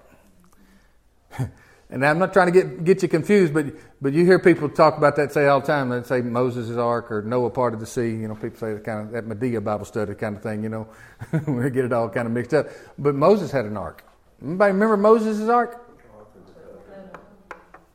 And 1.94 2.04
I'm 2.04 2.18
not 2.18 2.34
trying 2.34 2.52
to 2.52 2.52
get, 2.52 2.84
get 2.84 3.04
you 3.04 3.08
confused, 3.08 3.54
but, 3.54 3.68
but 4.02 4.14
you 4.14 4.26
hear 4.26 4.40
people 4.40 4.68
talk 4.68 4.98
about 4.98 5.16
that, 5.18 5.32
say 5.32 5.46
all 5.46 5.60
the 5.60 5.68
time. 5.68 5.90
They 5.90 6.02
say 6.02 6.22
Moses' 6.22 6.76
ark 6.76 7.12
or 7.12 7.22
Noah 7.22 7.52
part 7.52 7.76
of 7.76 7.80
the 7.80 7.86
sea. 7.86 8.10
You 8.10 8.28
know, 8.28 8.34
people 8.34 8.58
say 8.58 8.74
that 8.74 8.84
kind 8.84 9.02
of 9.02 9.12
that 9.12 9.26
Madea 9.26 9.64
Bible 9.64 9.86
study 9.86 10.16
kind 10.16 10.36
of 10.36 10.42
thing. 10.42 10.64
You 10.64 10.70
know, 10.70 10.88
we 11.48 11.70
get 11.70 11.86
it 11.86 11.94
all 11.94 12.10
kind 12.10 12.26
of 12.26 12.34
mixed 12.34 12.52
up. 12.56 12.66
But 12.98 13.14
Moses 13.14 13.52
had 13.52 13.66
an 13.66 13.78
ark. 13.78 14.04
Anybody 14.44 14.74
remember 14.74 14.98
Moses' 14.98 15.48
ark? 15.48 15.88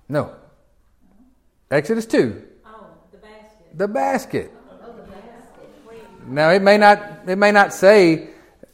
No. 0.09 0.33
Exodus 1.69 2.07
2. 2.07 2.41
Oh, 2.65 2.87
the 3.11 3.19
basket. 3.19 3.79
The 3.79 3.89
basket. 3.89 4.53
Oh, 4.81 4.93
the 4.93 5.03
basket. 5.03 6.29
Now 6.29 6.51
it 6.51 6.63
may 6.63 6.79
not 6.79 7.03
it 7.27 7.37
may 7.37 7.51
not 7.51 7.75
say, 7.75 8.29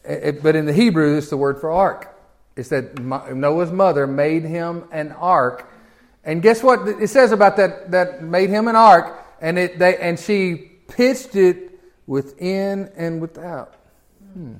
it, 0.05 0.43
but 0.43 0.55
in 0.55 0.67
the 0.67 0.75
Hebrew 0.75 1.17
it's 1.17 1.31
the 1.31 1.39
word 1.39 1.63
for 1.63 1.71
ark. 1.71 2.14
It 2.57 2.65
said 2.65 2.99
Noah's 2.99 3.73
mother 3.73 4.07
made 4.07 4.45
him 4.45 4.85
an 4.93 5.13
ark, 5.13 5.71
and 6.25 6.41
guess 6.41 6.63
what 6.63 6.87
it 6.89 7.09
says 7.09 7.33
about 7.33 7.57
that 7.57 7.91
that 7.91 8.23
made 8.23 8.51
him 8.51 8.69
an 8.69 8.77
ark, 8.77 9.25
and 9.41 9.59
it 9.59 9.79
they 9.79 9.97
and 9.97 10.19
she 10.19 10.71
pitched 10.89 11.35
it 11.35 11.81
within 12.07 12.91
and 12.97 13.21
without, 13.21 13.75
hmm. 14.33 14.55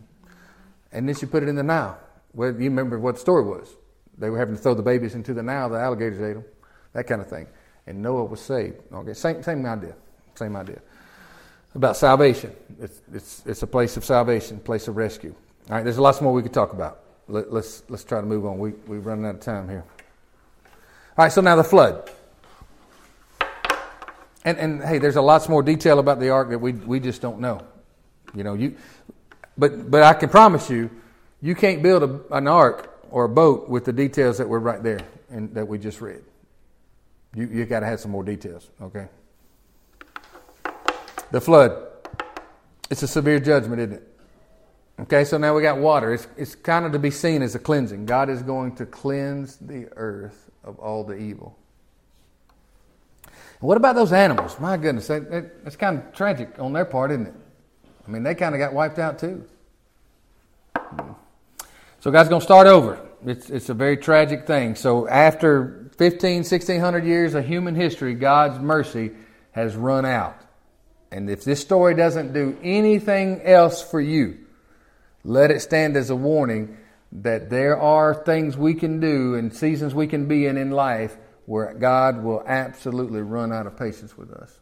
and 0.93 1.09
then 1.09 1.15
she 1.15 1.27
put 1.27 1.43
it 1.43 1.49
in 1.49 1.55
the 1.55 1.63
Nile. 1.63 1.99
Well, 2.33 2.51
you 2.51 2.71
remember 2.71 2.99
what 2.99 3.15
the 3.15 3.21
story 3.21 3.45
was? 3.45 3.77
They 4.19 4.29
were 4.29 4.39
having 4.39 4.57
to 4.57 4.61
throw 4.61 4.75
the 4.75 4.83
babies 4.83 5.15
into 5.15 5.35
the 5.35 5.43
Nile. 5.43 5.69
The 5.69 5.79
alligators 5.79 6.21
ate 6.21 6.35
them 6.35 6.45
that 6.95 7.07
kind 7.07 7.21
of 7.21 7.29
thing. 7.29 7.47
And 7.87 8.01
Noah 8.01 8.25
was 8.25 8.41
saved. 8.41 8.77
Okay, 8.91 9.13
same, 9.13 9.43
same 9.43 9.67
idea. 9.67 9.95
Same 10.35 10.57
idea. 10.57 10.81
About 11.75 11.97
salvation. 11.97 12.55
It's, 12.81 13.03
it's, 13.13 13.43
it's 13.45 13.63
a 13.63 13.67
place 13.67 13.97
of 13.97 14.05
salvation, 14.05 14.59
place 14.59 14.89
of 14.89 14.97
rescue. 14.97 15.35
All 15.69 15.77
right, 15.77 15.85
there's 15.85 15.99
lots 15.99 16.21
more 16.21 16.33
we 16.33 16.43
could 16.43 16.55
talk 16.55 16.73
about. 16.73 17.01
Let, 17.29 17.53
let's, 17.53 17.83
let's 17.89 18.05
try 18.05 18.21
to 18.21 18.27
move 18.27 18.45
on. 18.47 18.59
We, 18.59 18.71
we're 18.87 18.99
running 18.99 19.25
out 19.25 19.37
of 19.37 19.41
time 19.41 19.69
here. 19.69 19.85
All 21.17 21.25
right, 21.25 21.33
so 21.33 21.41
now 21.41 21.57
the 21.57 21.65
flood. 21.65 22.11
And, 24.45 24.59
and 24.59 24.83
hey, 24.83 24.99
there's 24.99 25.17
a 25.17 25.23
lots 25.23 25.49
more 25.49 25.63
detail 25.63 25.99
about 25.99 26.21
the 26.21 26.31
ark 26.31 26.51
that 26.51 26.59
we, 26.59 26.73
we 26.73 27.01
just 27.01 27.23
don't 27.23 27.41
know. 27.41 27.63
You 28.35 28.45
know, 28.45 28.55
you, 28.55 28.77
but, 29.57 29.91
but 29.91 30.03
I 30.03 30.13
can 30.15 30.29
promise 30.29 30.69
you, 30.69 30.91
you 31.41 31.55
can't 31.55 31.83
build 31.83 32.03
a, 32.03 32.37
an 32.37 32.49
ark 32.49 33.01
or 33.11 33.25
a 33.25 33.29
boat 33.29 33.69
with 33.69 33.85
the 33.85 33.93
details 33.93 34.39
that 34.39 34.49
were 34.49 34.61
right 34.61 34.83
there 34.83 35.01
and 35.31 35.55
that 35.55 35.67
we 35.67 35.79
just 35.79 36.01
read. 36.01 36.23
You, 37.35 37.47
you 37.47 37.65
got 37.65 37.81
to 37.81 37.87
have 37.87 38.01
some 38.01 38.11
more 38.11 38.25
details, 38.25 38.69
okay? 38.83 39.09
The 41.31 41.41
flood. 41.41 41.89
It's 42.91 43.03
a 43.03 43.09
severe 43.09 43.41
judgment, 43.41 43.81
isn't 43.81 43.95
it? 43.95 44.14
Okay, 45.01 45.25
so 45.25 45.39
now 45.39 45.55
we 45.57 45.63
got 45.63 45.79
water. 45.79 46.15
It's, 46.15 46.27
it's 46.37 46.55
kind 46.55 46.87
of 46.87 46.93
to 46.93 46.99
be 46.99 47.11
seen 47.11 47.43
as 47.43 47.55
a 47.55 47.59
cleansing. 47.59 48.07
God 48.07 48.31
is 48.31 48.43
going 48.43 48.77
to 48.77 48.87
cleanse 48.87 49.57
the 49.57 49.89
earth 49.97 50.51
of 50.63 50.79
all 50.79 51.03
the 51.03 51.17
evil. 51.17 51.59
And 53.25 53.69
what 53.69 53.77
about 53.77 53.97
those 53.97 54.13
animals? 54.13 54.59
My 54.61 54.77
goodness, 54.77 55.09
that, 55.09 55.31
that, 55.31 55.65
that's 55.65 55.77
kind 55.77 55.99
of 55.99 56.13
tragic 56.15 56.59
on 56.59 56.73
their 56.73 56.85
part, 56.85 57.11
isn't 57.11 57.27
it? 57.27 57.35
I 58.07 58.11
mean, 58.11 58.23
they 58.23 58.35
kind 58.35 58.55
of 58.55 58.61
got 58.61 58.73
wiped 58.73 58.99
out 58.99 59.19
too. 59.19 59.45
So 62.01 62.11
God's 62.11 62.29
going 62.29 62.41
to 62.41 62.45
start 62.45 62.67
over. 62.67 63.01
It's, 63.27 63.51
it's 63.51 63.71
a 63.71 63.75
very 63.75 63.97
tragic 63.97 64.47
thing. 64.47 64.77
So 64.77 65.09
after 65.09 65.91
15, 65.97 66.39
1600 66.39 67.05
years 67.05 67.35
of 67.35 67.47
human 67.47 67.75
history, 67.75 68.15
God's 68.15 68.59
mercy 68.61 69.13
has 69.53 69.75
run 69.75 70.05
out. 70.05 70.37
And 71.11 71.31
if 71.31 71.45
this 71.45 71.61
story 71.61 71.95
doesn't 71.95 72.33
do 72.33 72.59
anything 72.63 73.41
else 73.43 73.81
for 73.83 74.01
you, 74.01 74.44
let 75.25 75.51
it 75.51 75.61
stand 75.61 75.97
as 75.97 76.11
a 76.11 76.17
warning 76.17 76.77
that 77.11 77.49
there 77.49 77.79
are 77.79 78.15
things 78.15 78.57
we 78.57 78.75
can 78.75 79.01
do 79.01 79.35
and 79.35 79.55
seasons 79.55 79.95
we 79.95 80.07
can 80.07 80.27
be 80.27 80.47
in 80.47 80.57
in 80.57 80.71
life 80.71 81.17
where 81.47 81.73
God 81.75 82.23
will 82.23 82.43
absolutely 82.47 83.21
run 83.21 83.53
out 83.53 83.67
of 83.67 83.77
patience 83.77 84.17
with 84.17 84.31
us. 84.33 84.61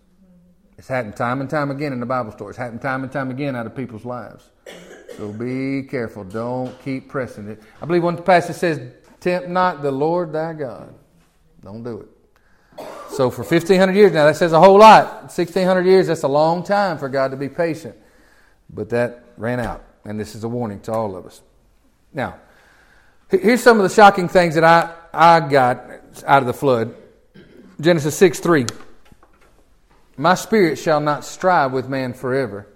It's 0.78 0.88
happened 0.88 1.16
time 1.16 1.40
and 1.40 1.48
time 1.48 1.70
again 1.70 1.92
in 1.92 2.00
the 2.00 2.06
Bible 2.06 2.32
story. 2.32 2.50
It's 2.50 2.58
happened 2.58 2.82
time 2.82 3.02
and 3.02 3.12
time 3.12 3.30
again 3.30 3.54
out 3.54 3.66
of 3.66 3.74
people's 3.76 4.04
lives. 4.04 4.50
So 5.16 5.32
be 5.32 5.82
careful. 5.84 6.24
Don't 6.24 6.76
keep 6.82 7.08
pressing 7.08 7.48
it. 7.48 7.62
I 7.80 7.86
believe 7.86 8.02
one 8.02 8.20
passage 8.22 8.56
says, 8.56 8.80
Tempt 9.20 9.48
not 9.48 9.82
the 9.82 9.92
Lord 9.92 10.32
thy 10.32 10.52
God. 10.54 10.94
Don't 11.62 11.84
do 11.84 12.00
it. 12.00 12.08
So 13.10 13.30
for 13.30 13.42
1,500 13.42 13.94
years 13.94 14.12
now, 14.12 14.26
that 14.26 14.36
says 14.36 14.52
a 14.52 14.58
whole 14.58 14.78
lot. 14.78 15.22
1,600 15.22 15.86
years, 15.86 16.08
that's 16.08 16.22
a 16.22 16.28
long 16.28 16.64
time 16.64 16.98
for 16.98 17.08
God 17.08 17.30
to 17.30 17.36
be 17.36 17.48
patient. 17.48 17.94
But 18.70 18.88
that 18.88 19.24
ran 19.36 19.60
out. 19.60 19.84
And 20.04 20.18
this 20.18 20.34
is 20.34 20.44
a 20.44 20.48
warning 20.48 20.80
to 20.80 20.92
all 20.92 21.16
of 21.16 21.26
us. 21.26 21.40
Now, 22.12 22.36
here's 23.28 23.62
some 23.62 23.78
of 23.78 23.82
the 23.82 23.94
shocking 23.94 24.28
things 24.28 24.54
that 24.56 24.64
I, 24.64 24.94
I 25.12 25.40
got 25.40 25.84
out 26.26 26.42
of 26.42 26.46
the 26.46 26.52
flood. 26.52 26.94
Genesis 27.80 28.16
6 28.16 28.40
3. 28.40 28.66
My 30.16 30.34
spirit 30.34 30.78
shall 30.78 31.00
not 31.00 31.24
strive 31.24 31.72
with 31.72 31.88
man 31.88 32.12
forever, 32.12 32.68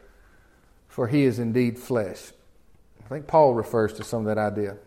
for 0.88 1.06
he 1.06 1.24
is 1.24 1.38
indeed 1.38 1.78
flesh. 1.78 2.32
I 3.04 3.08
think 3.08 3.26
Paul 3.26 3.54
refers 3.54 3.92
to 3.94 4.04
some 4.04 4.26
of 4.26 4.34
that 4.34 4.38
idea. 4.38 4.78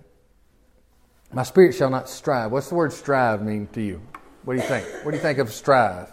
My 1.32 1.44
spirit 1.44 1.76
shall 1.76 1.92
not 1.92 2.10
strive. 2.10 2.52
What's 2.52 2.70
the 2.70 2.76
word 2.76 2.92
strive 2.92 3.44
mean 3.44 3.68
to 3.74 3.82
you? 3.82 4.02
What 4.44 4.56
do 4.56 4.62
you 4.62 4.68
think? 4.68 4.88
What 5.06 5.12
do 5.12 5.18
you 5.18 5.22
think 5.22 5.38
of 5.38 5.54
strive? 5.54 6.12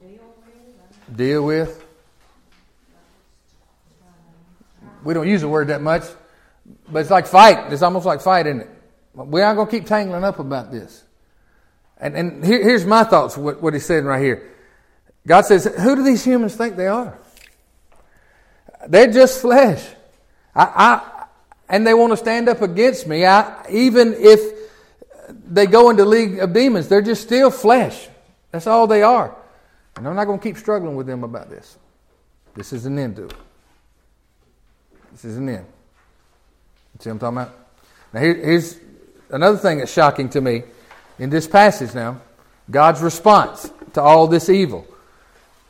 Deal 0.00 0.18
with. 0.18 1.16
Deal 1.16 1.46
with? 1.46 1.87
We 5.04 5.14
don't 5.14 5.28
use 5.28 5.40
the 5.40 5.48
word 5.48 5.68
that 5.68 5.82
much, 5.82 6.04
but 6.90 7.00
it's 7.00 7.10
like 7.10 7.26
fight. 7.26 7.72
It's 7.72 7.82
almost 7.82 8.06
like 8.06 8.20
fight, 8.20 8.46
isn't 8.46 8.62
it? 8.62 8.70
We 9.14 9.42
aren't 9.42 9.56
going 9.56 9.68
to 9.68 9.70
keep 9.70 9.86
tangling 9.86 10.24
up 10.24 10.38
about 10.38 10.70
this. 10.70 11.04
And, 11.98 12.16
and 12.16 12.44
here, 12.44 12.62
here's 12.62 12.86
my 12.86 13.04
thoughts, 13.04 13.36
what, 13.36 13.60
what 13.60 13.74
he's 13.74 13.84
saying 13.84 14.04
right 14.04 14.22
here. 14.22 14.54
God 15.26 15.42
says, 15.42 15.64
Who 15.64 15.96
do 15.96 16.02
these 16.02 16.24
humans 16.24 16.54
think 16.54 16.76
they 16.76 16.86
are? 16.86 17.18
They're 18.86 19.12
just 19.12 19.40
flesh. 19.40 19.84
I, 20.54 20.64
I, 20.64 21.24
and 21.68 21.86
they 21.86 21.94
want 21.94 22.12
to 22.12 22.16
stand 22.16 22.48
up 22.48 22.62
against 22.62 23.06
me. 23.06 23.26
I, 23.26 23.66
even 23.70 24.14
if 24.14 24.40
they 25.28 25.66
go 25.66 25.90
into 25.90 26.04
league 26.04 26.38
of 26.38 26.52
demons, 26.52 26.88
they're 26.88 27.02
just 27.02 27.22
still 27.22 27.50
flesh. 27.50 28.08
That's 28.50 28.66
all 28.66 28.86
they 28.86 29.02
are. 29.02 29.36
And 29.96 30.06
I'm 30.06 30.14
not 30.14 30.24
going 30.24 30.38
to 30.38 30.42
keep 30.42 30.56
struggling 30.56 30.96
with 30.96 31.06
them 31.06 31.24
about 31.24 31.50
this. 31.50 31.76
This 32.54 32.72
is 32.72 32.86
an 32.86 32.98
end 32.98 33.16
to 33.16 33.24
it. 33.24 33.34
This 35.18 35.32
is 35.32 35.38
an 35.38 35.48
end. 35.48 35.66
See 37.00 37.10
what 37.10 37.14
I'm 37.14 37.18
talking 37.18 37.38
about? 37.38 37.68
Now, 38.12 38.20
here, 38.20 38.34
here's 38.34 38.78
another 39.30 39.58
thing 39.58 39.78
that's 39.78 39.92
shocking 39.92 40.28
to 40.30 40.40
me 40.40 40.62
in 41.18 41.28
this 41.28 41.48
passage 41.48 41.92
now 41.92 42.20
God's 42.70 43.00
response 43.00 43.68
to 43.94 44.00
all 44.00 44.28
this 44.28 44.48
evil. 44.48 44.86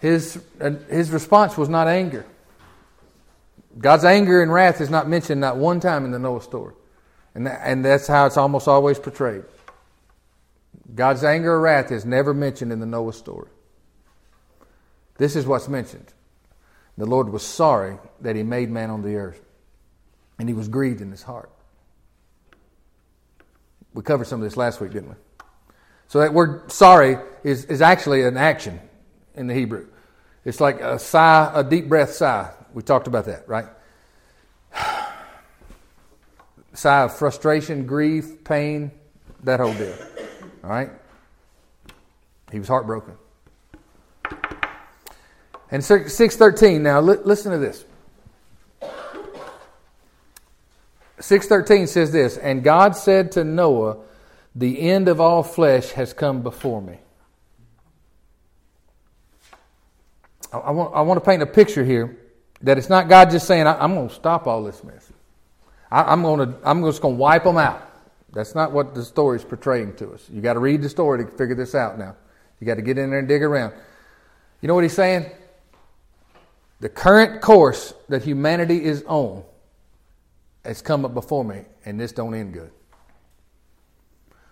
His, 0.01 0.39
his 0.91 1.11
response 1.11 1.57
was 1.57 1.71
not 1.71 1.89
anger. 1.89 2.27
God's 3.79 4.05
anger 4.05 4.43
and 4.43 4.53
wrath 4.53 4.83
is 4.83 4.91
not 4.91 5.09
mentioned 5.09 5.41
not 5.41 5.57
one 5.57 5.81
time 5.81 6.05
in 6.05 6.11
the 6.11 6.19
Noah 6.19 6.43
story. 6.43 6.75
And, 7.35 7.47
that, 7.47 7.61
and 7.65 7.83
that's 7.83 8.07
how 8.07 8.27
it's 8.27 8.37
almost 8.37 8.69
always 8.69 8.99
portrayed. 8.99 9.45
God's 10.95 11.25
anger 11.25 11.55
or 11.55 11.61
wrath 11.61 11.91
is 11.91 12.05
never 12.05 12.35
mentioned 12.35 12.71
in 12.71 12.81
the 12.81 12.87
Noah 12.87 13.15
story. 13.15 13.49
This 15.17 15.37
is 15.37 15.47
what's 15.47 15.69
mentioned. 15.69 16.13
The 16.99 17.07
Lord 17.07 17.31
was 17.31 17.45
sorry 17.45 17.97
that 18.23 18.35
he 18.35 18.43
made 18.43 18.71
man 18.71 18.91
on 18.91 19.03
the 19.03 19.15
earth, 19.15 19.41
and 20.37 20.49
he 20.49 20.55
was 20.55 20.67
grieved 20.67 21.01
in 21.01 21.13
his 21.13 21.23
heart. 21.23 21.49
We 23.95 24.03
covered 24.03 24.27
some 24.27 24.41
of 24.41 24.45
this 24.45 24.57
last 24.57 24.81
week, 24.81 24.91
didn't 24.91 25.11
we? 25.11 25.15
So 26.09 26.19
that 26.19 26.35
word 26.35 26.73
sorry 26.73 27.19
is, 27.45 27.67
is 27.67 27.83
actually 27.83 28.25
an 28.25 28.37
action 28.37 28.81
in 29.37 29.47
the 29.47 29.55
Hebrew. 29.55 29.87
It's 30.45 30.61
like 30.61 30.81
a 30.81 30.99
sigh, 30.99 31.53
a 31.55 31.63
deep 31.63 31.89
breath 31.89 32.15
sigh. 32.15 32.51
We 32.75 32.83
talked 32.83 33.07
about 33.07 33.27
that, 33.27 33.49
right? 33.49 33.67
sigh 36.75 37.03
of 37.05 37.17
frustration, 37.17 37.87
grief, 37.87 38.43
pain, 38.43 38.91
that 39.45 39.61
whole 39.61 39.75
deal. 39.75 39.95
All 40.65 40.71
right? 40.71 40.91
He 42.51 42.59
was 42.59 42.67
heartbroken. 42.67 43.15
And 45.71 45.85
613, 45.85 46.83
now 46.83 47.01
listen 47.01 47.53
to 47.53 47.59
this. 47.59 47.85
613 51.21 51.87
says 51.87 52.13
this, 52.13 52.37
and 52.37 52.63
God 52.63 52.97
said 52.97 53.33
to 53.33 53.45
Noah, 53.45 53.99
the 54.55 54.81
end 54.81 55.09
of 55.09 55.21
all 55.21 55.43
flesh 55.43 55.91
has 55.91 56.13
come 56.13 56.43
before 56.43 56.81
me. 56.81 56.99
I 60.53 60.71
want, 60.71 60.95
I 60.95 61.03
want 61.03 61.23
to 61.23 61.25
paint 61.25 61.43
a 61.43 61.47
picture 61.47 61.85
here 61.85 62.17
that 62.63 62.79
it's 62.79 62.89
not 62.89 63.09
God 63.09 63.31
just 63.31 63.47
saying, 63.47 63.67
I'm 63.67 63.95
going 63.95 64.09
to 64.09 64.15
stop 64.15 64.47
all 64.47 64.63
this 64.65 64.83
mess. 64.83 65.13
I, 65.91 66.13
am 66.13 66.23
going 66.23 66.49
to, 66.49 66.59
I'm 66.65 66.83
just 66.83 67.03
going 67.03 67.15
to 67.15 67.19
wipe 67.21 67.45
them 67.45 67.59
out. 67.59 67.83
That's 68.33 68.55
not 68.55 68.73
what 68.73 68.95
the 68.95 69.05
story 69.05 69.39
is 69.39 69.45
portraying 69.45 69.97
to 69.97 70.13
us. 70.13 70.29
You 70.31 70.41
got 70.41 70.55
to 70.55 70.61
read 70.61 70.83
the 70.83 70.89
story 70.89 71.25
to 71.25 71.31
figure 71.31 71.55
this 71.55 71.75
out 71.75 71.99
now. 71.99 72.17
You 72.61 72.67
got 72.67 72.75
to 72.75 72.83
get 72.83 72.99
in 72.99 73.11
there 73.11 73.19
and 73.19 73.29
dig 73.29 73.43
around. 73.43 73.73
You 74.61 74.69
know 74.69 74.75
what 74.75 74.85
he's 74.85 74.95
saying? 74.95 75.31
The 76.81 76.88
current 76.88 77.41
course 77.41 77.95
that 78.09 78.23
humanity 78.23 78.85
is 78.85 79.03
on 79.07 79.43
has 80.64 80.83
come 80.83 81.05
up 81.05 81.14
before 81.14 81.45
me, 81.45 81.64
and 81.85 81.99
this 81.99 82.12
don't 82.12 82.35
end 82.35 82.53
good. 82.53 82.71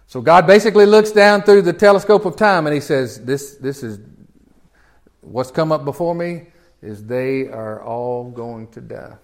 So 0.08 0.20
God 0.20 0.46
basically 0.46 0.86
looks 0.86 1.10
down 1.10 1.42
through 1.42 1.62
the 1.62 1.72
telescope 1.72 2.24
of 2.24 2.36
time 2.36 2.66
and 2.66 2.74
he 2.74 2.80
says, 2.80 3.22
This, 3.24 3.56
this 3.56 3.82
is 3.82 3.98
what's 5.20 5.50
come 5.50 5.72
up 5.72 5.84
before 5.84 6.14
me 6.14 6.46
is 6.80 7.04
they 7.04 7.48
are 7.48 7.82
all 7.82 8.30
going 8.30 8.68
to 8.68 8.80
die. 8.80 9.16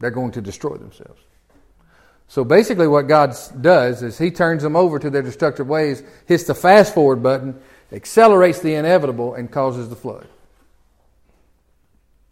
They're 0.00 0.10
going 0.10 0.32
to 0.32 0.40
destroy 0.40 0.76
themselves. 0.76 1.22
So 2.28 2.44
basically, 2.44 2.88
what 2.88 3.02
God 3.02 3.36
does 3.60 4.02
is 4.02 4.18
He 4.18 4.32
turns 4.32 4.62
them 4.62 4.74
over 4.74 4.98
to 4.98 5.10
their 5.10 5.22
destructive 5.22 5.68
ways, 5.68 6.02
hits 6.26 6.44
the 6.44 6.54
fast 6.54 6.92
forward 6.92 7.22
button, 7.22 7.60
accelerates 7.92 8.58
the 8.58 8.74
inevitable, 8.74 9.34
and 9.34 9.50
causes 9.50 9.88
the 9.88 9.96
flood. 9.96 10.26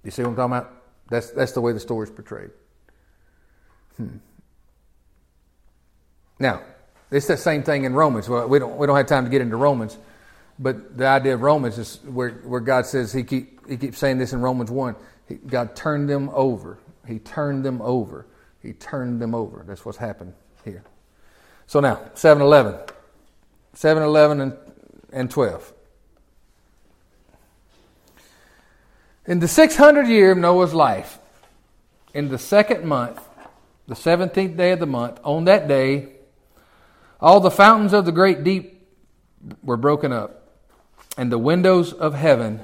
You 0.04 0.10
see 0.10 0.22
what 0.22 0.30
I'm 0.30 0.36
talking 0.36 0.56
about? 0.56 0.82
That's, 1.08 1.30
that's 1.30 1.52
the 1.52 1.60
way 1.60 1.72
the 1.72 1.80
story 1.80 2.04
is 2.04 2.10
portrayed. 2.10 2.50
Hmm. 3.96 4.16
Now, 6.38 6.62
it's 7.10 7.26
the 7.26 7.36
same 7.36 7.62
thing 7.62 7.84
in 7.84 7.94
Romans. 7.94 8.28
Well, 8.28 8.48
we 8.48 8.58
don't, 8.58 8.76
we 8.76 8.86
don't 8.86 8.96
have 8.96 9.06
time 9.06 9.24
to 9.24 9.30
get 9.30 9.40
into 9.40 9.56
Romans, 9.56 9.98
but 10.58 10.96
the 10.96 11.06
idea 11.06 11.34
of 11.34 11.42
Romans 11.42 11.78
is 11.78 12.00
where, 12.04 12.30
where 12.30 12.60
God 12.60 12.86
says, 12.86 13.12
he, 13.12 13.22
keep, 13.22 13.68
he 13.68 13.76
keeps 13.76 13.98
saying 13.98 14.18
this 14.18 14.32
in 14.32 14.40
Romans 14.40 14.70
1 14.70 14.96
he, 15.28 15.34
God 15.36 15.74
turned 15.76 16.08
them 16.08 16.30
over. 16.30 16.78
He 17.06 17.18
turned 17.18 17.64
them 17.64 17.80
over. 17.82 18.26
He 18.62 18.72
turned 18.72 19.20
them 19.20 19.34
over. 19.34 19.64
That's 19.66 19.84
what's 19.84 19.98
happened 19.98 20.34
here. 20.64 20.84
So 21.66 21.80
now, 21.80 22.00
7 22.14 22.42
11. 22.42 22.78
7 23.74 24.02
11 24.02 24.40
and, 24.40 24.56
and 25.12 25.30
12. 25.30 25.73
In 29.26 29.38
the 29.38 29.46
600th 29.46 30.08
year 30.08 30.32
of 30.32 30.38
Noah's 30.38 30.74
life, 30.74 31.18
in 32.12 32.28
the 32.28 32.38
second 32.38 32.84
month, 32.84 33.18
the 33.86 33.94
17th 33.94 34.54
day 34.54 34.72
of 34.72 34.80
the 34.80 34.86
month, 34.86 35.18
on 35.24 35.46
that 35.46 35.66
day, 35.66 36.10
all 37.20 37.40
the 37.40 37.50
fountains 37.50 37.94
of 37.94 38.04
the 38.04 38.12
great 38.12 38.44
deep 38.44 38.86
were 39.62 39.78
broken 39.78 40.12
up, 40.12 40.46
and 41.16 41.32
the 41.32 41.38
windows 41.38 41.94
of 41.94 42.12
heaven 42.12 42.60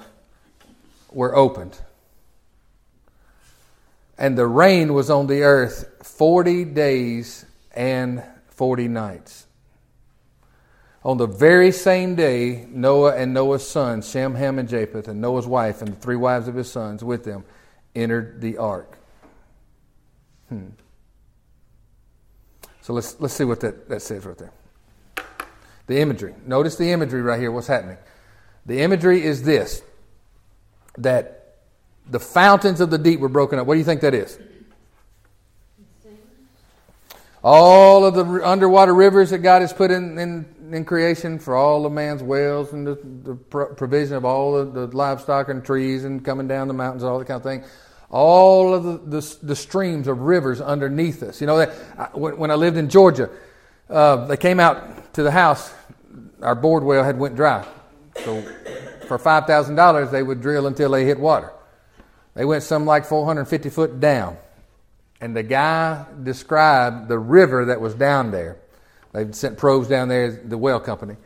were 1.11 1.35
opened. 1.35 1.79
And 4.19 4.37
the 4.37 4.47
rain 4.47 4.93
was 4.93 5.09
on 5.09 5.29
the 5.29 5.43
earth 5.43 5.87
40 6.03 6.67
days 6.67 7.47
and 7.73 8.23
40 8.49 8.89
nights. 8.89 9.47
On 11.03 11.17
the 11.17 11.27
very 11.27 11.73
same 11.73 12.15
day, 12.15 12.67
Noah 12.69 13.17
and 13.17 13.33
Noah's 13.33 13.67
sons, 13.67 14.11
Shem, 14.11 14.35
Ham, 14.35 14.59
and 14.59 14.69
Japheth, 14.69 15.09
and 15.09 15.21
Noah's 15.21 15.47
wife 15.47 15.81
and 15.81 15.93
the 15.93 15.97
three 15.97 16.17
wives 16.17 16.47
of 16.47 16.55
his 16.55 16.71
sons 16.71 17.03
with 17.03 17.25
them, 17.25 17.45
entered 17.95 18.41
the 18.41 18.59
ark. 18.59 18.99
Hmm. 20.49 20.69
So 22.83 22.93
let's, 22.93 23.19
let's 23.21 23.35
see 23.35 23.45
what 23.45 23.61
that, 23.61 23.89
that 23.89 24.03
says 24.03 24.27
right 24.27 24.37
there. 24.37 24.53
The 25.87 26.01
imagery. 26.01 26.35
Notice 26.47 26.77
the 26.77 26.91
imagery 26.93 27.23
right 27.23 27.41
here, 27.41 27.51
what's 27.51 27.67
happening. 27.67 27.97
The 28.67 28.81
imagery 28.81 29.23
is 29.23 29.43
this 29.43 29.83
that 30.99 31.57
the 32.09 32.21
fountains 32.21 32.81
of 32.81 32.91
the 32.91 32.99
deep 32.99 33.21
were 33.21 33.29
broken 33.29 33.59
up. 33.59 33.67
What 33.67 33.75
do 33.75 33.79
you 33.79 33.85
think 33.85 34.03
that 34.03 34.15
is? 34.15 34.39
All 37.43 38.05
of 38.05 38.15
the 38.15 38.47
underwater 38.47 38.95
rivers 38.95 39.31
that 39.31 39.39
God 39.39 39.63
has 39.63 39.73
put 39.73 39.91
in, 39.91 40.19
in, 40.19 40.55
in 40.75 40.85
creation 40.85 41.39
for 41.39 41.57
all 41.57 41.87
of 41.87 41.93
man's 41.93 42.23
wells 42.23 42.73
and 42.73 42.87
the, 42.87 42.95
the 43.23 43.35
provision 43.35 44.17
of 44.17 44.25
all 44.25 44.57
of 44.57 44.75
the 44.75 44.87
livestock 44.89 45.49
and 45.49 45.65
trees 45.65 46.05
and 46.05 46.25
coming 46.25 46.49
down 46.49 46.69
the 46.69 46.75
mountains, 46.75 47.03
all 47.03 47.19
that 47.19 47.27
kind 47.27 47.37
of 47.37 47.43
thing. 47.43 47.65
All 48.11 48.75
of 48.75 48.83
the, 48.83 49.21
the, 49.21 49.37
the 49.43 49.57
streams 49.57 50.09
of 50.09 50.21
rivers 50.21 50.61
underneath 50.61 51.23
us. 51.23 51.41
You 51.41 51.47
know, 51.47 51.59
that, 51.59 52.17
when 52.17 52.51
I 52.51 52.55
lived 52.55 52.77
in 52.77 52.89
Georgia, 52.89 53.31
uh, 53.89 54.27
they 54.27 54.37
came 54.37 54.59
out 54.59 55.15
to 55.15 55.23
the 55.23 55.31
house. 55.31 55.73
Our 56.43 56.55
bored 56.55 56.83
well 56.83 57.05
had 57.05 57.19
went 57.19 57.37
dry. 57.37 57.67
So 58.25 58.43
for 59.07 59.19
$5,000, 59.19 60.11
they 60.11 60.23
would 60.23 60.41
drill 60.41 60.67
until 60.67 60.91
they 60.91 61.05
hit 61.05 61.21
water. 61.21 61.53
They 62.35 62.45
went 62.45 62.63
some 62.63 62.85
like 62.87 63.05
450 63.05 63.71
foot 63.71 64.01
down. 64.01 64.37
And 65.21 65.37
the 65.37 65.43
guy 65.43 66.07
described 66.23 67.09
the 67.09 67.19
river 67.19 67.67
that 67.67 67.81
was 67.81 67.95
down 67.95 68.31
there. 68.31 68.57
They 69.13 69.31
sent 69.33 69.59
probes 69.59 69.89
down 69.89 70.09
there, 70.09 70.31
the 70.31 70.59
well 70.59 70.81
company. 70.81 71.17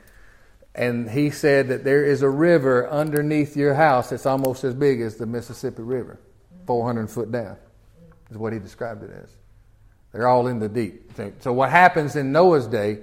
And 0.75 1.09
he 1.09 1.31
said 1.31 1.69
that 1.69 1.85
there 1.85 2.05
is 2.05 2.23
a 2.23 2.29
river 2.29 2.89
underneath 2.91 3.57
your 3.57 3.75
house 3.75 4.11
that's 4.11 4.27
almost 4.27 4.65
as 4.65 4.75
big 4.75 5.01
as 5.01 5.17
the 5.17 5.27
Mississippi 5.27 5.83
River, 5.83 6.19
400 6.67 7.09
foot 7.09 7.31
down, 7.31 7.57
is 8.31 8.37
what 8.37 8.53
he 8.53 8.59
described 8.59 9.05
it 9.05 9.11
as. 9.11 9.31
They're 10.13 10.27
all 10.27 10.49
in 10.49 10.59
the 10.59 10.69
deep. 10.69 11.13
So, 11.41 11.53
what 11.53 11.71
happens 11.71 12.17
in 12.17 12.33
Noah's 12.33 12.67
day 12.67 13.01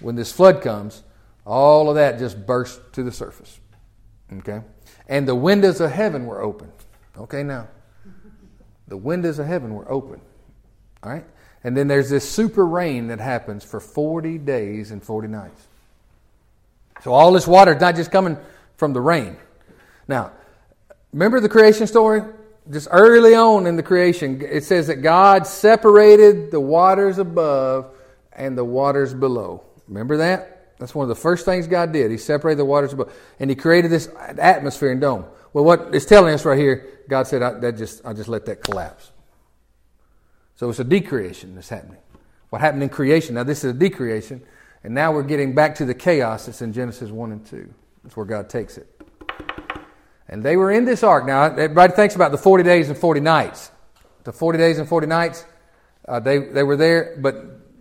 when 0.00 0.16
this 0.16 0.32
flood 0.32 0.62
comes, 0.62 1.02
all 1.44 1.88
of 1.88 1.96
that 1.96 2.18
just 2.18 2.46
bursts 2.46 2.80
to 2.92 3.02
the 3.02 3.12
surface. 3.12 3.60
Okay? 4.38 4.62
And 5.08 5.28
the 5.28 5.34
windows 5.34 5.80
of 5.80 5.90
heaven 5.90 6.26
were 6.26 6.42
open. 6.42 6.72
Okay, 7.16 7.42
now 7.42 7.68
the 8.88 8.96
windows 8.96 9.38
of 9.38 9.46
heaven 9.46 9.74
were 9.74 9.90
open. 9.90 10.20
All 11.02 11.10
right? 11.10 11.24
And 11.64 11.74
then 11.74 11.88
there's 11.88 12.10
this 12.10 12.28
super 12.28 12.64
rain 12.64 13.08
that 13.08 13.20
happens 13.20 13.64
for 13.64 13.80
40 13.80 14.38
days 14.38 14.90
and 14.90 15.02
40 15.02 15.28
nights. 15.28 15.66
So 17.02 17.12
all 17.12 17.32
this 17.32 17.46
water 17.46 17.74
is 17.74 17.80
not 17.80 17.96
just 17.96 18.12
coming 18.12 18.36
from 18.76 18.92
the 18.92 19.00
rain. 19.00 19.36
Now, 20.06 20.32
remember 21.12 21.40
the 21.40 21.48
creation 21.48 21.86
story? 21.86 22.22
Just 22.70 22.88
early 22.90 23.34
on 23.34 23.66
in 23.66 23.76
the 23.76 23.82
creation, 23.82 24.42
it 24.42 24.64
says 24.64 24.86
that 24.86 24.96
God 24.96 25.46
separated 25.46 26.50
the 26.50 26.60
waters 26.60 27.18
above 27.18 27.90
and 28.32 28.56
the 28.56 28.64
waters 28.64 29.12
below. 29.12 29.62
Remember 29.88 30.18
that? 30.18 30.76
That's 30.78 30.94
one 30.94 31.04
of 31.04 31.08
the 31.08 31.14
first 31.14 31.44
things 31.44 31.66
God 31.66 31.92
did. 31.92 32.10
He 32.10 32.16
separated 32.16 32.58
the 32.58 32.64
waters 32.64 32.92
above, 32.92 33.12
and 33.38 33.48
He 33.48 33.56
created 33.56 33.90
this 33.90 34.08
atmosphere 34.18 34.92
and 34.92 35.00
dome. 35.00 35.24
Well, 35.52 35.64
what 35.64 35.94
it's 35.94 36.04
telling 36.04 36.34
us 36.34 36.44
right 36.44 36.58
here, 36.58 36.86
God 37.08 37.26
said, 37.26 37.42
I, 37.42 37.52
that 37.60 37.76
just, 37.76 38.04
I 38.04 38.12
just 38.12 38.28
let 38.28 38.46
that 38.46 38.62
collapse. 38.62 39.10
So 40.56 40.70
it's 40.70 40.78
a 40.78 40.84
decreation 40.84 41.54
that's 41.54 41.68
happening. 41.68 41.98
What 42.50 42.60
happened 42.60 42.82
in 42.82 42.88
creation? 42.88 43.34
Now, 43.34 43.42
this 43.42 43.64
is 43.64 43.72
a 43.72 43.74
decreation, 43.74 44.42
and 44.84 44.94
now 44.94 45.12
we're 45.12 45.24
getting 45.24 45.54
back 45.54 45.74
to 45.76 45.84
the 45.84 45.94
chaos 45.94 46.46
that's 46.46 46.62
in 46.62 46.72
Genesis 46.72 47.10
1 47.10 47.32
and 47.32 47.44
2. 47.46 47.74
That's 48.02 48.16
where 48.16 48.26
God 48.26 48.48
takes 48.48 48.78
it. 48.78 48.88
And 50.28 50.42
they 50.42 50.56
were 50.56 50.70
in 50.70 50.84
this 50.84 51.02
ark. 51.02 51.26
Now, 51.26 51.44
everybody 51.44 51.92
thinks 51.92 52.14
about 52.14 52.32
the 52.32 52.38
40 52.38 52.62
days 52.64 52.88
and 52.88 52.96
40 52.96 53.20
nights. 53.20 53.70
The 54.22 54.32
40 54.32 54.58
days 54.58 54.78
and 54.78 54.88
40 54.88 55.06
nights, 55.06 55.44
uh, 56.06 56.20
they, 56.20 56.38
they 56.38 56.62
were 56.62 56.76
there, 56.76 57.16
but 57.20 57.34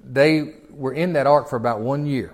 they 0.03 0.55
were 0.69 0.93
in 0.93 1.13
that 1.13 1.27
ark 1.27 1.49
for 1.49 1.55
about 1.55 1.79
one 1.79 2.05
year 2.05 2.33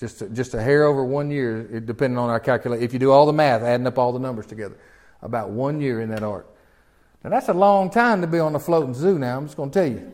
just 0.00 0.22
a, 0.22 0.28
just 0.30 0.54
a 0.54 0.62
hair 0.62 0.84
over 0.84 1.04
one 1.04 1.30
year, 1.30 1.78
depending 1.80 2.16
on 2.16 2.30
our 2.30 2.40
calculation. 2.40 2.82
If 2.82 2.94
you 2.94 2.98
do 2.98 3.12
all 3.12 3.26
the 3.26 3.34
math, 3.34 3.60
adding 3.60 3.86
up 3.86 3.98
all 3.98 4.12
the 4.12 4.18
numbers 4.18 4.46
together, 4.46 4.78
about 5.20 5.50
one 5.50 5.80
year 5.80 6.00
in 6.00 6.08
that 6.08 6.22
ark. 6.22 6.48
Now 7.22 7.30
that's 7.30 7.48
a 7.48 7.54
long 7.54 7.90
time 7.90 8.20
to 8.22 8.26
be 8.26 8.38
on 8.38 8.54
a 8.54 8.58
floating 8.58 8.94
zoo. 8.94 9.18
Now 9.18 9.36
I'm 9.36 9.46
just 9.46 9.56
going 9.56 9.70
to 9.70 9.78
tell 9.78 9.90
you. 9.90 10.12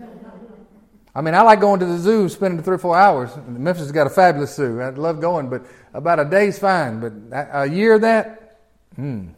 I 1.14 1.22
mean, 1.22 1.34
I 1.34 1.40
like 1.40 1.60
going 1.60 1.80
to 1.80 1.86
the 1.86 1.96
zoo, 1.96 2.28
spending 2.28 2.62
three 2.62 2.74
or 2.74 2.78
four 2.78 2.96
hours. 2.96 3.30
Memphis 3.48 3.84
has 3.84 3.92
got 3.92 4.06
a 4.06 4.10
fabulous 4.10 4.54
zoo. 4.54 4.82
I 4.82 4.90
love 4.90 5.18
going, 5.18 5.48
but 5.48 5.62
about 5.94 6.20
a 6.20 6.26
day's 6.26 6.58
fine. 6.58 7.00
But 7.00 7.12
a 7.52 7.66
year 7.66 7.94
of 7.94 8.02
that, 8.02 8.58
hmm, 8.96 9.28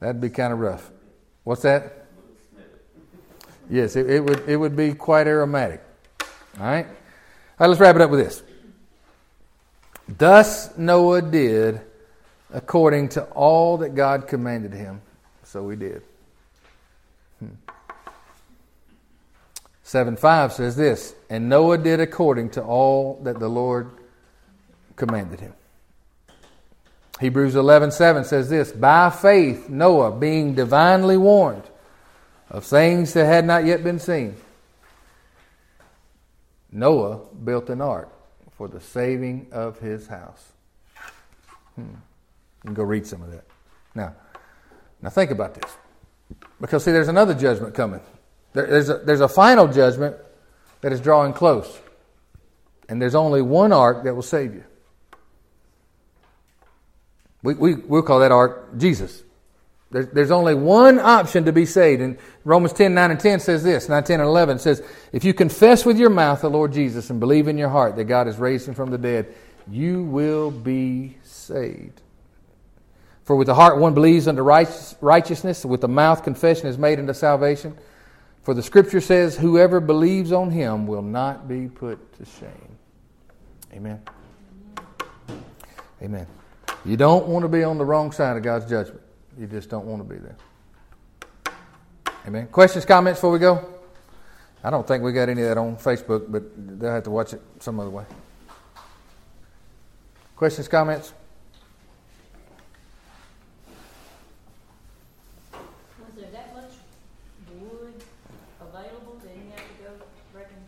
that'd 0.00 0.20
be 0.20 0.30
kind 0.30 0.52
of 0.52 0.58
rough. 0.58 0.90
What's 1.44 1.62
that? 1.62 2.06
Yes, 3.70 3.94
it, 3.94 4.10
it 4.10 4.24
would. 4.24 4.48
It 4.48 4.56
would 4.56 4.74
be 4.74 4.94
quite 4.94 5.26
aromatic. 5.26 5.80
All 6.58 6.66
right. 6.66 6.86
All 6.86 6.92
right. 7.60 7.66
Let's 7.68 7.80
wrap 7.80 7.94
it 7.94 8.02
up 8.02 8.10
with 8.10 8.20
this. 8.20 8.42
Thus 10.08 10.76
Noah 10.76 11.22
did 11.22 11.82
according 12.52 13.10
to 13.10 13.24
all 13.24 13.76
that 13.78 13.94
God 13.94 14.26
commanded 14.26 14.72
him. 14.72 15.02
So 15.44 15.68
he 15.68 15.76
did. 15.76 16.02
7 19.88 20.18
5 20.18 20.52
says 20.52 20.76
this 20.76 21.14
And 21.30 21.48
Noah 21.48 21.78
did 21.78 21.98
according 21.98 22.50
to 22.50 22.62
all 22.62 23.18
that 23.22 23.38
the 23.38 23.48
Lord 23.48 23.90
commanded 24.96 25.40
him. 25.40 25.54
Hebrews 27.20 27.56
11 27.56 27.92
7 27.92 28.24
says 28.24 28.50
this 28.50 28.70
By 28.70 29.08
faith, 29.08 29.70
Noah, 29.70 30.12
being 30.12 30.54
divinely 30.54 31.16
warned 31.16 31.62
of 32.50 32.66
things 32.66 33.14
that 33.14 33.24
had 33.24 33.46
not 33.46 33.64
yet 33.64 33.82
been 33.82 33.98
seen, 33.98 34.36
Noah 36.70 37.20
built 37.42 37.70
an 37.70 37.80
ark 37.80 38.12
for 38.58 38.68
the 38.68 38.82
saving 38.82 39.46
of 39.52 39.78
his 39.78 40.06
house. 40.06 40.52
Hmm. 41.76 41.84
You 41.84 41.96
can 42.62 42.74
go 42.74 42.82
read 42.82 43.06
some 43.06 43.22
of 43.22 43.30
that. 43.30 43.46
Now, 43.94 44.14
now 45.00 45.08
think 45.08 45.30
about 45.30 45.54
this. 45.54 45.78
Because, 46.60 46.84
see, 46.84 46.92
there's 46.92 47.08
another 47.08 47.32
judgment 47.32 47.74
coming. 47.74 48.02
There, 48.58 48.66
there's, 48.66 48.88
a, 48.88 48.98
there's 48.98 49.20
a 49.20 49.28
final 49.28 49.68
judgment 49.68 50.16
that 50.80 50.92
is 50.92 51.00
drawing 51.00 51.32
close. 51.32 51.78
And 52.88 53.00
there's 53.00 53.14
only 53.14 53.40
one 53.40 53.72
ark 53.72 54.02
that 54.02 54.16
will 54.16 54.22
save 54.22 54.52
you. 54.52 54.64
We, 57.44 57.54
we, 57.54 57.74
we'll 57.76 58.02
call 58.02 58.18
that 58.18 58.32
ark 58.32 58.76
Jesus. 58.76 59.22
There's, 59.92 60.08
there's 60.08 60.30
only 60.32 60.56
one 60.56 60.98
option 60.98 61.44
to 61.44 61.52
be 61.52 61.66
saved. 61.66 62.02
And 62.02 62.18
Romans 62.44 62.72
10, 62.72 62.94
9 62.94 63.12
and 63.12 63.20
10 63.20 63.38
says 63.38 63.62
this, 63.62 63.88
9, 63.88 64.02
10 64.02 64.18
and 64.18 64.28
11 64.28 64.58
says, 64.58 64.82
If 65.12 65.22
you 65.22 65.32
confess 65.32 65.86
with 65.86 65.96
your 65.96 66.10
mouth 66.10 66.40
the 66.40 66.50
Lord 66.50 66.72
Jesus 66.72 67.10
and 67.10 67.20
believe 67.20 67.46
in 67.46 67.58
your 67.58 67.68
heart 67.68 67.94
that 67.94 68.06
God 68.06 68.26
has 68.26 68.38
raised 68.38 68.66
him 68.66 68.74
from 68.74 68.90
the 68.90 68.98
dead, 68.98 69.32
you 69.70 70.02
will 70.02 70.50
be 70.50 71.16
saved. 71.22 72.00
For 73.22 73.36
with 73.36 73.46
the 73.46 73.54
heart 73.54 73.78
one 73.78 73.94
believes 73.94 74.26
unto 74.26 74.42
righteousness, 74.42 75.64
with 75.64 75.80
the 75.80 75.88
mouth 75.88 76.24
confession 76.24 76.66
is 76.66 76.76
made 76.76 76.98
unto 76.98 77.12
salvation. 77.12 77.78
For 78.42 78.54
the 78.54 78.62
scripture 78.62 79.00
says, 79.00 79.36
Whoever 79.36 79.80
believes 79.80 80.32
on 80.32 80.50
him 80.50 80.86
will 80.86 81.02
not 81.02 81.48
be 81.48 81.68
put 81.68 82.12
to 82.18 82.24
shame. 82.24 82.78
Amen. 83.74 84.00
Amen. 86.02 86.26
You 86.84 86.96
don't 86.96 87.26
want 87.26 87.42
to 87.42 87.48
be 87.48 87.64
on 87.64 87.76
the 87.76 87.84
wrong 87.84 88.12
side 88.12 88.36
of 88.36 88.42
God's 88.42 88.68
judgment. 88.68 89.02
You 89.38 89.46
just 89.46 89.68
don't 89.68 89.84
want 89.86 90.06
to 90.06 90.14
be 90.14 90.20
there. 90.20 90.36
Amen. 92.26 92.46
Questions, 92.48 92.84
comments 92.84 93.18
before 93.18 93.32
we 93.32 93.38
go? 93.38 93.74
I 94.62 94.70
don't 94.70 94.86
think 94.86 95.02
we 95.02 95.12
got 95.12 95.28
any 95.28 95.42
of 95.42 95.48
that 95.48 95.58
on 95.58 95.76
Facebook, 95.76 96.30
but 96.30 96.42
they'll 96.78 96.92
have 96.92 97.04
to 97.04 97.10
watch 97.10 97.32
it 97.32 97.40
some 97.60 97.78
other 97.78 97.90
way. 97.90 98.04
Questions, 100.36 100.68
comments? 100.68 101.12
Was 105.52 106.14
there 106.16 106.30
that 106.32 106.54
much 106.54 106.72
wood 107.60 107.94
available? 108.60 109.18
Did 109.22 109.30
he 109.30 109.50
have 109.50 109.58
to 109.58 109.82
go 109.82 109.90
breaking 110.32 110.62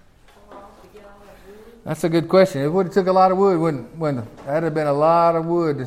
off 0.51 0.81
to 0.83 0.89
get 0.89 1.05
all 1.05 1.21
that 1.25 1.37
wood? 1.49 1.70
That's 1.85 2.05
a 2.05 2.09
good 2.09 2.29
question. 2.29 2.63
It 2.63 2.69
would 2.69 2.87
have 2.87 2.95
took 2.95 3.07
a 3.07 3.13
lot 3.13 3.33
of 3.33 3.39
wood, 3.39 3.59
wouldn't, 3.59 3.97
wouldn't 3.97 4.27
it? 4.27 4.47
That'd 4.47 4.65
have 4.65 4.75
been 4.75 4.87
a 4.87 4.93
lot 4.93 5.35
of 5.35 5.47
wood 5.47 5.79
to 5.79 5.87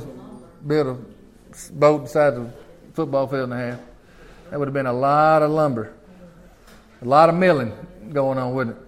build 0.65 0.87
a 0.87 1.73
boat 1.73 2.03
the 2.03 2.09
size 2.09 2.33
of 2.33 2.45
a 2.45 2.53
football 2.93 3.27
field 3.27 3.51
and 3.51 3.53
a 3.53 3.57
half. 3.57 3.79
That 4.49 4.59
would 4.59 4.67
have 4.67 4.73
been 4.73 4.87
a 4.87 4.93
lot 4.93 5.41
of 5.41 5.51
lumber, 5.51 5.93
a 7.01 7.05
lot 7.05 7.29
of 7.29 7.35
milling 7.35 7.73
going 8.11 8.37
on, 8.37 8.53
wouldn't 8.53 8.77
it? 8.77 8.83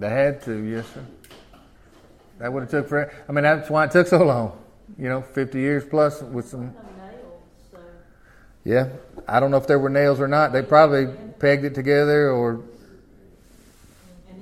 They 0.00 0.08
had 0.08 0.42
to, 0.44 0.56
yes, 0.62 0.86
sir. 0.94 1.04
That 2.38 2.50
would 2.50 2.62
have 2.62 2.70
took 2.70 2.88
for. 2.88 3.12
I 3.28 3.32
mean, 3.32 3.42
that's 3.42 3.68
why 3.68 3.84
it 3.84 3.90
took 3.90 4.06
so 4.06 4.24
long. 4.24 4.58
You 4.98 5.10
know, 5.10 5.20
50 5.20 5.58
years 5.58 5.84
plus 5.84 6.22
with 6.22 6.48
some. 6.48 6.74
No 8.64 8.72
nails, 8.72 8.90
so. 8.90 9.20
Yeah, 9.22 9.24
I 9.28 9.40
don't 9.40 9.50
know 9.50 9.56
if 9.56 9.66
there 9.66 9.78
were 9.78 9.90
nails 9.90 10.20
or 10.20 10.28
not. 10.28 10.52
They 10.52 10.62
probably 10.62 11.06
pegged 11.38 11.64
it 11.64 11.74
together 11.74 12.30
or 12.30 12.60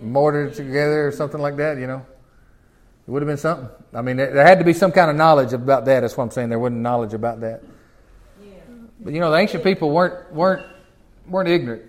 mortared 0.00 0.52
it 0.52 0.54
together 0.54 1.06
or 1.06 1.12
something 1.12 1.40
like 1.40 1.56
that. 1.56 1.78
You 1.78 1.86
know, 1.86 2.06
it 3.06 3.10
would 3.10 3.22
have 3.22 3.28
been 3.28 3.36
something. 3.36 3.68
I 3.94 4.02
mean, 4.02 4.16
there 4.16 4.32
there 4.32 4.46
had 4.46 4.58
to 4.58 4.64
be 4.64 4.72
some 4.72 4.92
kind 4.92 5.10
of 5.10 5.16
knowledge 5.16 5.52
about 5.52 5.84
that. 5.86 6.00
That's 6.00 6.16
what 6.16 6.24
I'm 6.24 6.30
saying. 6.30 6.48
There 6.48 6.58
wasn't 6.58 6.80
knowledge 6.80 7.14
about 7.14 7.40
that. 7.40 7.62
Yeah. 8.42 8.50
But 9.00 9.12
you 9.12 9.20
know, 9.20 9.30
the 9.30 9.38
ancient 9.38 9.64
people 9.64 9.90
weren't 9.90 10.32
weren't 10.32 10.66
weren't 11.28 11.48
ignorant. 11.48 11.88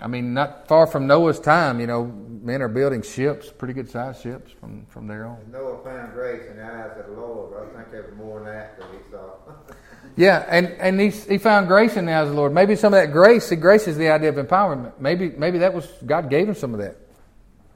I 0.00 0.06
mean, 0.06 0.32
not 0.32 0.66
far 0.66 0.86
from 0.86 1.06
Noah's 1.06 1.38
time. 1.38 1.78
You 1.78 1.86
know, 1.86 2.04
men 2.04 2.62
are 2.62 2.68
building 2.68 3.02
ships, 3.02 3.50
pretty 3.50 3.74
good 3.74 3.90
sized 3.90 4.22
ships 4.22 4.50
from 4.52 4.86
from 4.86 5.06
there 5.06 5.26
on. 5.26 5.38
Noah 5.52 5.82
found 5.84 6.12
grace 6.12 6.42
in 6.50 6.56
the 6.56 6.64
eyes 6.64 6.92
of 6.98 7.06
the 7.06 7.20
Lord, 7.20 7.70
I 7.70 7.76
think 7.76 7.90
there 7.90 8.02
was 8.02 8.14
more 8.16 8.40
than 8.40 8.48
that 8.48 8.78
that 8.78 8.86
he 8.92 9.10
saw. 9.10 9.34
Yeah, 10.16 10.44
and, 10.48 10.66
and 10.66 11.00
he, 11.00 11.10
he 11.10 11.38
found 11.38 11.68
grace 11.68 11.96
in 11.96 12.04
the 12.06 12.12
eyes 12.12 12.24
of 12.24 12.30
the 12.30 12.36
Lord. 12.36 12.52
Maybe 12.52 12.74
some 12.74 12.92
of 12.92 13.00
that 13.00 13.12
grace, 13.12 13.46
see, 13.46 13.56
grace 13.56 13.86
is 13.86 13.96
the 13.96 14.08
idea 14.08 14.30
of 14.30 14.34
empowerment. 14.34 14.92
Maybe 14.98 15.30
maybe 15.30 15.58
that 15.58 15.72
was 15.72 15.86
God 16.04 16.28
gave 16.28 16.48
him 16.48 16.54
some 16.54 16.74
of 16.74 16.80
that, 16.80 16.96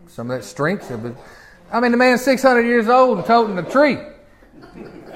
some 0.09 0.31
of 0.31 0.39
that 0.39 0.45
strength. 0.45 0.91
But 0.91 1.15
I 1.71 1.81
mean, 1.81 1.93
the 1.93 1.97
man's 1.97 2.23
six 2.23 2.43
hundred 2.43 2.67
years 2.67 2.89
old 2.89 3.19
and 3.19 3.27
toting 3.27 3.59
a 3.59 3.63
tree. 3.63 3.99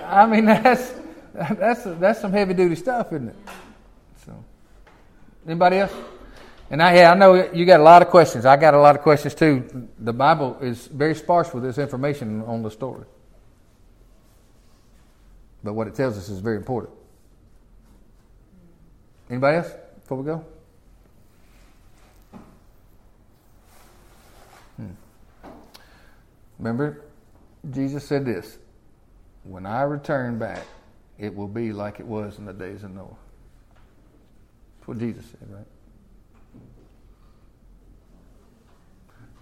I 0.05 0.27
mean, 0.27 0.45
that's 0.47 0.95
that's 1.35 1.85
that's 1.85 2.21
some 2.21 2.33
heavy 2.33 2.55
duty 2.55 2.77
stuff, 2.77 3.13
isn't 3.13 3.29
it? 3.29 3.37
So, 4.25 4.45
anybody 5.47 5.79
else? 5.79 5.93
And 6.71 6.83
I, 6.83 6.97
yeah, 6.97 7.13
I 7.13 7.15
know 7.15 7.51
you 7.53 7.65
got 7.65 7.81
a 7.81 7.83
lot 7.83 8.03
of 8.03 8.09
questions. 8.09 8.45
I 8.45 8.57
got 8.57 8.75
a 8.75 8.79
lot 8.79 8.95
of 8.95 9.03
questions 9.03 9.35
too. 9.35 9.89
The 9.99 10.13
Bible 10.13 10.59
is 10.61 10.87
very 10.87 11.15
sparse 11.15 11.53
with 11.55 11.63
this 11.63 11.79
information 11.79 12.43
on 12.43 12.63
the 12.63 12.71
story, 12.71 13.05
but 15.65 15.73
what 15.73 15.87
it 15.87 15.95
tells 15.95 16.19
us 16.19 16.29
is 16.29 16.41
very 16.41 16.57
important. 16.57 16.95
Anybody 19.31 19.59
else 19.59 19.73
before 20.03 20.19
we 20.19 20.25
go? 20.25 20.45
Hmm. 24.77 24.87
Remember, 26.59 27.05
Jesus 27.71 28.07
said 28.07 28.25
this 28.25 28.59
When 29.45 29.65
I 29.65 29.83
return 29.83 30.39
back, 30.39 30.65
it 31.19 31.35
will 31.35 31.49
be 31.49 31.73
like 31.73 31.99
it 31.99 32.07
was 32.07 32.39
in 32.39 32.45
the 32.45 32.53
days 32.53 32.85
of 32.85 32.95
Noah. 32.95 33.17
That's 34.79 34.89
what 34.89 34.99
Jesus 34.99 35.25
said, 35.27 35.51
right? 35.51 35.67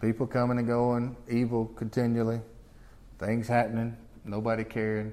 People 0.07 0.29
coming 0.29 0.57
and 0.59 0.69
going, 0.69 1.17
evil 1.29 1.65
continually, 1.75 2.41
things 3.19 3.49
happening, 3.49 3.97
nobody 4.25 4.63
caring, 4.63 5.13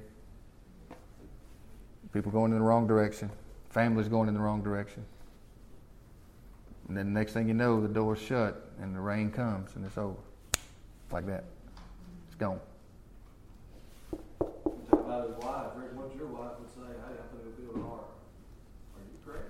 people 2.14 2.32
going 2.32 2.52
in 2.52 2.60
the 2.60 2.64
wrong 2.64 2.86
direction, 2.86 3.32
families 3.72 4.08
going 4.08 4.28
in 4.28 4.36
the 4.36 4.40
wrong 4.40 4.62
direction. 4.62 5.04
And 6.88 6.96
then 6.96 7.12
the 7.12 7.20
next 7.20 7.34
thing 7.34 7.48
you 7.48 7.56
know, 7.56 7.82
the 7.82 7.88
door's 7.88 8.22
shut 8.22 8.70
and 8.80 8.96
the 8.96 9.00
rain 9.00 9.32
comes 9.32 9.72
and 9.76 9.84
it's 9.84 9.98
over. 9.98 10.14
Like 11.12 11.26
that. 11.26 11.46
It's 12.28 12.36
gone. 12.36 12.60
About 14.12 15.28
his 15.28 15.38
wife. 15.38 15.72
Rick, 15.76 15.96
what's 15.96 16.16
your 16.16 16.28
wife 16.28 16.52
would 16.60 16.70
say? 16.70 16.94
Hey, 17.08 17.16
I'm 17.18 17.36
going 17.36 17.52
to 17.52 17.62
build 17.62 17.78
an. 17.78 17.82
Are 18.94 19.02
you 19.10 19.18
crazy? 19.26 19.42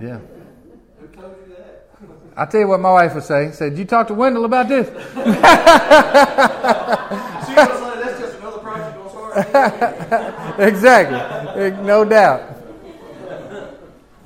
Yeah. 0.00 0.20
Who 0.20 0.24
told 0.24 0.40
you 0.64 0.70
that? 0.70 0.95
I 2.36 2.44
tell 2.44 2.60
you 2.60 2.68
what 2.68 2.80
my 2.80 2.92
wife 2.92 3.14
would 3.14 3.24
say. 3.24 3.50
Said, 3.52 3.70
"Did 3.70 3.78
you 3.78 3.84
talk 3.86 4.08
to 4.08 4.14
Wendell 4.14 4.44
about 4.44 4.68
this?" 4.68 4.88
She 7.46 7.54
would 7.54 7.68
say 7.68 8.00
that's 8.00 8.20
just 8.20 8.38
another 8.38 8.58
project 8.58 8.98
on 8.98 9.08
start. 9.10 10.58
exactly. 10.60 11.84
No 11.84 12.04
doubt. 12.04 12.42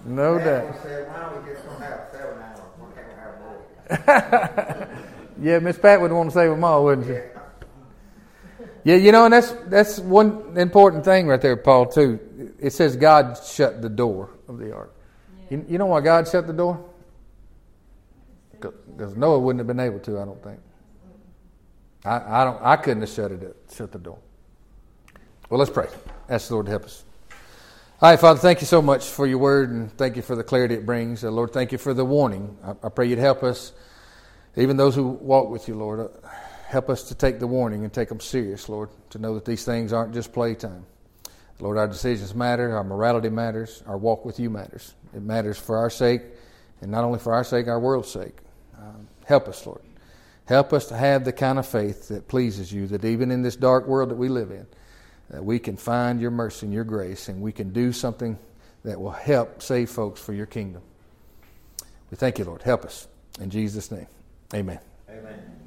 No 0.06 0.38
doubt. 0.38 0.48
Everyone 0.48 0.82
said, 0.82 1.08
why 1.08 1.20
don't 1.20 1.44
we 1.44 1.52
just 1.52 1.66
gonna 1.66 1.84
have 1.84 2.00
seven 2.10 2.42
hours? 2.42 2.58
Why 2.78 2.88
can't 2.94 3.08
we 3.08 3.98
have 3.98 4.88
more? 4.88 4.96
Yeah, 5.42 5.58
Miss 5.60 5.78
Pat 5.78 6.00
would 6.02 6.12
want 6.12 6.28
to 6.30 6.34
say 6.34 6.48
with 6.48 6.58
Ma, 6.58 6.78
wouldn't 6.78 7.06
she? 7.06 7.16
Yeah, 8.84 8.96
you 8.96 9.10
know, 9.10 9.24
and 9.24 9.32
that's 9.32 9.52
that's 9.68 9.98
one 9.98 10.56
important 10.56 11.04
thing 11.04 11.26
right 11.26 11.40
there, 11.40 11.56
Paul. 11.56 11.86
Too. 11.86 12.54
It 12.58 12.72
says 12.74 12.96
God 12.96 13.38
shut 13.42 13.80
the 13.80 13.88
door 13.88 14.30
of 14.48 14.58
the 14.58 14.74
ark. 14.74 14.94
You, 15.50 15.64
you 15.68 15.78
know 15.78 15.86
why 15.86 16.00
God 16.00 16.26
shut 16.26 16.46
the 16.46 16.52
door? 16.52 16.82
Because 18.52 19.16
Noah 19.16 19.38
wouldn't 19.38 19.60
have 19.60 19.66
been 19.66 19.80
able 19.80 19.98
to. 20.00 20.18
I 20.18 20.24
don't 20.24 20.42
think. 20.42 20.60
I, 22.04 22.42
I 22.42 22.44
don't. 22.44 22.62
I 22.62 22.76
couldn't 22.76 23.02
have 23.02 23.10
shut 23.10 23.32
it. 23.32 23.56
Shut 23.74 23.92
the 23.92 23.98
door. 23.98 24.18
Well, 25.48 25.58
let's 25.58 25.70
pray. 25.70 25.88
Ask 26.28 26.48
the 26.48 26.54
Lord 26.54 26.66
to 26.66 26.70
help 26.70 26.84
us. 26.84 27.04
All 28.00 28.10
right, 28.10 28.18
Father, 28.18 28.38
thank 28.38 28.60
you 28.60 28.66
so 28.66 28.80
much 28.80 29.04
for 29.08 29.26
your 29.26 29.38
word 29.38 29.70
and 29.70 29.92
thank 29.98 30.16
you 30.16 30.22
for 30.22 30.34
the 30.34 30.44
clarity 30.44 30.74
it 30.74 30.86
brings. 30.86 31.22
Uh, 31.22 31.30
Lord, 31.30 31.52
thank 31.52 31.72
you 31.72 31.76
for 31.76 31.92
the 31.92 32.04
warning. 32.04 32.56
I, 32.64 32.86
I 32.86 32.88
pray 32.88 33.06
you'd 33.08 33.18
help 33.18 33.42
us, 33.42 33.72
even 34.56 34.78
those 34.78 34.94
who 34.94 35.08
walk 35.08 35.50
with 35.50 35.68
you, 35.68 35.74
Lord. 35.74 36.00
Uh, 36.00 36.28
help 36.66 36.88
us 36.88 37.02
to 37.08 37.14
take 37.14 37.40
the 37.40 37.46
warning 37.46 37.84
and 37.84 37.92
take 37.92 38.08
them 38.08 38.20
serious, 38.20 38.68
Lord, 38.68 38.88
to 39.10 39.18
know 39.18 39.34
that 39.34 39.44
these 39.44 39.64
things 39.64 39.92
aren't 39.92 40.14
just 40.14 40.32
playtime. 40.32 40.86
Lord, 41.60 41.76
our 41.76 41.86
decisions 41.86 42.34
matter, 42.34 42.74
our 42.76 42.84
morality 42.84 43.28
matters, 43.28 43.82
our 43.86 43.98
walk 43.98 44.24
with 44.24 44.40
you 44.40 44.50
matters. 44.50 44.94
It 45.14 45.22
matters 45.22 45.58
for 45.58 45.76
our 45.76 45.90
sake, 45.90 46.22
and 46.80 46.90
not 46.90 47.04
only 47.04 47.18
for 47.18 47.34
our 47.34 47.44
sake, 47.44 47.68
our 47.68 47.78
world's 47.78 48.10
sake. 48.10 48.36
Um, 48.78 49.06
help 49.24 49.48
us, 49.48 49.66
Lord. 49.66 49.82
Help 50.46 50.72
us 50.72 50.86
to 50.86 50.96
have 50.96 51.24
the 51.24 51.32
kind 51.32 51.58
of 51.58 51.66
faith 51.66 52.08
that 52.08 52.28
pleases 52.28 52.72
you, 52.72 52.86
that 52.88 53.04
even 53.04 53.30
in 53.30 53.42
this 53.42 53.56
dark 53.56 53.86
world 53.86 54.10
that 54.10 54.16
we 54.16 54.28
live 54.28 54.50
in, 54.50 54.66
that 55.28 55.44
we 55.44 55.58
can 55.58 55.76
find 55.76 56.20
your 56.20 56.30
mercy 56.30 56.66
and 56.66 56.74
your 56.74 56.84
grace, 56.84 57.28
and 57.28 57.40
we 57.40 57.52
can 57.52 57.72
do 57.72 57.92
something 57.92 58.38
that 58.84 59.00
will 59.00 59.10
help 59.10 59.62
save 59.62 59.90
folks 59.90 60.20
for 60.20 60.32
your 60.32 60.46
kingdom. 60.46 60.82
We 62.10 62.16
thank 62.16 62.38
you, 62.38 62.44
Lord. 62.44 62.62
Help 62.62 62.84
us. 62.84 63.06
In 63.40 63.50
Jesus' 63.50 63.90
name, 63.90 64.08
amen. 64.54 64.80
Amen. 65.08 65.59